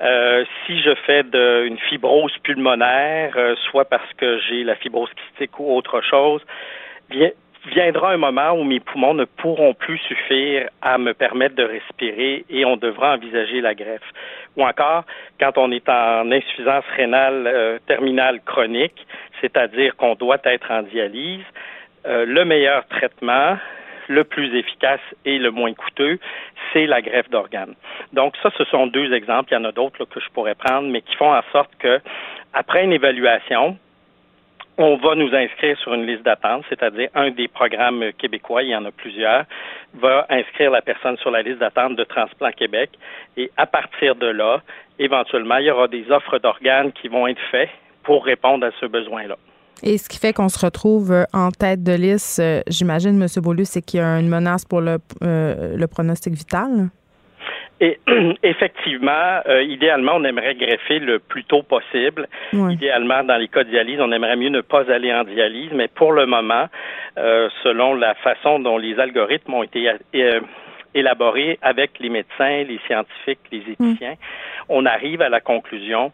[0.01, 5.59] euh, si je fais une fibrose pulmonaire, euh, soit parce que j'ai la fibrose kystique
[5.59, 6.41] ou autre chose,
[7.65, 12.45] viendra un moment où mes poumons ne pourront plus suffire à me permettre de respirer
[12.49, 14.09] et on devra envisager la greffe.
[14.55, 15.03] Ou encore,
[15.39, 19.05] quand on est en insuffisance rénale euh, terminale chronique,
[19.41, 21.45] c'est-à-dire qu'on doit être en dialyse,
[22.09, 23.57] le meilleur traitement,
[24.07, 26.19] le plus efficace et le moins coûteux,
[26.71, 27.75] c'est la greffe d'organes.
[28.13, 29.51] Donc ça, ce sont deux exemples.
[29.51, 31.99] Il y en a d'autres que je pourrais prendre, mais qui font en sorte que,
[32.53, 33.77] après une évaluation,
[34.77, 38.75] on va nous inscrire sur une liste d'attente, c'est-à-dire un des programmes québécois, il y
[38.75, 39.45] en a plusieurs,
[39.95, 42.91] va inscrire la personne sur la liste d'attente de Transplant Québec.
[43.37, 44.61] Et à partir de là,
[44.99, 47.71] éventuellement, il y aura des offres d'organes qui vont être faites
[48.03, 49.37] pour répondre à ce besoin-là.
[49.83, 53.27] Et ce qui fait qu'on se retrouve euh, en tête de liste, euh, j'imagine, M.
[53.41, 56.89] Beaulieu, c'est qu'il y a une menace pour le, euh, le pronostic vital?
[57.79, 57.99] Et
[58.43, 62.27] effectivement, idéalement, on aimerait greffer le plus tôt possible.
[62.51, 65.87] Idéalement, dans les cas de dialyse, on aimerait mieux ne pas aller en dialyse, mais
[65.87, 66.65] pour le moment,
[67.15, 69.91] selon la façon dont les algorithmes ont été
[70.95, 74.15] élaborés avec les médecins, les scientifiques, les éthiciens,
[74.69, 76.11] on arrive à la conclusion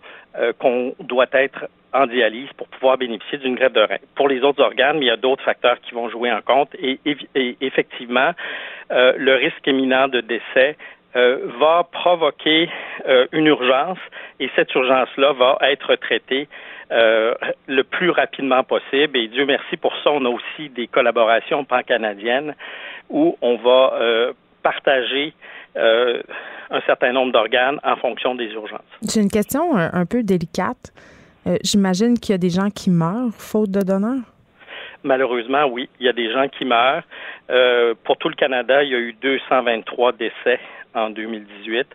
[0.60, 3.98] qu'on doit être en dialyse pour pouvoir bénéficier d'une greffe de rein.
[4.16, 7.00] Pour les autres organes, il y a d'autres facteurs qui vont jouer en compte et,
[7.62, 8.32] effectivement,
[8.92, 10.78] euh, le risque imminent de décès
[11.16, 12.70] euh, va provoquer
[13.08, 14.00] euh, une urgence
[14.40, 16.48] et cette urgence-là va être traitée
[16.92, 19.18] le plus rapidement possible.
[19.18, 22.54] Et Dieu merci pour ça, on a aussi des collaborations pan-canadiennes
[23.10, 25.34] où on va partager
[25.76, 28.82] un certain nombre d'organes en fonction des urgences.
[29.12, 30.94] J'ai une question un peu délicate.
[31.48, 34.22] Euh, j'imagine qu'il y a des gens qui meurent faute de donneurs?
[35.04, 35.90] Malheureusement, oui.
[36.00, 37.04] Il y a des gens qui meurent.
[37.50, 40.60] Euh, pour tout le Canada, il y a eu 223 décès
[40.96, 41.88] en 2018.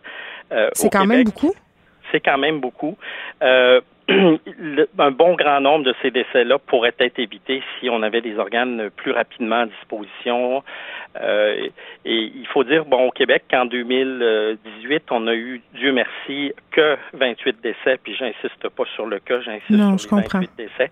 [0.51, 1.53] Euh, c'est quand même beaucoup?
[2.11, 2.97] C'est quand même beaucoup.
[4.97, 8.89] un bon grand nombre de ces décès-là pourraient être évités si on avait des organes
[8.95, 10.63] plus rapidement à disposition.
[11.21, 11.67] Euh,
[12.05, 16.97] et il faut dire, bon, au Québec, qu'en 2018, on a eu, Dieu merci, que
[17.13, 20.91] 28 décès, puis j'insiste pas sur le cas, j'insiste sur les 28 décès.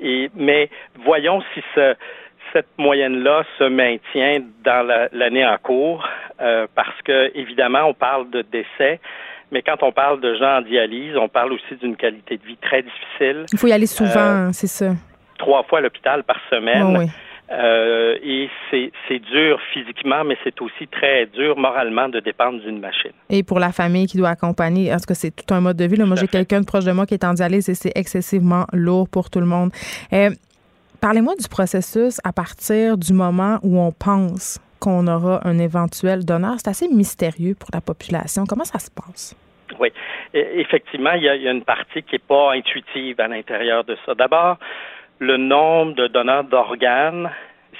[0.00, 0.68] Et, mais
[1.04, 1.94] voyons si ce,
[2.52, 6.06] cette moyenne-là se maintient dans l'année en cours,
[6.40, 9.00] euh, parce que, évidemment, on parle de décès,
[9.50, 12.56] mais quand on parle de gens en dialyse, on parle aussi d'une qualité de vie
[12.56, 13.46] très difficile.
[13.52, 14.92] Il faut y aller souvent, euh, c'est ça.
[15.38, 16.94] Trois fois à l'hôpital par semaine.
[16.96, 17.06] Oh, oui.
[17.50, 23.12] Euh, et c'est dur physiquement, mais c'est aussi très dur moralement de dépendre d'une machine.
[23.30, 25.96] Et pour la famille qui doit accompagner, est-ce que c'est tout un mode de vie?
[25.96, 28.66] Là, moi, j'ai quelqu'un de proche de moi qui est en dialyse et c'est excessivement
[28.74, 29.70] lourd pour tout le monde.
[30.12, 30.28] Euh,
[31.00, 36.54] Parlez-moi du processus à partir du moment où on pense qu'on aura un éventuel donneur.
[36.58, 38.44] C'est assez mystérieux pour la population.
[38.46, 39.36] Comment ça se passe?
[39.78, 39.88] Oui,
[40.34, 44.14] e, effectivement, il y a, une partie qui n'est pas intuitive à l'intérieur de ça.
[44.14, 44.56] D'abord,
[45.18, 47.30] le nombre de donneurs d'organes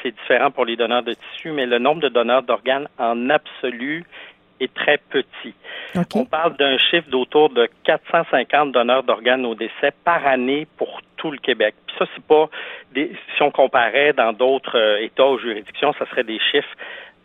[0.03, 4.05] c'est différent pour les donneurs de tissus, mais le nombre de donneurs d'organes en absolu
[4.61, 5.55] est très petit.
[6.15, 11.31] On parle d'un chiffre d'autour de 450 donneurs d'organes au décès par année pour tout
[11.31, 11.75] le Québec.
[11.87, 12.49] Puis ça, c'est pas
[12.93, 16.77] des, si on comparait dans d'autres euh, États ou juridictions, ça serait des chiffres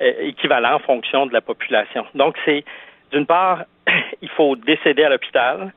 [0.01, 2.05] euh, équivalents en fonction de la population.
[2.13, 2.65] Donc, c'est
[3.11, 3.63] d'une part,
[4.21, 5.71] il faut décéder à l'hôpital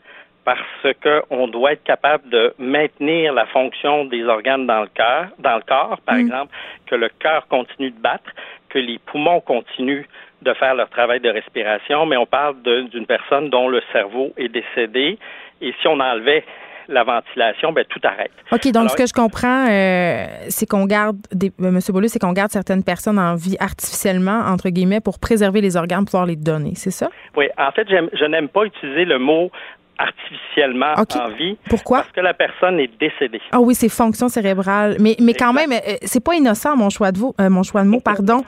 [0.45, 0.61] parce
[1.03, 5.63] qu'on doit être capable de maintenir la fonction des organes dans le cœur, dans le
[5.63, 6.55] corps, par exemple,
[6.87, 8.31] que le cœur continue de battre,
[8.69, 10.05] que les poumons continuent
[10.43, 14.49] de faire leur travail de respiration, mais on parle d'une personne dont le cerveau est
[14.49, 15.19] décédé.
[15.61, 16.45] Et si on enlevait
[16.89, 18.31] la ventilation, ben tout arrête.
[18.53, 21.81] OK, donc ce que je comprends, euh, c'est qu'on garde, des, euh, M.
[21.89, 26.01] Beaulieu, c'est qu'on garde certaines personnes en vie artificiellement, entre guillemets, pour préserver les organes,
[26.01, 27.09] pour pouvoir les donner, c'est ça?
[27.37, 29.51] Oui, en fait, je n'aime pas utiliser le mot
[29.99, 31.57] artificiellement en vie.
[31.71, 31.99] Pourquoi?
[31.99, 33.41] Parce que la personne est décédée.
[33.51, 34.97] Ah oui, c'est fonction cérébrale.
[35.01, 37.89] Mais, mais quand même, euh, c'est pas innocent, mon choix de, vous, mon choix de
[37.89, 38.45] mots, pardon.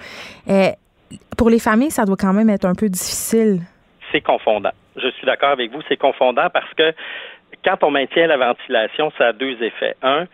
[1.36, 3.60] pour les familles, ça doit quand même être un peu difficile.
[4.12, 4.72] C'est confondant.
[4.96, 6.92] Je suis d'accord avec vous, c'est confondant parce que
[7.64, 9.94] quand on maintient la ventilation, ça a deux effets.
[10.02, 10.26] Un,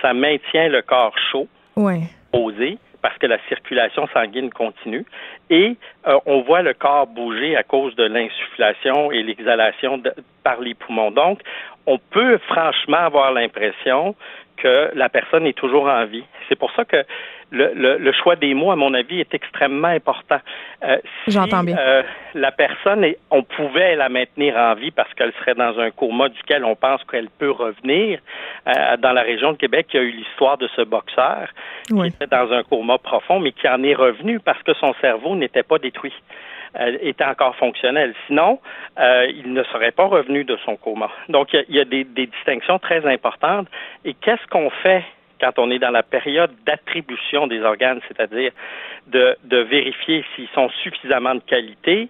[0.00, 1.48] ça maintient le corps chaud,
[2.32, 5.04] posé, parce que la circulation sanguine continue,
[5.50, 5.76] et
[6.06, 10.02] euh, on voit le corps bouger à cause de l'insufflation et l'exhalation
[10.44, 11.10] par les poumons.
[11.10, 11.40] Donc,
[11.86, 14.14] on peut franchement avoir l'impression
[14.62, 16.24] que la personne est toujours en vie.
[16.48, 17.04] C'est pour ça que
[17.50, 20.38] le, choix des mots, à mon avis, est extrêmement important.
[20.84, 21.76] Euh, J'entends bien.
[21.76, 22.02] Euh,
[22.34, 26.64] la personne, on pouvait la maintenir en vie parce qu'elle serait dans un coma duquel
[26.64, 28.20] on pense qu'elle peut revenir.
[28.68, 31.48] Euh, dans la région de Québec, il y a eu l'histoire de ce boxeur
[31.88, 35.34] qui était dans un coma profond, mais qui en est revenu parce que son cerveau
[35.34, 36.14] n'était pas détruit.
[37.00, 38.14] Était encore fonctionnel.
[38.26, 38.58] Sinon,
[38.98, 41.10] il ne serait pas revenu de son coma.
[41.28, 43.68] Donc, il y a, des distinctions très importantes.
[44.04, 45.04] Et qu'est-ce qu'on fait
[45.42, 48.52] quand on est dans la période d'attribution des organes, c'est-à-dire
[49.08, 52.08] de, vérifier s'ils sont suffisamment de qualité,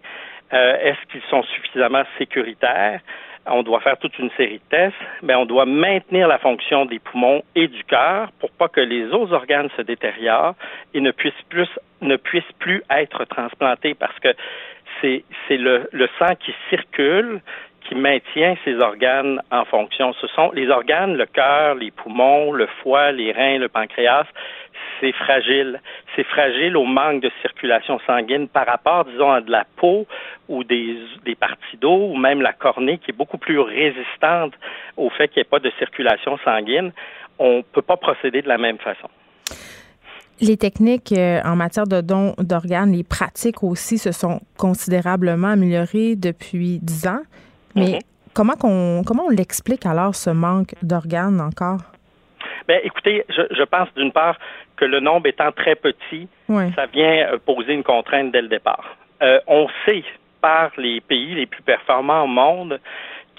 [0.53, 3.01] euh, est-ce qu'ils sont suffisamment sécuritaires,
[3.47, 6.99] on doit faire toute une série de tests, mais on doit maintenir la fonction des
[6.99, 10.55] poumons et du cœur pour pas que les autres organes se détériorent
[10.95, 11.69] et ne puissent plus
[12.01, 14.29] ne puissent plus être transplantés parce que
[15.01, 17.41] c'est le, le sang qui circule
[17.89, 20.13] qui maintient ces organes en fonction.
[20.15, 24.27] Ce sont les organes, le cœur, les poumons, le foie, les reins, le pancréas.
[25.01, 25.81] C'est fragile.
[26.15, 30.07] C'est fragile au manque de circulation sanguine par rapport, disons, à de la peau
[30.49, 30.97] ou des,
[31.39, 34.55] parties d'eau ou même la cornée qui est beaucoup plus résistante
[34.97, 36.93] au fait qu'il n'y ait pas de circulation sanguine.
[37.39, 39.09] On ne peut pas procéder de la même façon.
[40.41, 46.17] Les techniques euh, en matière de dons d'organes, les pratiques aussi se sont considérablement améliorées
[46.17, 47.21] depuis dix ans.
[47.75, 47.99] Mais mhm.
[48.35, 51.81] comment, qu'on, comment on l'explique alors, ce manque d'organes encore?
[52.69, 54.39] Bien, écoutez, je, je pense d'une part
[54.77, 58.97] que le nombre étant très petit, ça vient euh, poser une contrainte dès le départ.
[59.23, 60.05] Euh, on sait
[60.41, 62.81] par les pays les plus performants au monde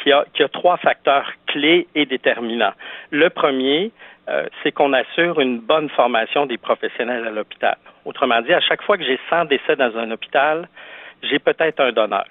[0.01, 2.73] qu'il y y a trois facteurs clés et déterminants.
[3.11, 3.91] Le premier,
[4.29, 7.77] euh, c'est qu'on assure une bonne formation des professionnels à l'hôpital.
[8.05, 10.67] Autrement dit, à chaque fois que j'ai 100 décès dans un hôpital,
[11.21, 12.25] j'ai peut-être un donneur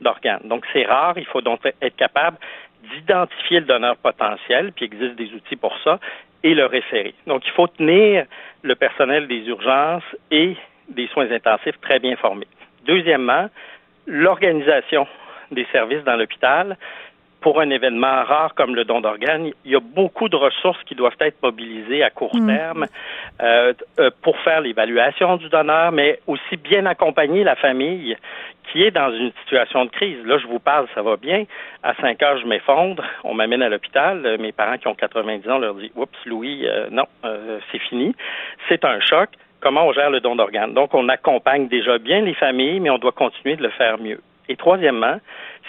[0.00, 1.14] Donc, c'est rare.
[1.16, 2.38] Il faut donc être capable
[2.82, 5.98] d'identifier le donneur potentiel, puis il existe des outils pour ça,
[6.42, 7.14] et le référer.
[7.26, 8.26] Donc, il faut tenir
[8.62, 10.56] le personnel des urgences et
[10.88, 12.46] des soins intensifs très bien formés.
[12.84, 13.48] Deuxièmement,
[14.06, 15.06] l'organisation
[15.50, 16.76] des services dans l'hôpital
[17.46, 20.96] pour un événement rare comme le don d'organes, il y a beaucoup de ressources qui
[20.96, 22.46] doivent être mobilisées à court mm.
[22.48, 22.86] terme
[23.40, 28.16] euh, euh, pour faire l'évaluation du donneur, mais aussi bien accompagner la famille
[28.64, 30.18] qui est dans une situation de crise.
[30.26, 31.44] Là, je vous parle, ça va bien.
[31.84, 33.04] À 5 heures, je m'effondre.
[33.22, 34.26] On m'amène à l'hôpital.
[34.26, 37.06] Euh, mes parents qui ont 90 ans leur disent Oups, Louis, non,
[37.70, 38.16] c'est fini.
[38.68, 39.28] C'est un choc.
[39.60, 40.74] Comment on gère le don d'organes?
[40.74, 44.18] Donc, on accompagne déjà bien les familles, mais on doit continuer de le faire mieux.
[44.48, 45.20] Et troisièmement,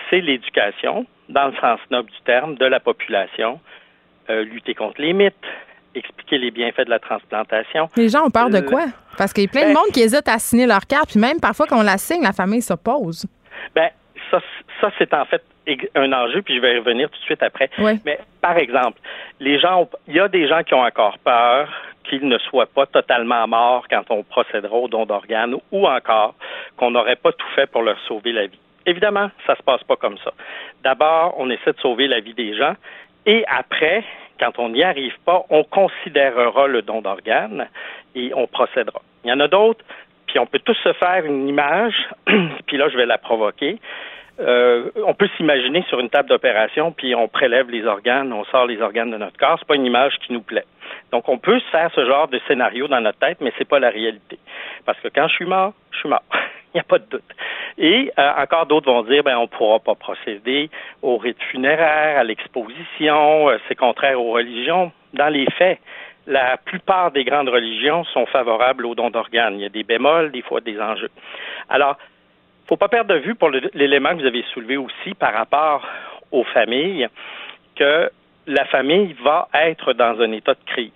[0.09, 3.59] c'est l'éducation, dans le sens noble du terme, de la population,
[4.29, 5.35] euh, lutter contre les mythes,
[5.95, 7.89] expliquer les bienfaits de la transplantation.
[7.95, 8.85] Les gens ont peur de quoi?
[9.17, 11.19] Parce qu'il y a plein de ben monde qui hésite à signer leur carte, puis
[11.19, 13.25] même parfois quand on la signe, la famille s'oppose.
[13.73, 13.89] Ben,
[14.29, 14.39] ça,
[14.79, 15.43] ça c'est en fait
[15.95, 17.69] un enjeu, puis je vais y revenir tout de suite après.
[18.05, 18.99] Mais par exemple,
[19.39, 21.69] les gens, il y a des gens qui ont encore peur
[22.03, 26.35] qu'ils ne soient pas totalement morts quand on procédera au don d'organes, ou encore
[26.77, 28.59] qu'on n'aurait pas tout fait pour leur sauver la vie.
[28.87, 30.31] Évidemment, ça se passe pas comme ça.
[30.83, 32.73] D'abord, on essaie de sauver la vie des gens
[33.27, 34.03] et après,
[34.39, 37.67] quand on n'y arrive pas, on considérera le don d'organes
[38.15, 39.01] et on procédera.
[39.23, 39.83] Il y en a d'autres,
[40.27, 41.95] puis on peut tous se faire une image,
[42.67, 43.79] puis là, je vais la provoquer.
[44.39, 48.67] Euh, on peut s'imaginer sur une table d'opération, puis on prélève les organes, on sort
[48.67, 49.57] les organes de notre corps.
[49.59, 50.65] C'est pas une image qui nous plaît.
[51.11, 53.79] Donc, on peut se faire ce genre de scénario dans notre tête, mais c'est pas
[53.79, 54.37] la réalité.
[54.85, 56.23] Parce que quand je suis mort, je suis mort.
[56.73, 57.23] Il n'y a pas de doute.
[57.77, 60.69] Et euh, encore d'autres vont dire, ben, on ne pourra pas procéder
[61.01, 64.91] au rite funéraire, à l'exposition, euh, c'est contraire aux religions.
[65.13, 65.79] Dans les faits,
[66.25, 69.55] la plupart des grandes religions sont favorables au don d'organes.
[69.55, 71.11] Il y a des bémols, des fois des enjeux.
[71.69, 71.97] Alors,
[72.67, 75.87] faut pas perdre de vue pour l'élément que vous avez soulevé aussi par rapport
[76.31, 77.07] aux familles
[77.75, 78.11] que
[78.45, 80.91] la famille va être dans un état de crise.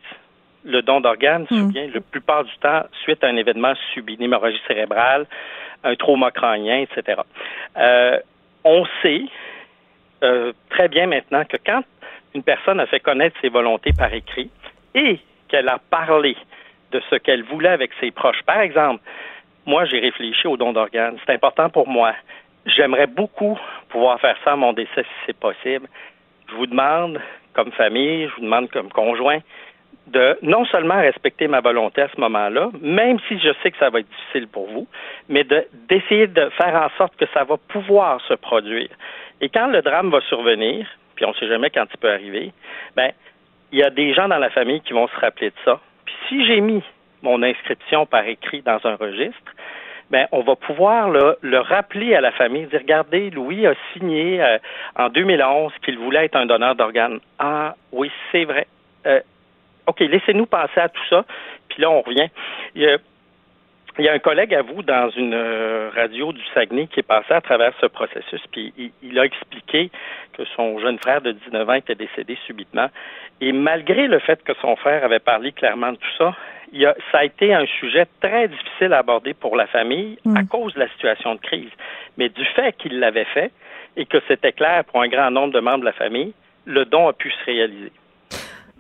[0.64, 1.56] Le don d'organes mm.
[1.56, 5.26] survient la plupart du temps suite à un événement subi, une hémorragie cérébrale,
[5.84, 7.22] un trauma crânien, etc.
[7.78, 8.20] Euh,
[8.64, 9.24] on sait
[10.24, 11.84] euh, très bien maintenant que quand
[12.34, 14.50] une personne a fait connaître ses volontés par écrit
[14.94, 16.38] et qu'elle a parlé
[16.92, 19.02] de ce qu'elle voulait avec ses proches, par exemple,
[19.66, 22.14] moi j'ai réfléchi au don d'organes, c'est important pour moi.
[22.66, 23.58] J'aimerais beaucoup
[23.90, 25.88] pouvoir faire ça à mon décès si c'est possible.
[26.50, 27.20] Je vous demande,
[27.54, 29.40] comme famille, je vous demande comme conjoint,
[30.08, 33.90] de non seulement respecter ma volonté à ce moment-là, même si je sais que ça
[33.90, 34.88] va être difficile pour vous,
[35.30, 35.46] mais
[35.90, 38.90] d'essayer de, faire en sorte que ça va pouvoir se produire.
[39.42, 42.52] Et quand le drame va survenir, puis on ne sait jamais quand il peut arriver,
[42.96, 43.12] ben
[43.72, 45.80] il y a des gens dans la famille qui vont se rappeler de ça.
[46.06, 46.84] Puis si j'ai mis
[47.22, 49.52] mon inscription par écrit dans un registre,
[50.10, 54.58] ben, on va pouvoir le, rappeler à la famille, dire regardez, Louis a signé euh,
[54.98, 57.22] en 2011 qu'il voulait être un donneur d'organes.
[57.40, 58.68] Ah oui, c'est vrai.
[59.06, 59.22] Euh,
[59.88, 61.26] OK, laissez-nous penser à tout ça,
[61.70, 62.30] puis là, on revient.
[62.76, 62.84] Il
[64.00, 67.34] y a, un collègue à vous dans une euh, radio du Saguenay qui est passé
[67.34, 69.92] à travers ce processus, puis il, a expliqué
[70.34, 72.90] que son jeune frère de 19 ans était décédé subitement.
[73.42, 76.36] Et malgré le fait que son frère avait parlé clairement de tout ça,
[76.72, 80.42] il a, ça a été un sujet très difficile à aborder pour la famille à
[80.42, 80.48] mm.
[80.48, 81.72] cause de la situation de crise.
[82.18, 83.52] Mais du fait qu'il l'avait fait
[83.98, 86.34] et que c'était clair pour un grand nombre de membres de la famille,
[86.66, 87.92] le don a pu se réaliser.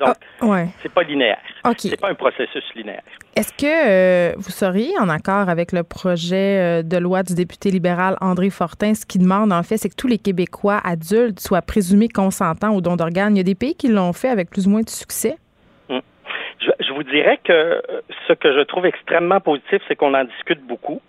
[0.01, 1.37] Donc, ah, c'est pas linéaire.
[1.77, 3.03] C'est pas un processus linéaire.
[3.35, 7.69] Est-ce que euh, vous seriez en accord avec le projet euh, de loi du député
[7.69, 8.95] libéral André Fortin?
[8.95, 12.81] Ce qui demande, en fait, c'est que tous les Québécois adultes soient présumés consentants au
[12.81, 13.35] don d'organes.
[13.35, 15.35] Il y a des pays qui l'ont fait avec plus ou moins de succès.
[15.89, 16.01] Hum.
[16.59, 17.81] Je, vous dirais que euh,
[18.27, 20.99] ce que je trouve extrêmement positif, c'est qu'on en discute beaucoup.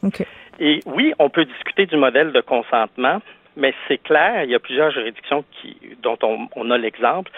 [0.60, 3.22] Et oui, on peut discuter du modèle de consentement,
[3.56, 7.30] mais c'est clair, il y a plusieurs juridictions qui, dont on a l'exemple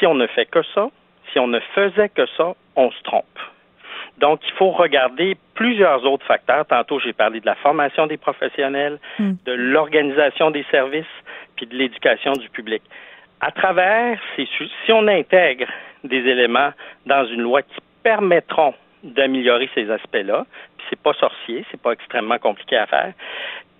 [0.00, 0.88] si on ne fait que ça,
[1.32, 3.38] si on ne faisait que ça, on se trompe.
[4.18, 6.66] Donc, il faut regarder plusieurs autres facteurs.
[6.66, 9.32] Tantôt, j'ai parlé de la formation des professionnels, hmm.
[9.46, 11.06] de l'organisation des services,
[11.56, 12.82] puis de l'éducation du public.
[13.40, 15.66] À travers, si on intègre
[16.04, 16.72] des éléments
[17.06, 20.44] dans une loi qui permettront d'améliorer ces aspects-là,
[20.76, 23.12] puis c'est pas sorcier, c'est pas extrêmement compliqué à faire,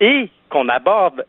[0.01, 1.27] et qu'on aborde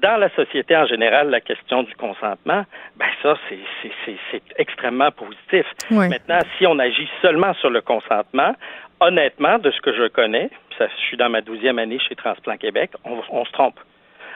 [0.00, 2.64] dans la société en général, la question du consentement,
[2.96, 5.66] ben ça, c'est extrêmement positif.
[5.90, 8.54] Maintenant, si on agit seulement sur le consentement,
[9.00, 12.56] honnêtement, de ce que je connais, ça, je suis dans ma douzième année chez Transplant
[12.56, 13.78] Québec, on, se trompe.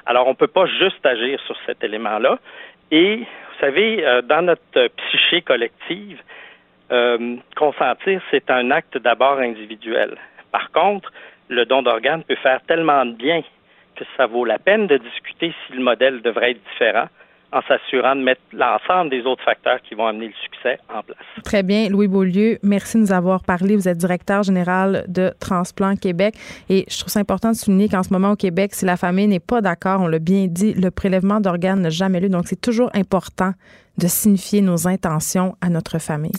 [0.07, 2.39] Alors, on ne peut pas juste agir sur cet élément-là.
[2.91, 6.21] Et, vous savez, euh, dans notre psyché collective,
[6.93, 10.17] euh, consentir, c'est un acte d'abord individuel.
[10.53, 11.13] Par contre,
[11.49, 13.43] le don d'organes peut faire tellement de bien
[13.95, 17.09] que ça vaut la peine de discuter si le modèle devrait être différent
[17.55, 21.19] en s'assurant de mettre l'ensemble des autres facteurs qui vont amener le succès en place.
[21.45, 21.89] Très bien.
[21.89, 23.77] Louis Beaulieu, merci de nous avoir parlé.
[23.77, 26.35] Vous êtes directeur général de Transplant Québec.
[26.69, 29.29] Et je trouve ça important de souligner qu'en ce moment au Québec, si la famille
[29.29, 32.29] n'est pas d'accord, on l'a bien dit, le prélèvement d'organes n'a jamais lieu.
[32.29, 33.53] Donc, c'est toujours important
[33.99, 36.33] de signifier nos intentions à notre famille.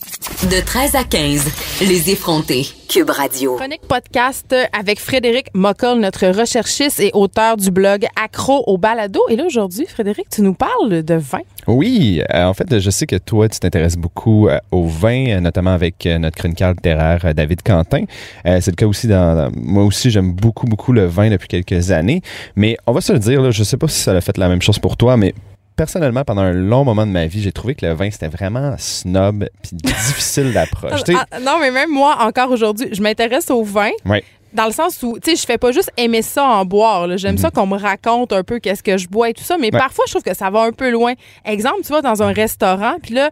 [0.43, 1.45] De 13 à 15,
[1.81, 2.67] les effrontés.
[2.89, 3.55] Cube Radio.
[3.55, 9.21] Chronique podcast avec Frédéric Mockel, notre recherchiste et auteur du blog Accro au balado.
[9.29, 11.39] Et là, aujourd'hui, Frédéric, tu nous parles de vin.
[11.67, 15.39] Oui, euh, en fait, je sais que toi, tu t'intéresses beaucoup euh, au vin, euh,
[15.39, 18.03] notamment avec notre chroniqueur littéraire David Quentin.
[18.43, 22.21] c'est le cas aussi dans, moi aussi, j'aime beaucoup, beaucoup le vin depuis quelques années.
[22.55, 24.49] Mais on va se le dire, là, je sais pas si ça a fait la
[24.49, 25.33] même chose pour toi, mais
[25.75, 28.75] personnellement, pendant un long moment de ma vie, j'ai trouvé que le vin, c'était vraiment
[28.77, 31.01] snob puis difficile d'approche.
[31.31, 33.91] Ah, non, mais même moi, encore aujourd'hui, je m'intéresse au vin.
[34.05, 34.21] Oui
[34.55, 37.17] dans le sens où, tu sais, je fais pas juste aimer ça en boire.
[37.17, 37.53] J'aime ça mhm.
[37.53, 40.13] qu'on me raconte un peu qu'est-ce que je bois et tout ça, mais parfois, je
[40.13, 41.13] trouve que ça va un peu loin.
[41.43, 43.29] Exemple, tu vas dans un restaurant, puis là,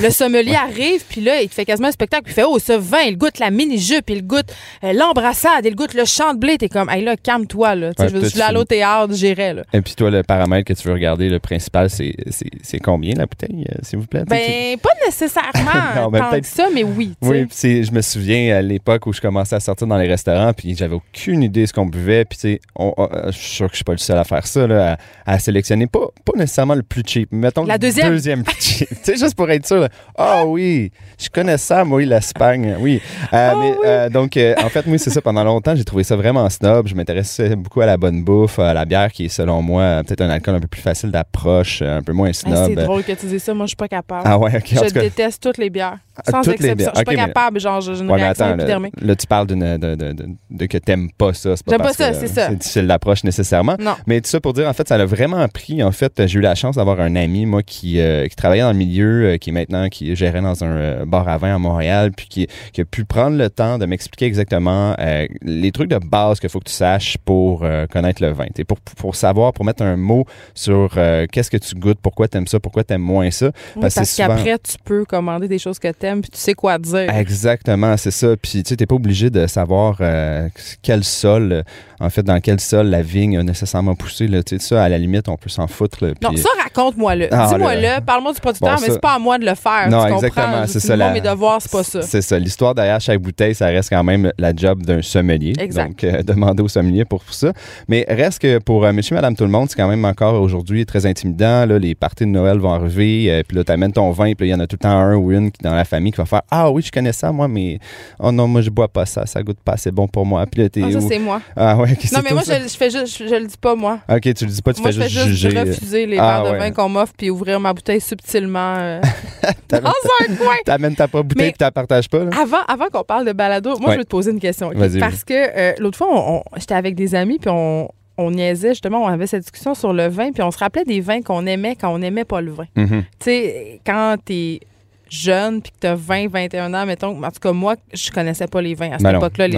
[0.00, 2.58] le sommelier arrive, puis là, il te fait quasiment un spectacle, puis il fait Oh,
[2.58, 4.52] ce vin, il goûte la mini-jupe, il goûte
[4.84, 6.58] euh, l'embrassade, il goûte le champ de blé.
[6.58, 7.90] T'es comme, hey là, calme-toi, là.
[7.98, 9.62] je suis là au théâtre, j'irai, là.
[9.72, 13.66] Et puis toi, le paramètre que tu veux regarder, le principal, c'est combien la bouteille,
[13.70, 14.24] euh, s'il vous plaît?
[14.26, 17.14] Ben, pas nécessairement tant que ça, mais oui.
[17.22, 20.65] Oui, je me souviens à l'époque où je commençais à sortir dans les restaurants, puis
[20.66, 22.24] puis j'avais aucune idée de ce qu'on buvait.
[22.24, 22.92] Puis, tu sais, on-
[23.26, 25.38] je suis sûr que je suis pas le seul à faire ça, là, à, à
[25.38, 28.08] sélectionner pas, pas nécessairement le plus cheap, mais mettons La le deuxième.
[28.10, 28.88] deuxième plus cheap.
[28.90, 29.88] tu sais, juste pour être sûr.
[30.16, 32.76] Ah oui, je connais ça, moi, l'Espagne.
[32.80, 33.00] Oui.
[33.32, 35.20] Euh, mais, euh, donc, euh, en fait, oui, c'est ça.
[35.22, 36.88] Pendant longtemps, j'ai trouvé ça vraiment snob.
[36.88, 40.20] Je m'intéressais beaucoup à la bonne bouffe, à la bière qui est, selon moi, peut-être
[40.22, 42.66] un alcool un peu plus facile d'approche, un peu moins snob.
[42.66, 43.54] c'est drôle que tu dises ça.
[43.54, 44.22] Moi, je suis pas capable.
[44.24, 45.98] Ah ouais, ok, en Je déteste toutes les bières.
[46.28, 46.74] Sans toutes les exception.
[46.76, 46.90] bières.
[46.94, 47.60] Je suis pas capable.
[47.60, 48.94] Genre, j'ai une Ouais, réaction attends, là, épidermique.
[49.00, 51.56] là, tu parles de, de, de, de que t'aimes pas ça.
[51.56, 52.48] C'est pas J'aime pas ça, c'est ça.
[52.48, 53.76] C'est difficile d'approche nécessairement.
[53.80, 53.94] Non.
[54.06, 55.82] Mais tout ça pour dire, en fait, ça l'a vraiment appris.
[55.82, 58.72] En fait, j'ai eu la chance d'avoir un ami, moi, qui, euh, qui travaillait dans
[58.72, 61.58] le milieu, euh, qui est maintenant, qui gérait dans un euh, bar à vin à
[61.58, 65.90] Montréal, puis qui, qui a pu prendre le temps de m'expliquer exactement euh, les trucs
[65.90, 68.46] de base qu'il faut que tu saches pour connaître le vin.
[68.66, 70.24] Pour, pour savoir, pour mettre un mot
[70.54, 70.90] sur
[71.32, 73.46] qu'est-ce que tu goûtes, pourquoi t'aimes ça, pourquoi t'aimes moins ça.
[73.74, 76.54] Oui, Parce que parce qu'après, tu peux commander des choses que t'aimes puis tu sais
[76.54, 77.08] quoi dire.
[77.14, 78.36] Exactement, c'est ça.
[78.36, 80.48] Puis tu t'es pas obligé de savoir euh,
[80.82, 81.62] quel sol, euh,
[82.00, 84.26] en fait, dans quel sol la vigne a nécessairement poussé.
[84.28, 84.42] Là.
[84.42, 86.04] Tu sais, ça, à la limite, on peut s'en foutre.
[86.04, 86.12] là.
[86.22, 87.28] Non, Puis- ça, raconte-moi-le.
[87.32, 89.54] Ah, Dis-moi-le, le- parle-moi du producteur, Bon, mais ça- c'est pas à moi de le
[89.54, 89.88] faire.
[89.88, 92.02] Non, tu exactement, c'est c'est ça, la- mes devoirs, c'est pas ça.
[92.02, 92.38] C'est ça.
[92.38, 95.54] L'histoire derrière chaque bouteille, ça reste quand même la job d'un sommelier.
[95.58, 95.88] Exact.
[95.88, 97.52] Donc, euh, demander au sommelier pour ça.
[97.88, 100.84] Mais reste que pour euh, monsieur, madame, tout le monde, c'est quand même encore aujourd'hui
[100.86, 101.66] très intimidant.
[101.66, 104.50] Là, les parties de Noël vont arriver, euh, puis là, t'amènes ton vin, puis il
[104.50, 106.24] y en a tout le temps un ou une qui- dans la famille qui va
[106.26, 107.78] faire Ah oui, je connais ça, moi, mais
[108.18, 110.44] oh non, moi, je bois pas ça, ça goûte pas assez bon pour moi.
[110.46, 111.40] Puis là, t'es Ah, ça, c'est moi.
[111.56, 113.74] Ah ouais, c'est Non, mais moi, je, je fais juste, je, je le dis pas,
[113.74, 113.98] moi.
[114.08, 115.60] Ok, tu le dis pas, tu moi, fais je fais juste juste juger.
[115.60, 116.58] refuser les Ah, verres de ouais.
[116.58, 119.00] vin qu'on m'offre puis ouvrir ma bouteille subtilement euh,
[119.68, 120.54] dans un coin.
[120.64, 122.30] T'amènes ta propre bouteille puis tu la partages pas, là?
[122.40, 123.92] Avant, avant qu'on parle de balado, moi, Ouais.
[123.94, 124.68] je veux te poser une question.
[124.68, 124.74] ok?
[124.76, 129.02] Vas-y, Parce que euh, l'autre fois, j'étais avec des amis, puis on, on niaisait, justement,
[129.04, 131.76] on avait cette discussion sur le vin, puis on se rappelait des vins qu'on aimait
[131.76, 132.64] quand on n'aimait pas le vin.
[132.76, 133.02] Mhm.
[133.18, 134.60] Tu sais, quand t'es
[135.08, 138.60] jeune puis que t'as 20, 21 ans, mettons, en tout cas, moi, je connaissais pas
[138.60, 139.48] les vins à cette Ben époque-là.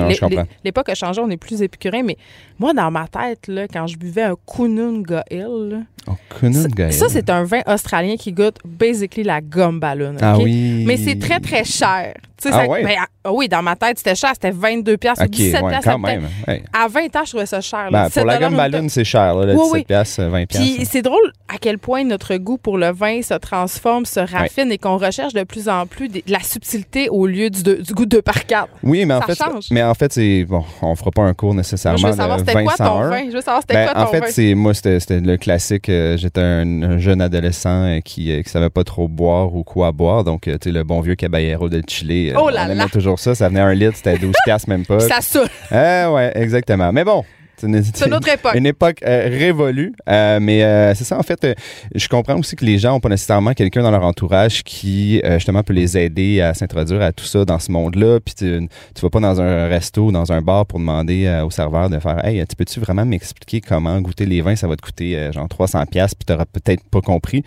[0.65, 2.17] L'époque a changé, on est plus épicurien, mais
[2.59, 7.29] moi, dans ma tête, là, quand je buvais un Kununga Hill, Oh, Kununga ça, c'est
[7.29, 10.17] un vin australien qui goûte basically la gomme ballon.
[10.21, 10.85] Ah oui.
[10.87, 12.15] Mais c'est très, très cher.
[12.41, 12.85] Tu sais, Ah ça- ouais?
[12.85, 12.95] ben,
[13.25, 14.31] ah oui, dans ma tête, c'était cher.
[14.35, 16.29] C'était 22 piastres ou Ok, 17 ouais, quand même.
[16.73, 17.91] À 20 ans, je trouvais ça cher.
[17.91, 18.03] là.
[18.03, 19.85] Ben, 17 pour la gomme ballon, c'est cher, là, Oui, 17 oui.
[19.85, 24.07] piastres, 20 Puis c'est drôle à quel point notre goût pour le vin se transforme,
[24.07, 27.63] se raffine et qu'on recherche de plus en plus de la subtilité au lieu du,
[27.93, 28.69] goût de 2 par 4.
[28.83, 29.67] Oui, mais en Ça fait, change.
[29.71, 32.53] mais en fait, c'est bon, on fera pas un cours nécessairement Je veux savoir c'était
[32.65, 33.09] quoi ton 20-101.
[33.11, 33.25] vin.
[33.31, 34.27] Je veux savoir c'était Ben, quoi en ton fait, vin.
[34.31, 35.89] c'est moi, c'était le classique.
[35.89, 39.65] euh, J'étais un, un jeune adolescent euh, qui euh, qui savait pas trop boire ou
[39.65, 42.28] quoi boire, donc euh, tu sais le bon vieux Caballero de Chili.
[42.37, 42.89] Oh là on aimait là!
[42.93, 43.35] toujours ça.
[43.35, 45.01] Ça venait un litre, c'était 12 piastres même pas.
[45.01, 45.49] Ça saoule.
[45.71, 46.93] Ah ouais, exactement.
[46.93, 47.25] Mais bon.
[47.61, 48.55] C'est une, autre époque.
[48.55, 49.93] Une époque euh, révolue.
[50.09, 51.47] Euh, mais euh, c'est ça, en fait,
[51.95, 55.63] je comprends aussi que les gens n'ont pas nécessairement quelqu'un dans leur entourage qui, justement,
[55.63, 58.21] peut les aider à s'introduire à tout ça dans ce monde-là.
[58.21, 61.51] Puis tu, tu vas pas dans un resto ou dans un bar pour demander au
[61.51, 64.57] serveur de faire Hey, tu peux-tu vraiment m'expliquer comment goûter les vins?
[64.57, 67.43] Ça va te coûter genre 300$, pièces puis tu n'auras peut-être pas compris.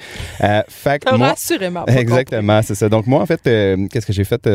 [0.68, 2.90] Fait moi- assurément pas Exactement, c'est ça.
[2.90, 4.50] Donc moi, en fait, qu'est-ce que j'ai fait?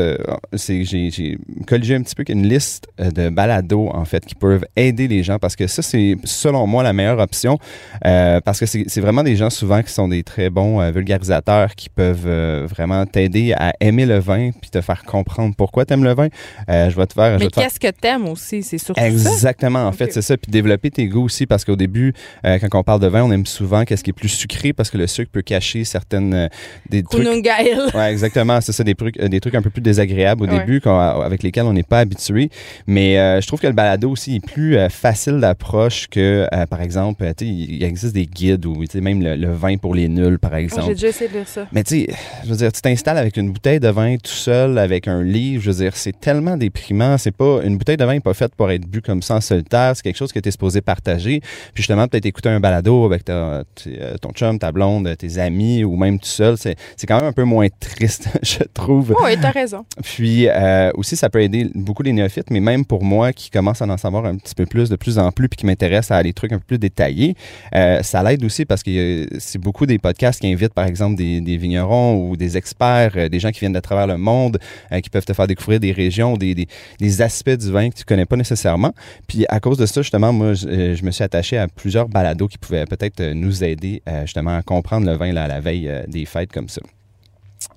[0.55, 5.09] c'est j'ai, colligé un petit peu une liste de balados, en fait, qui peuvent aider
[5.09, 7.57] les gens parce que ça, c'est selon moi la meilleure option
[8.05, 11.77] euh, parce que c'est, vraiment des gens souvent qui sont des très bons euh, vulgarisateurs
[11.77, 16.03] qui peuvent euh, vraiment t'aider à aimer le vin puis te faire comprendre pourquoi t'aimes
[16.03, 16.27] le vin.
[16.67, 17.39] Je vais te faire...
[17.39, 18.65] Mais faire- qu'est-ce que t'aimes aussi?
[18.65, 19.07] C'est surtout ça?
[19.07, 20.37] Exactement, en fait, c'est ça.
[20.37, 22.13] Puis développer tes goûts aussi, parce qu'au début,
[22.43, 24.99] quand on parle de vin, on aime souvent qu'est-ce qui est plus sucré, parce que
[24.99, 26.49] le sucre peut cacher certaines
[26.91, 27.25] des trucs.
[27.95, 28.61] Ouais, exactement.
[28.61, 30.59] C'est ça, des trucs, des trucs un peu plus désagréables au Ouais.
[30.59, 32.51] début, avec lesquels on n'est pas habitué.
[32.89, 34.89] Mais je trouve que le balado aussi est plus euh,
[35.37, 39.23] facile d'approche que, euh, par exemple, euh, tu il existe des guides ou tu même
[39.23, 40.85] le, le vin pour les nuls, par Ah, exemple.
[40.89, 41.67] J'ai déjà essayé de lire ça.
[41.73, 42.15] Mais tu sais,
[42.45, 45.63] je veux dire, tu t'installes avec une bouteille de vin tout seul, avec un livre,
[45.63, 47.19] je veux dire, c'est tellement déprimant.
[47.19, 49.41] C'est pas, une bouteille de vin n'est pas faite pour être bu comme ça en
[49.41, 49.93] solitaire.
[49.95, 51.41] C'est quelque chose que tu es supposé partager.
[51.75, 55.85] Puis justement, peut-être écouter un balado avec ta- euh, ton chum, ta blonde, tes amis
[55.85, 56.57] ou même tout seul.
[56.57, 56.77] C'est
[57.07, 59.15] quand même un peu moins triste, je trouve.
[59.23, 59.85] Oui, t'as raison.
[60.03, 63.83] Puis euh, aussi, ça peut aider beaucoup les néophytes, mais même pour moi qui commence
[63.83, 66.23] à en savoir un petit peu plus, de plus en plus, puis qui m'intéresse à
[66.23, 67.35] des trucs un peu plus détaillés,
[67.75, 71.17] euh, ça l'aide aussi parce que euh, c'est beaucoup des podcasts qui invitent, par exemple,
[71.17, 74.59] des, vignerons ou des experts, euh, des gens qui viennent de travers le monde,
[75.03, 78.27] qui peuvent te faire découvrir des régions, des, des, aspects du vin que tu connais
[78.27, 78.93] pas nécessairement.
[79.27, 82.59] Puis à cause de ça, justement, moi, je, me suis attaché à plusieurs balados qui
[82.59, 86.69] pouvaient peut-être nous aider justement à comprendre le vin à la veille des fêtes comme
[86.69, 86.81] ça.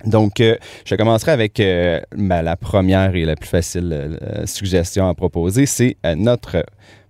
[0.06, 5.66] Donc, je commencerai avec la première et la plus facile suggestion à proposer.
[5.66, 6.64] C'est notre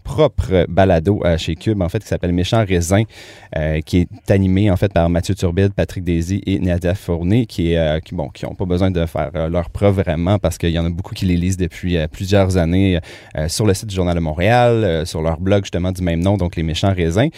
[0.09, 3.03] propre balado chez Cube, en fait, qui s'appelle Méchant Raisin,
[3.85, 8.03] qui est animé, en fait, par Mathieu Turbide, Patrick Daisy et Nadia Fournier, qui, est,
[8.03, 10.85] qui, bon, qui n'ont pas besoin de faire leur preuve vraiment parce qu'il y en
[10.85, 12.99] a beaucoup qui les lisent depuis plusieurs années
[13.47, 16.55] sur le site du Journal de Montréal, sur leur blog, justement, du même nom, donc
[16.55, 17.29] Les Méchants Raisins.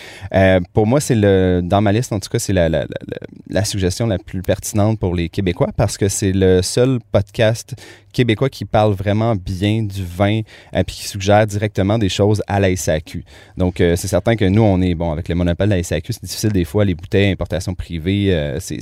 [0.73, 4.41] pour moi, c'est le, dans ma liste, en tout cas, c'est la, suggestion la plus
[4.41, 7.75] pertinente pour les Québécois parce que c'est le seul podcast
[8.11, 10.41] québécois qui parle vraiment bien du vin
[10.73, 13.23] et qui suggère directement des choses à la SAQ.
[13.57, 16.13] Donc, euh, c'est certain que nous, on est, bon, avec le monopole de la SAQ,
[16.13, 18.79] c'est difficile des fois, les bouteilles importation privée, euh, c'est,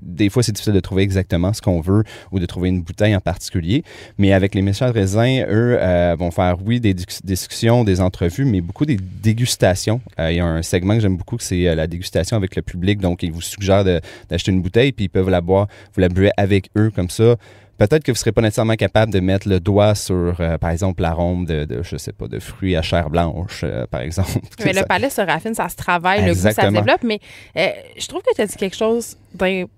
[0.00, 3.14] des fois, c'est difficile de trouver exactement ce qu'on veut ou de trouver une bouteille
[3.14, 3.84] en particulier.
[4.18, 8.44] Mais avec les méchants de raisin, eux euh, vont faire, oui, des discussions, des entrevues,
[8.44, 10.00] mais beaucoup des dégustations.
[10.18, 13.00] il y a un segment que j'aime beaucoup, c'est la dégustation avec le public.
[13.00, 13.84] Donc, ils vous suggèrent
[14.28, 17.36] d'acheter une bouteille, puis ils peuvent la boire, vous la buvez avec eux comme ça
[17.80, 20.70] peut-être que vous ne serez pas nécessairement capable de mettre le doigt sur, euh, par
[20.70, 24.30] exemple, l'arôme de, de, je sais pas, de fruits à chair blanche, euh, par exemple.
[24.64, 27.02] Mais le palais se raffine, ça se travaille, le goût, ça se développe.
[27.02, 27.20] Mais
[27.56, 29.16] euh, je trouve que tu as dit quelque chose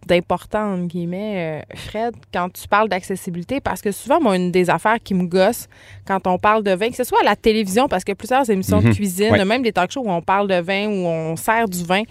[0.07, 4.99] d'important, entre guillemets, Fred, quand tu parles d'accessibilité, parce que souvent, moi, une des affaires
[5.03, 5.69] qui me gosse
[6.07, 8.81] quand on parle de vin, que ce soit à la télévision, parce que plusieurs émissions
[8.81, 8.95] de mhm.
[8.95, 12.03] cuisine, même des talk shows où on parle de vin, où on sert du vin,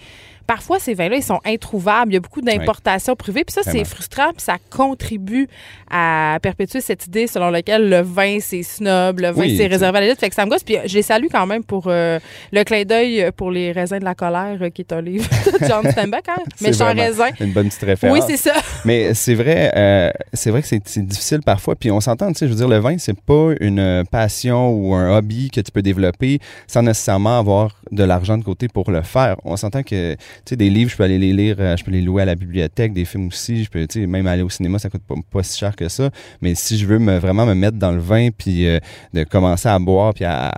[0.52, 2.11] parfois, ces vins-là, ils sont introuvables.
[2.11, 3.45] Il y a beaucoup d'importations privées.
[3.45, 4.34] Puis ça, c'est frustrant.
[4.34, 5.48] Puis ça contribue
[5.90, 10.02] à perpétuer cette idée selon laquelle le vin, c'est snob, le vin, c'est réservé à
[10.02, 10.19] l'élite.
[10.19, 10.64] Fait que ça me gosse.
[10.64, 12.19] Puis je les salue quand même pour euh,
[12.52, 15.26] le clin d'œil pour les raisins de la colère, euh, qui est un livre
[15.60, 16.28] de John Steinbeck.
[16.28, 16.44] Hein?
[16.60, 17.30] Méchant raisin.
[17.40, 18.19] Une bonne petite référence.
[18.19, 18.60] Oui, c'est ça.
[18.84, 21.78] Mais c'est vrai, euh, c'est vrai que c'est difficile parfois.
[21.78, 24.95] Puis on s'entend, tu sais, je veux dire, le vin, c'est pas une passion ou
[24.95, 29.02] un hobby que tu peux développer sans nécessairement avoir de l'argent de côté pour le
[29.02, 29.38] faire.
[29.45, 32.01] On s'entend que sais, des livres, je peux aller les lire, euh, je peux les
[32.01, 34.80] louer à la bibliothèque, des films aussi, je peux, tu sais, même aller au cinéma,
[34.80, 36.09] ça coûte pas, si cher que ça.
[36.41, 38.80] Mais si je veux me, vraiment me mettre dans le vin, puis euh,
[39.13, 40.53] de commencer à boire, puis à,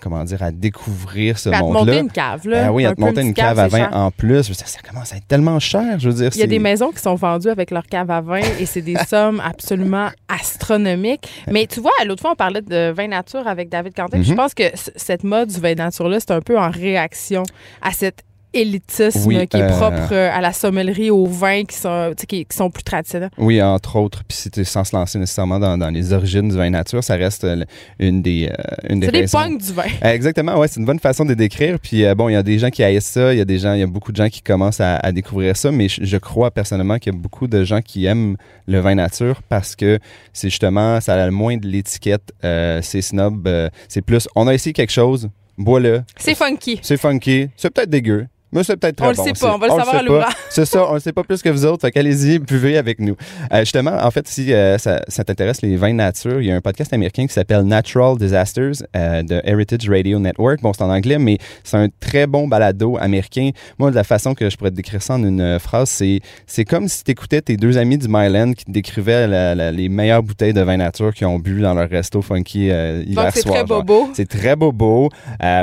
[0.00, 1.80] comment dire, à découvrir ce monde-là.
[1.80, 2.64] À monter une cave, là.
[2.64, 4.52] Ben oui, à te monter une cave, à vin en plus.
[4.52, 6.30] ça commence à être tellement cher, je veux dire.
[6.34, 8.82] Il y a des maisons qui sont vendues avec leur cave à vin et c'est
[8.82, 11.28] des sommes absolument astronomiques.
[11.50, 14.22] Mais tu vois, l'autre fois, on parlait de vin nature avec David Quentin.
[14.22, 14.36] Je mhm.
[14.36, 17.42] pense que cette mode du vin nature-là, c'est un peu en réaction
[17.82, 18.22] à cette
[18.56, 22.70] élitisme qui est euh, propre euh, à la sommellerie, aux vins qui sont, qui, sont
[22.70, 23.30] plus traditionnels.
[23.38, 24.22] Oui, entre autres.
[24.24, 27.64] Puis sans se lancer nécessairement dans, dans, les origines du vin nature, ça reste euh,
[27.98, 28.50] une des,
[28.88, 29.84] une des C'est des punks du vin.
[30.02, 31.78] Exactement, ouais, c'est une bonne façon de décrire.
[31.78, 33.74] Puis bon, il y a des gens qui haïssent ça, il y a des gens,
[33.74, 36.98] il y a beaucoup de gens qui commencent à, découvrir ça, mais je, crois personnellement
[36.98, 39.98] qu'il y a beaucoup de gens qui aiment le vin nature parce que
[40.32, 43.48] c'est justement, ça a le moins de l'étiquette, c'est snob,
[43.88, 45.28] c'est plus, on a essayé quelque chose,
[45.58, 46.02] bois-le.
[46.18, 46.78] C'est funky.
[46.82, 47.48] C'est funky.
[47.56, 48.26] C'est peut-être dégueu.
[48.52, 49.24] Mais c'est peut-être très on bon.
[49.24, 50.32] le sait pas, on va le savoir à l'ouvrage.
[50.50, 51.80] C'est ça, on le sait pas plus que vous autres.
[51.80, 53.16] Fait qu'allez-y, buvez avec nous.
[53.52, 56.60] Euh, justement, en fait, si euh, ça, t'intéresse les vins nature, il y a un
[56.60, 60.62] podcast américain qui s'appelle Natural Disasters euh, de Heritage Radio Network.
[60.62, 63.50] Bon, c'est en anglais, mais c'est un très bon balado américain.
[63.78, 66.64] Moi, de la façon que je pourrais te décrire ça en une phrase, c'est c'est
[66.64, 70.54] comme si tu écoutais tes deux amis du Myland qui te décrivaient les meilleures bouteilles
[70.54, 74.08] de vin nature qu'ils ont bu dans leur resto funky hier Donc, c'est très bobo.
[74.14, 75.10] C'est très bobo.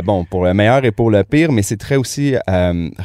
[0.04, 2.36] bon, pour le meilleur et pour le pire, mais c'est très aussi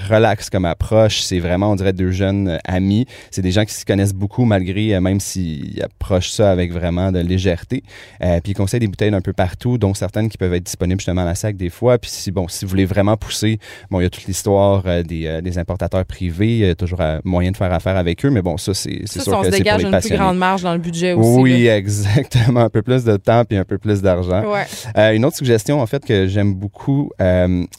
[0.08, 1.20] relax comme approche.
[1.20, 3.06] C'est vraiment, on dirait, deux jeunes euh, amis.
[3.30, 7.12] C'est des gens qui se connaissent beaucoup malgré, euh, même s'ils approchent ça avec vraiment
[7.12, 7.82] de légèreté.
[8.22, 11.00] Euh, puis ils conseillent des bouteilles d'un peu partout, dont certaines qui peuvent être disponibles
[11.00, 11.98] justement à la sac des fois.
[11.98, 13.58] Puis si, bon, si vous voulez vraiment pousser,
[13.90, 16.58] bon, il y a toute l'histoire des, des, importateurs privés.
[16.58, 18.30] Il y a toujours moyen de faire affaire avec eux.
[18.30, 19.96] Mais bon, ça, c'est sûr que c'est pour les passionnés.
[19.96, 21.40] une plus grande marge dans le budget aussi.
[21.40, 22.60] Oui, exactement.
[22.60, 24.44] Un peu plus de temps puis un peu plus d'argent.
[24.44, 25.16] Ouais.
[25.16, 27.10] une autre suggestion, en fait, que j'aime beaucoup,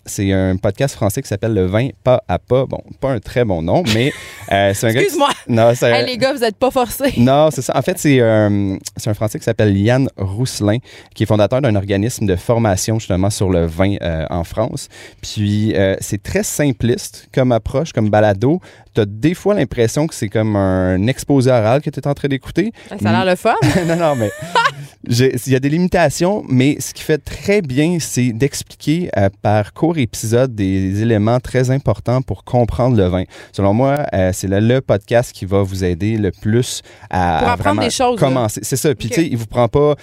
[0.05, 1.65] c'est un podcast français qui s'appelle Le
[2.03, 2.65] Pas à Pas.
[2.65, 4.11] Bon, pas un très bon nom, mais
[4.51, 5.01] euh, c'est un gars.
[5.01, 5.29] Excuse-moi.
[5.47, 7.13] Non, hey, les gars, vous n'êtes pas forcés.
[7.17, 7.77] Non, c'est ça.
[7.77, 10.77] En fait, c'est euh, un Français qui s'appelle Yann Rousselin,
[11.15, 14.89] qui est fondateur d'un organisme de formation justement sur le vin euh, en France.
[15.21, 18.61] Puis c'est très simpliste comme approche, comme balado.
[18.93, 22.13] Tu as des fois l'impression que c'est comme un exposé oral que tu es en
[22.13, 22.71] train d'écouter.
[23.01, 23.55] Ça a l'air le fun.
[23.87, 24.31] non, non, mais
[25.07, 29.09] il y a des limitations, mais ce qui fait très bien, c'est d'expliquer
[29.41, 33.23] par court épisode des éléments très importants pour comprendre le vin.
[33.51, 37.89] Selon moi, euh, c'est le, podcast qui va vous aider le plus à, vraiment des
[37.89, 38.61] choses, commencer.
[38.63, 38.93] C'est ça.
[38.95, 39.95] Puis, tu sais, il vous prend pas.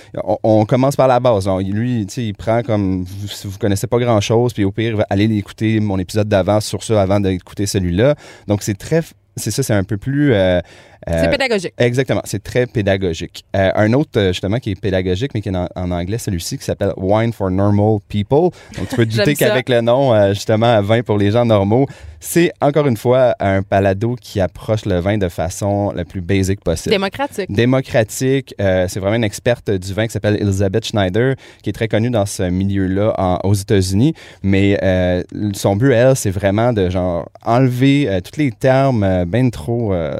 [0.42, 1.48] On, commence par la base.
[1.48, 5.02] lui, tu sais, il prend comme si vous connaissez pas grand chose, puis au pire,
[5.08, 8.14] allez écouter mon épisode d'avant sur ça avant d'écouter celui-là.
[8.46, 9.02] Donc, c'est très
[9.36, 10.32] c'est ça, c'est un peu plus.
[11.08, 11.72] Euh, euh, c'est pédagogique.
[11.78, 13.44] Exactement, c'est très pédagogique.
[13.54, 16.92] Euh, un autre, justement, qui est pédagogique, mais qui est en, anglais, celui-ci, qui s'appelle
[16.96, 18.50] Wine for Normal People.
[18.76, 21.86] Donc, tu peux te douter qu'avec le nom, justement, vin pour les gens normaux,
[22.18, 26.60] C'est encore une fois un balado qui approche le vin de façon la plus basique
[26.64, 26.90] possible.
[26.90, 27.52] Démocratique.
[27.52, 28.54] Démocratique.
[28.60, 32.10] Euh, c'est vraiment une experte du vin qui s'appelle Elizabeth Schneider, qui est très connue
[32.10, 34.14] dans ce milieu-là en- aux États-Unis.
[34.42, 39.24] Mais euh, son but, elle, c'est vraiment de genre enlever euh, tous les termes euh,
[39.24, 40.16] bien trop euh,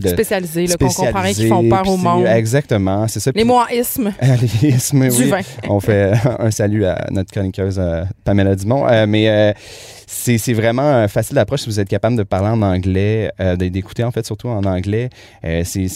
[0.00, 2.26] chargés de Spécialisés, là, qu'on qui font peur au monde.
[2.26, 3.30] Exactement, c'est ça.
[3.34, 4.12] Les en isme.
[4.62, 5.30] les ismes, Du oui.
[5.30, 5.40] vin.
[5.68, 8.86] On fait un salut à notre chroniqueuse euh, Pamela Dumont.
[8.88, 9.52] Euh, mais euh,
[10.06, 14.24] c'est vraiment facile d'approche si vous êtes capable de parler en anglais, d'écouter en fait
[14.24, 15.10] surtout en anglais.
[15.42, 15.88] C'est-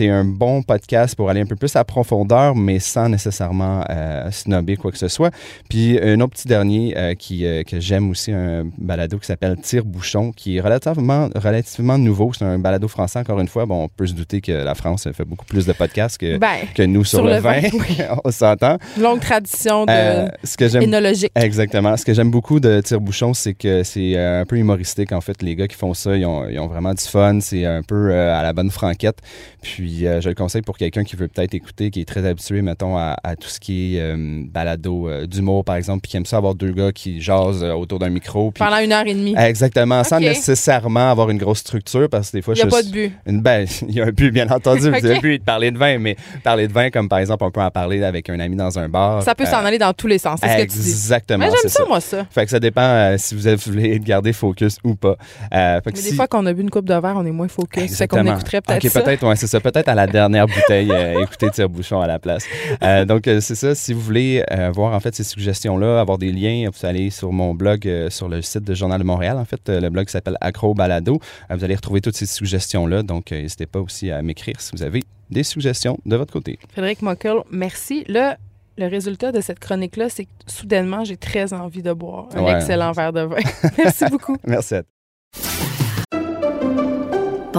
[0.00, 4.30] c'est un bon podcast pour aller un peu plus à profondeur, mais sans nécessairement euh,
[4.30, 5.30] snobber quoi que ce soit.
[5.68, 9.58] Puis un autre petit dernier euh, qui, euh, que j'aime aussi, un balado qui s'appelle
[9.60, 12.32] Tire-Bouchon, qui est relativement, relativement nouveau.
[12.32, 13.66] C'est un balado français, encore une fois.
[13.66, 16.60] Bon, on peut se douter que la France fait beaucoup plus de podcasts que, Ben,
[16.74, 17.60] que nous sur, sur le, le vin.
[18.24, 18.78] on s'entend.
[18.98, 21.32] Longue tradition de Euh, ce que j'aime énologique.
[21.34, 21.94] Exactement.
[21.98, 25.12] Ce que j'aime beaucoup de Tire-Bouchon, c'est que c'est un peu humoristique.
[25.12, 27.40] En fait, les gars qui font ça, ils ont, ils ont vraiment du fun.
[27.42, 29.18] C'est un peu à la bonne franquette.
[29.60, 32.62] Puis, euh, je le conseille pour quelqu'un qui veut peut-être écouter, qui est très habitué,
[32.62, 36.16] mettons, à, à tout ce qui est euh, balado euh, d'humour, par exemple, puis qui
[36.16, 38.50] aime ça avoir deux gars qui jasent autour d'un micro.
[38.50, 39.34] puis- Pendant une heure et demie.
[39.36, 42.70] Exactement, sans nécessairement avoir une grosse structure, parce que des fois, Il y a je
[42.70, 43.12] pas suis- de but.
[43.26, 44.88] Une, ben, il y a un but, bien entendu.
[44.90, 45.02] Ok.
[45.02, 47.50] Le but est de parler de vin, mais parler de vin, comme par exemple, on
[47.50, 49.22] peut en parler avec un ami dans un bar.
[49.22, 50.40] Ça peut s'en aller dans tous les sens.
[50.42, 50.90] C'est ce que tu dis.
[50.90, 51.38] Exactement.
[51.46, 52.26] Mais j'aime ça, moi, ça.
[52.30, 55.16] Fait que ça dépend si vous avez- voulez garder focus ou pas.
[55.50, 57.30] Fait que Mais si- des fois qu'on a bu une coupe de verre, on est
[57.30, 57.70] moins focus.
[57.96, 58.32] Fait qu'on Exactement.
[58.34, 59.00] écouterait peut-être Ok, ça.
[59.02, 59.60] peut-être, ouais, c'est ça.
[59.70, 62.44] Peut-être à la dernière bouteille, euh, écouter Tire-Bouchon à la place.
[62.82, 63.74] Euh, donc, euh, c'est ça.
[63.74, 67.32] Si vous voulez euh, voir, en fait, ces suggestions-là, avoir des liens, vous allez sur
[67.32, 70.74] mon blog, sur le site de Journal de Montréal, en fait, le blog s'appelle Acro
[70.74, 71.20] Balado.
[71.50, 73.02] Vous allez retrouver toutes ces suggestions-là.
[73.02, 76.58] Donc, n'hésitez pas aussi à m'écrire si vous avez des suggestions de votre côté.
[76.72, 78.04] Frédéric Mockel, merci.
[78.08, 78.36] Là,
[78.78, 82.56] le résultat de cette chronique-là, c'est que soudainement, j'ai très envie de boire un Ouais.
[82.56, 83.36] excellent verre de vin.
[83.78, 84.36] merci beaucoup.
[84.46, 84.82] Merci à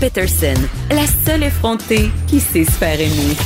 [0.00, 0.60] Peterson,
[0.90, 3.36] la seule effrontée qui sait se faire aimer.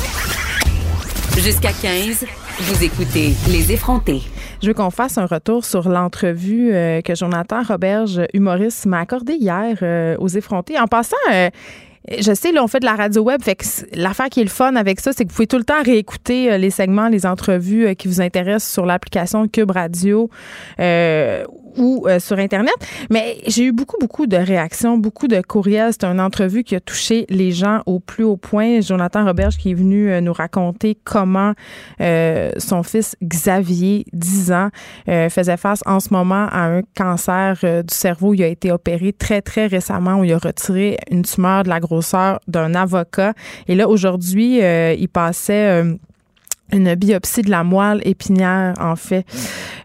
[1.37, 2.25] Jusqu'à 15,
[2.61, 4.23] vous écoutez Les effrontés.
[4.63, 9.35] Je veux qu'on fasse un retour sur l'entrevue euh, que Jonathan Roberge, humoriste, m'a accordée
[9.35, 10.79] hier euh, aux effrontés.
[10.79, 11.51] En passant, euh,
[12.19, 14.49] je sais, là, on fait de la radio web, fait que l'affaire qui est le
[14.49, 17.95] fun avec ça, c'est que vous pouvez tout le temps réécouter les segments, les entrevues
[17.97, 20.31] qui vous intéressent sur l'application Cube Radio
[21.77, 22.75] ou euh, sur Internet.
[23.11, 25.93] Mais j'ai eu beaucoup, beaucoup de réactions, beaucoup de courriels.
[25.93, 28.81] C'est une entrevue qui a touché les gens au plus haut point.
[28.81, 31.53] Jonathan Roberge qui est venu euh, nous raconter comment
[32.01, 34.69] euh, son fils Xavier, 10 ans,
[35.09, 38.35] euh, faisait face en ce moment à un cancer du cerveau.
[38.35, 41.81] Il a été opéré très, très récemment où il a retiré une tumeur de la
[41.81, 43.35] grosseur d'un avocat.
[43.69, 45.83] Et là, aujourd'hui, il passait...
[46.73, 49.25] une biopsie de la moelle épinière, en fait.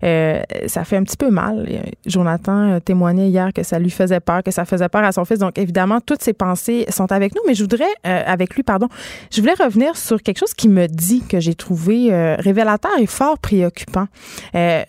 [0.04, 1.68] Euh, ça fait un petit peu mal.
[2.06, 5.26] Jonathan euh, témoignait hier que ça lui faisait peur, que ça faisait peur à son
[5.26, 5.40] fils.
[5.40, 7.42] Donc, évidemment, toutes ses pensées sont avec nous.
[7.48, 8.88] Mais je voudrais, euh, avec lui, pardon,
[9.32, 13.08] je voulais revenir sur quelque chose qui me dit que j'ai trouvé euh, révélateur et
[13.08, 14.08] fort préoccupant.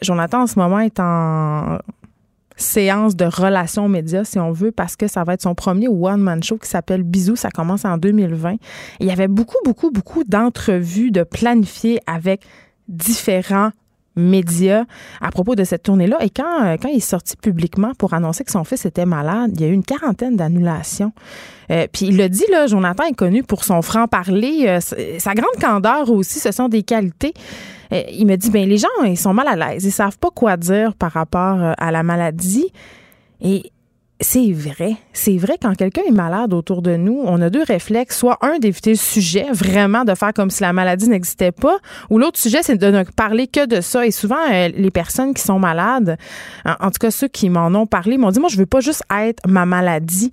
[0.02, 1.78] Jonathan, en ce moment, est en
[2.62, 6.42] séance de relations médias, si on veut, parce que ça va être son premier one-man
[6.42, 7.36] show qui s'appelle Bisous.
[7.36, 8.52] Ça commence en 2020.
[8.52, 8.58] Et
[9.00, 12.42] il y avait beaucoup, beaucoup, beaucoup d'entrevues de planifier avec
[12.88, 13.70] différents
[14.16, 14.84] médias
[15.20, 16.18] à propos de cette tournée-là.
[16.22, 19.60] Et quand, euh, il est sorti publiquement pour annoncer que son fils était malade, il
[19.60, 21.12] y a eu une quarantaine d'annulations.
[21.70, 24.80] Euh, puis il l'a dit, là, Jonathan est connu pour son franc-parler, euh,
[25.18, 27.32] sa grande candeur aussi, ce sont des qualités.
[27.92, 30.30] Euh, il me dit, ben les gens, ils sont mal à l'aise, ils savent pas
[30.34, 32.66] quoi dire par rapport euh, à la maladie.
[33.40, 33.72] Et
[34.20, 34.96] c'est vrai.
[35.14, 38.18] C'est vrai, quand quelqu'un est malade autour de nous, on a deux réflexes.
[38.18, 41.78] Soit un, d'éviter le sujet, vraiment de faire comme si la maladie n'existait pas,
[42.10, 44.06] ou l'autre sujet, c'est de ne parler que de ça.
[44.06, 46.18] Et souvent, euh, les personnes qui sont malades,
[46.66, 48.80] en, en tout cas ceux qui m'en ont parlé, m'ont dit, moi, je veux pas
[48.80, 50.30] juste être ma maladie.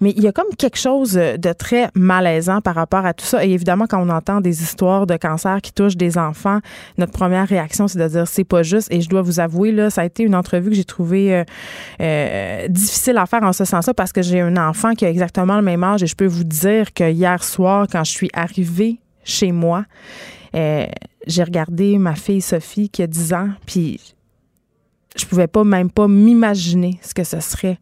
[0.00, 3.44] Mais il y a comme quelque chose de très malaisant par rapport à tout ça.
[3.44, 6.60] Et évidemment, quand on entend des histoires de cancer qui touchent des enfants,
[6.98, 8.88] notre première réaction, c'est de dire c'est pas juste.
[8.90, 11.44] Et je dois vous avouer, là, ça a été une entrevue que j'ai trouvée euh,
[12.00, 15.56] euh, difficile à faire en ce sens-là parce que j'ai un enfant qui a exactement
[15.56, 19.00] le même âge et je peux vous dire que hier soir, quand je suis arrivée
[19.24, 19.84] chez moi,
[20.54, 20.86] euh,
[21.26, 24.00] j'ai regardé ma fille Sophie qui a 10 ans, puis
[25.16, 27.78] je pouvais pas même pas m'imaginer ce que ce serait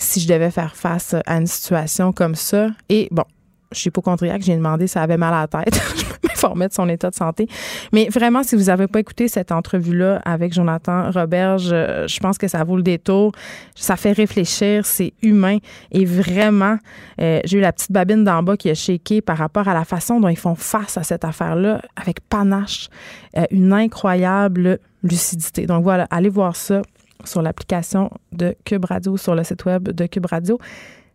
[0.00, 2.68] si je devais faire face à une situation comme ça.
[2.88, 3.24] Et bon,
[3.72, 5.80] je suis hypochondriaque, j'ai demandé ça avait mal à la tête.
[5.96, 7.46] je m'informer de son état de santé.
[7.92, 12.48] Mais vraiment, si vous n'avez pas écouté cette entrevue-là avec Jonathan Roberge, je pense que
[12.48, 13.32] ça vaut le détour.
[13.74, 15.58] Ça fait réfléchir, c'est humain.
[15.92, 16.78] Et vraiment,
[17.20, 19.84] euh, j'ai eu la petite babine d'en bas qui a shaké par rapport à la
[19.84, 22.88] façon dont ils font face à cette affaire-là avec panache,
[23.36, 25.66] euh, une incroyable lucidité.
[25.66, 26.82] Donc voilà, allez voir ça
[27.24, 30.58] sur l'application de Cube Radio, sur le site web de Cube Radio.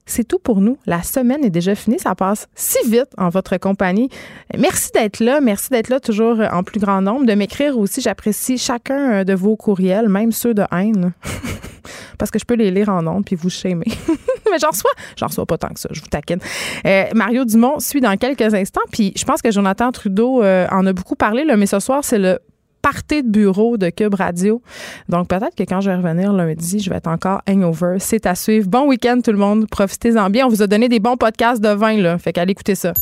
[0.07, 0.77] C'est tout pour nous.
[0.85, 1.97] La semaine est déjà finie.
[1.99, 4.09] Ça passe si vite en votre compagnie.
[4.55, 5.41] Merci d'être là.
[5.41, 7.25] Merci d'être là toujours en plus grand nombre.
[7.25, 8.01] De m'écrire aussi.
[8.01, 11.13] J'apprécie chacun de vos courriels, même ceux de haine.
[12.19, 13.85] Parce que je peux les lire en nombre puis vous shamer.
[14.51, 15.89] Mais j'en reçois, j'en reçois pas tant que ça.
[15.91, 16.39] Je vous taquine.
[16.85, 18.81] Euh, Mario Dumont suit dans quelques instants.
[18.91, 21.45] Puis je pense que Jonathan Trudeau euh, en a beaucoup parlé.
[21.57, 22.39] Mais ce soir, c'est le
[22.85, 24.61] party de bureau de Cube Radio.
[25.09, 27.97] Donc, peut-être que quand je vais revenir lundi, je vais être encore hangover.
[27.99, 28.67] C'est à suivre.
[28.67, 29.67] Bon week-end, tout le monde.
[29.67, 30.45] Profitez-en bien.
[30.45, 32.19] On vous a donné des bons podcasts de vin, là.
[32.19, 32.93] Fait qu'allez écouter ça.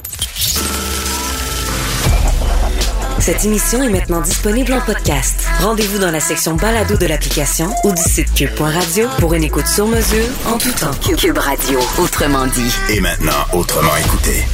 [3.20, 5.46] Cette émission est maintenant disponible en podcast.
[5.60, 9.88] Rendez-vous dans la section balado de l'application ou du site cube.radio pour une écoute sur
[9.88, 10.92] mesure en tout temps.
[11.18, 12.74] Cube Radio, autrement dit.
[12.90, 14.46] Et maintenant, autrement écouté.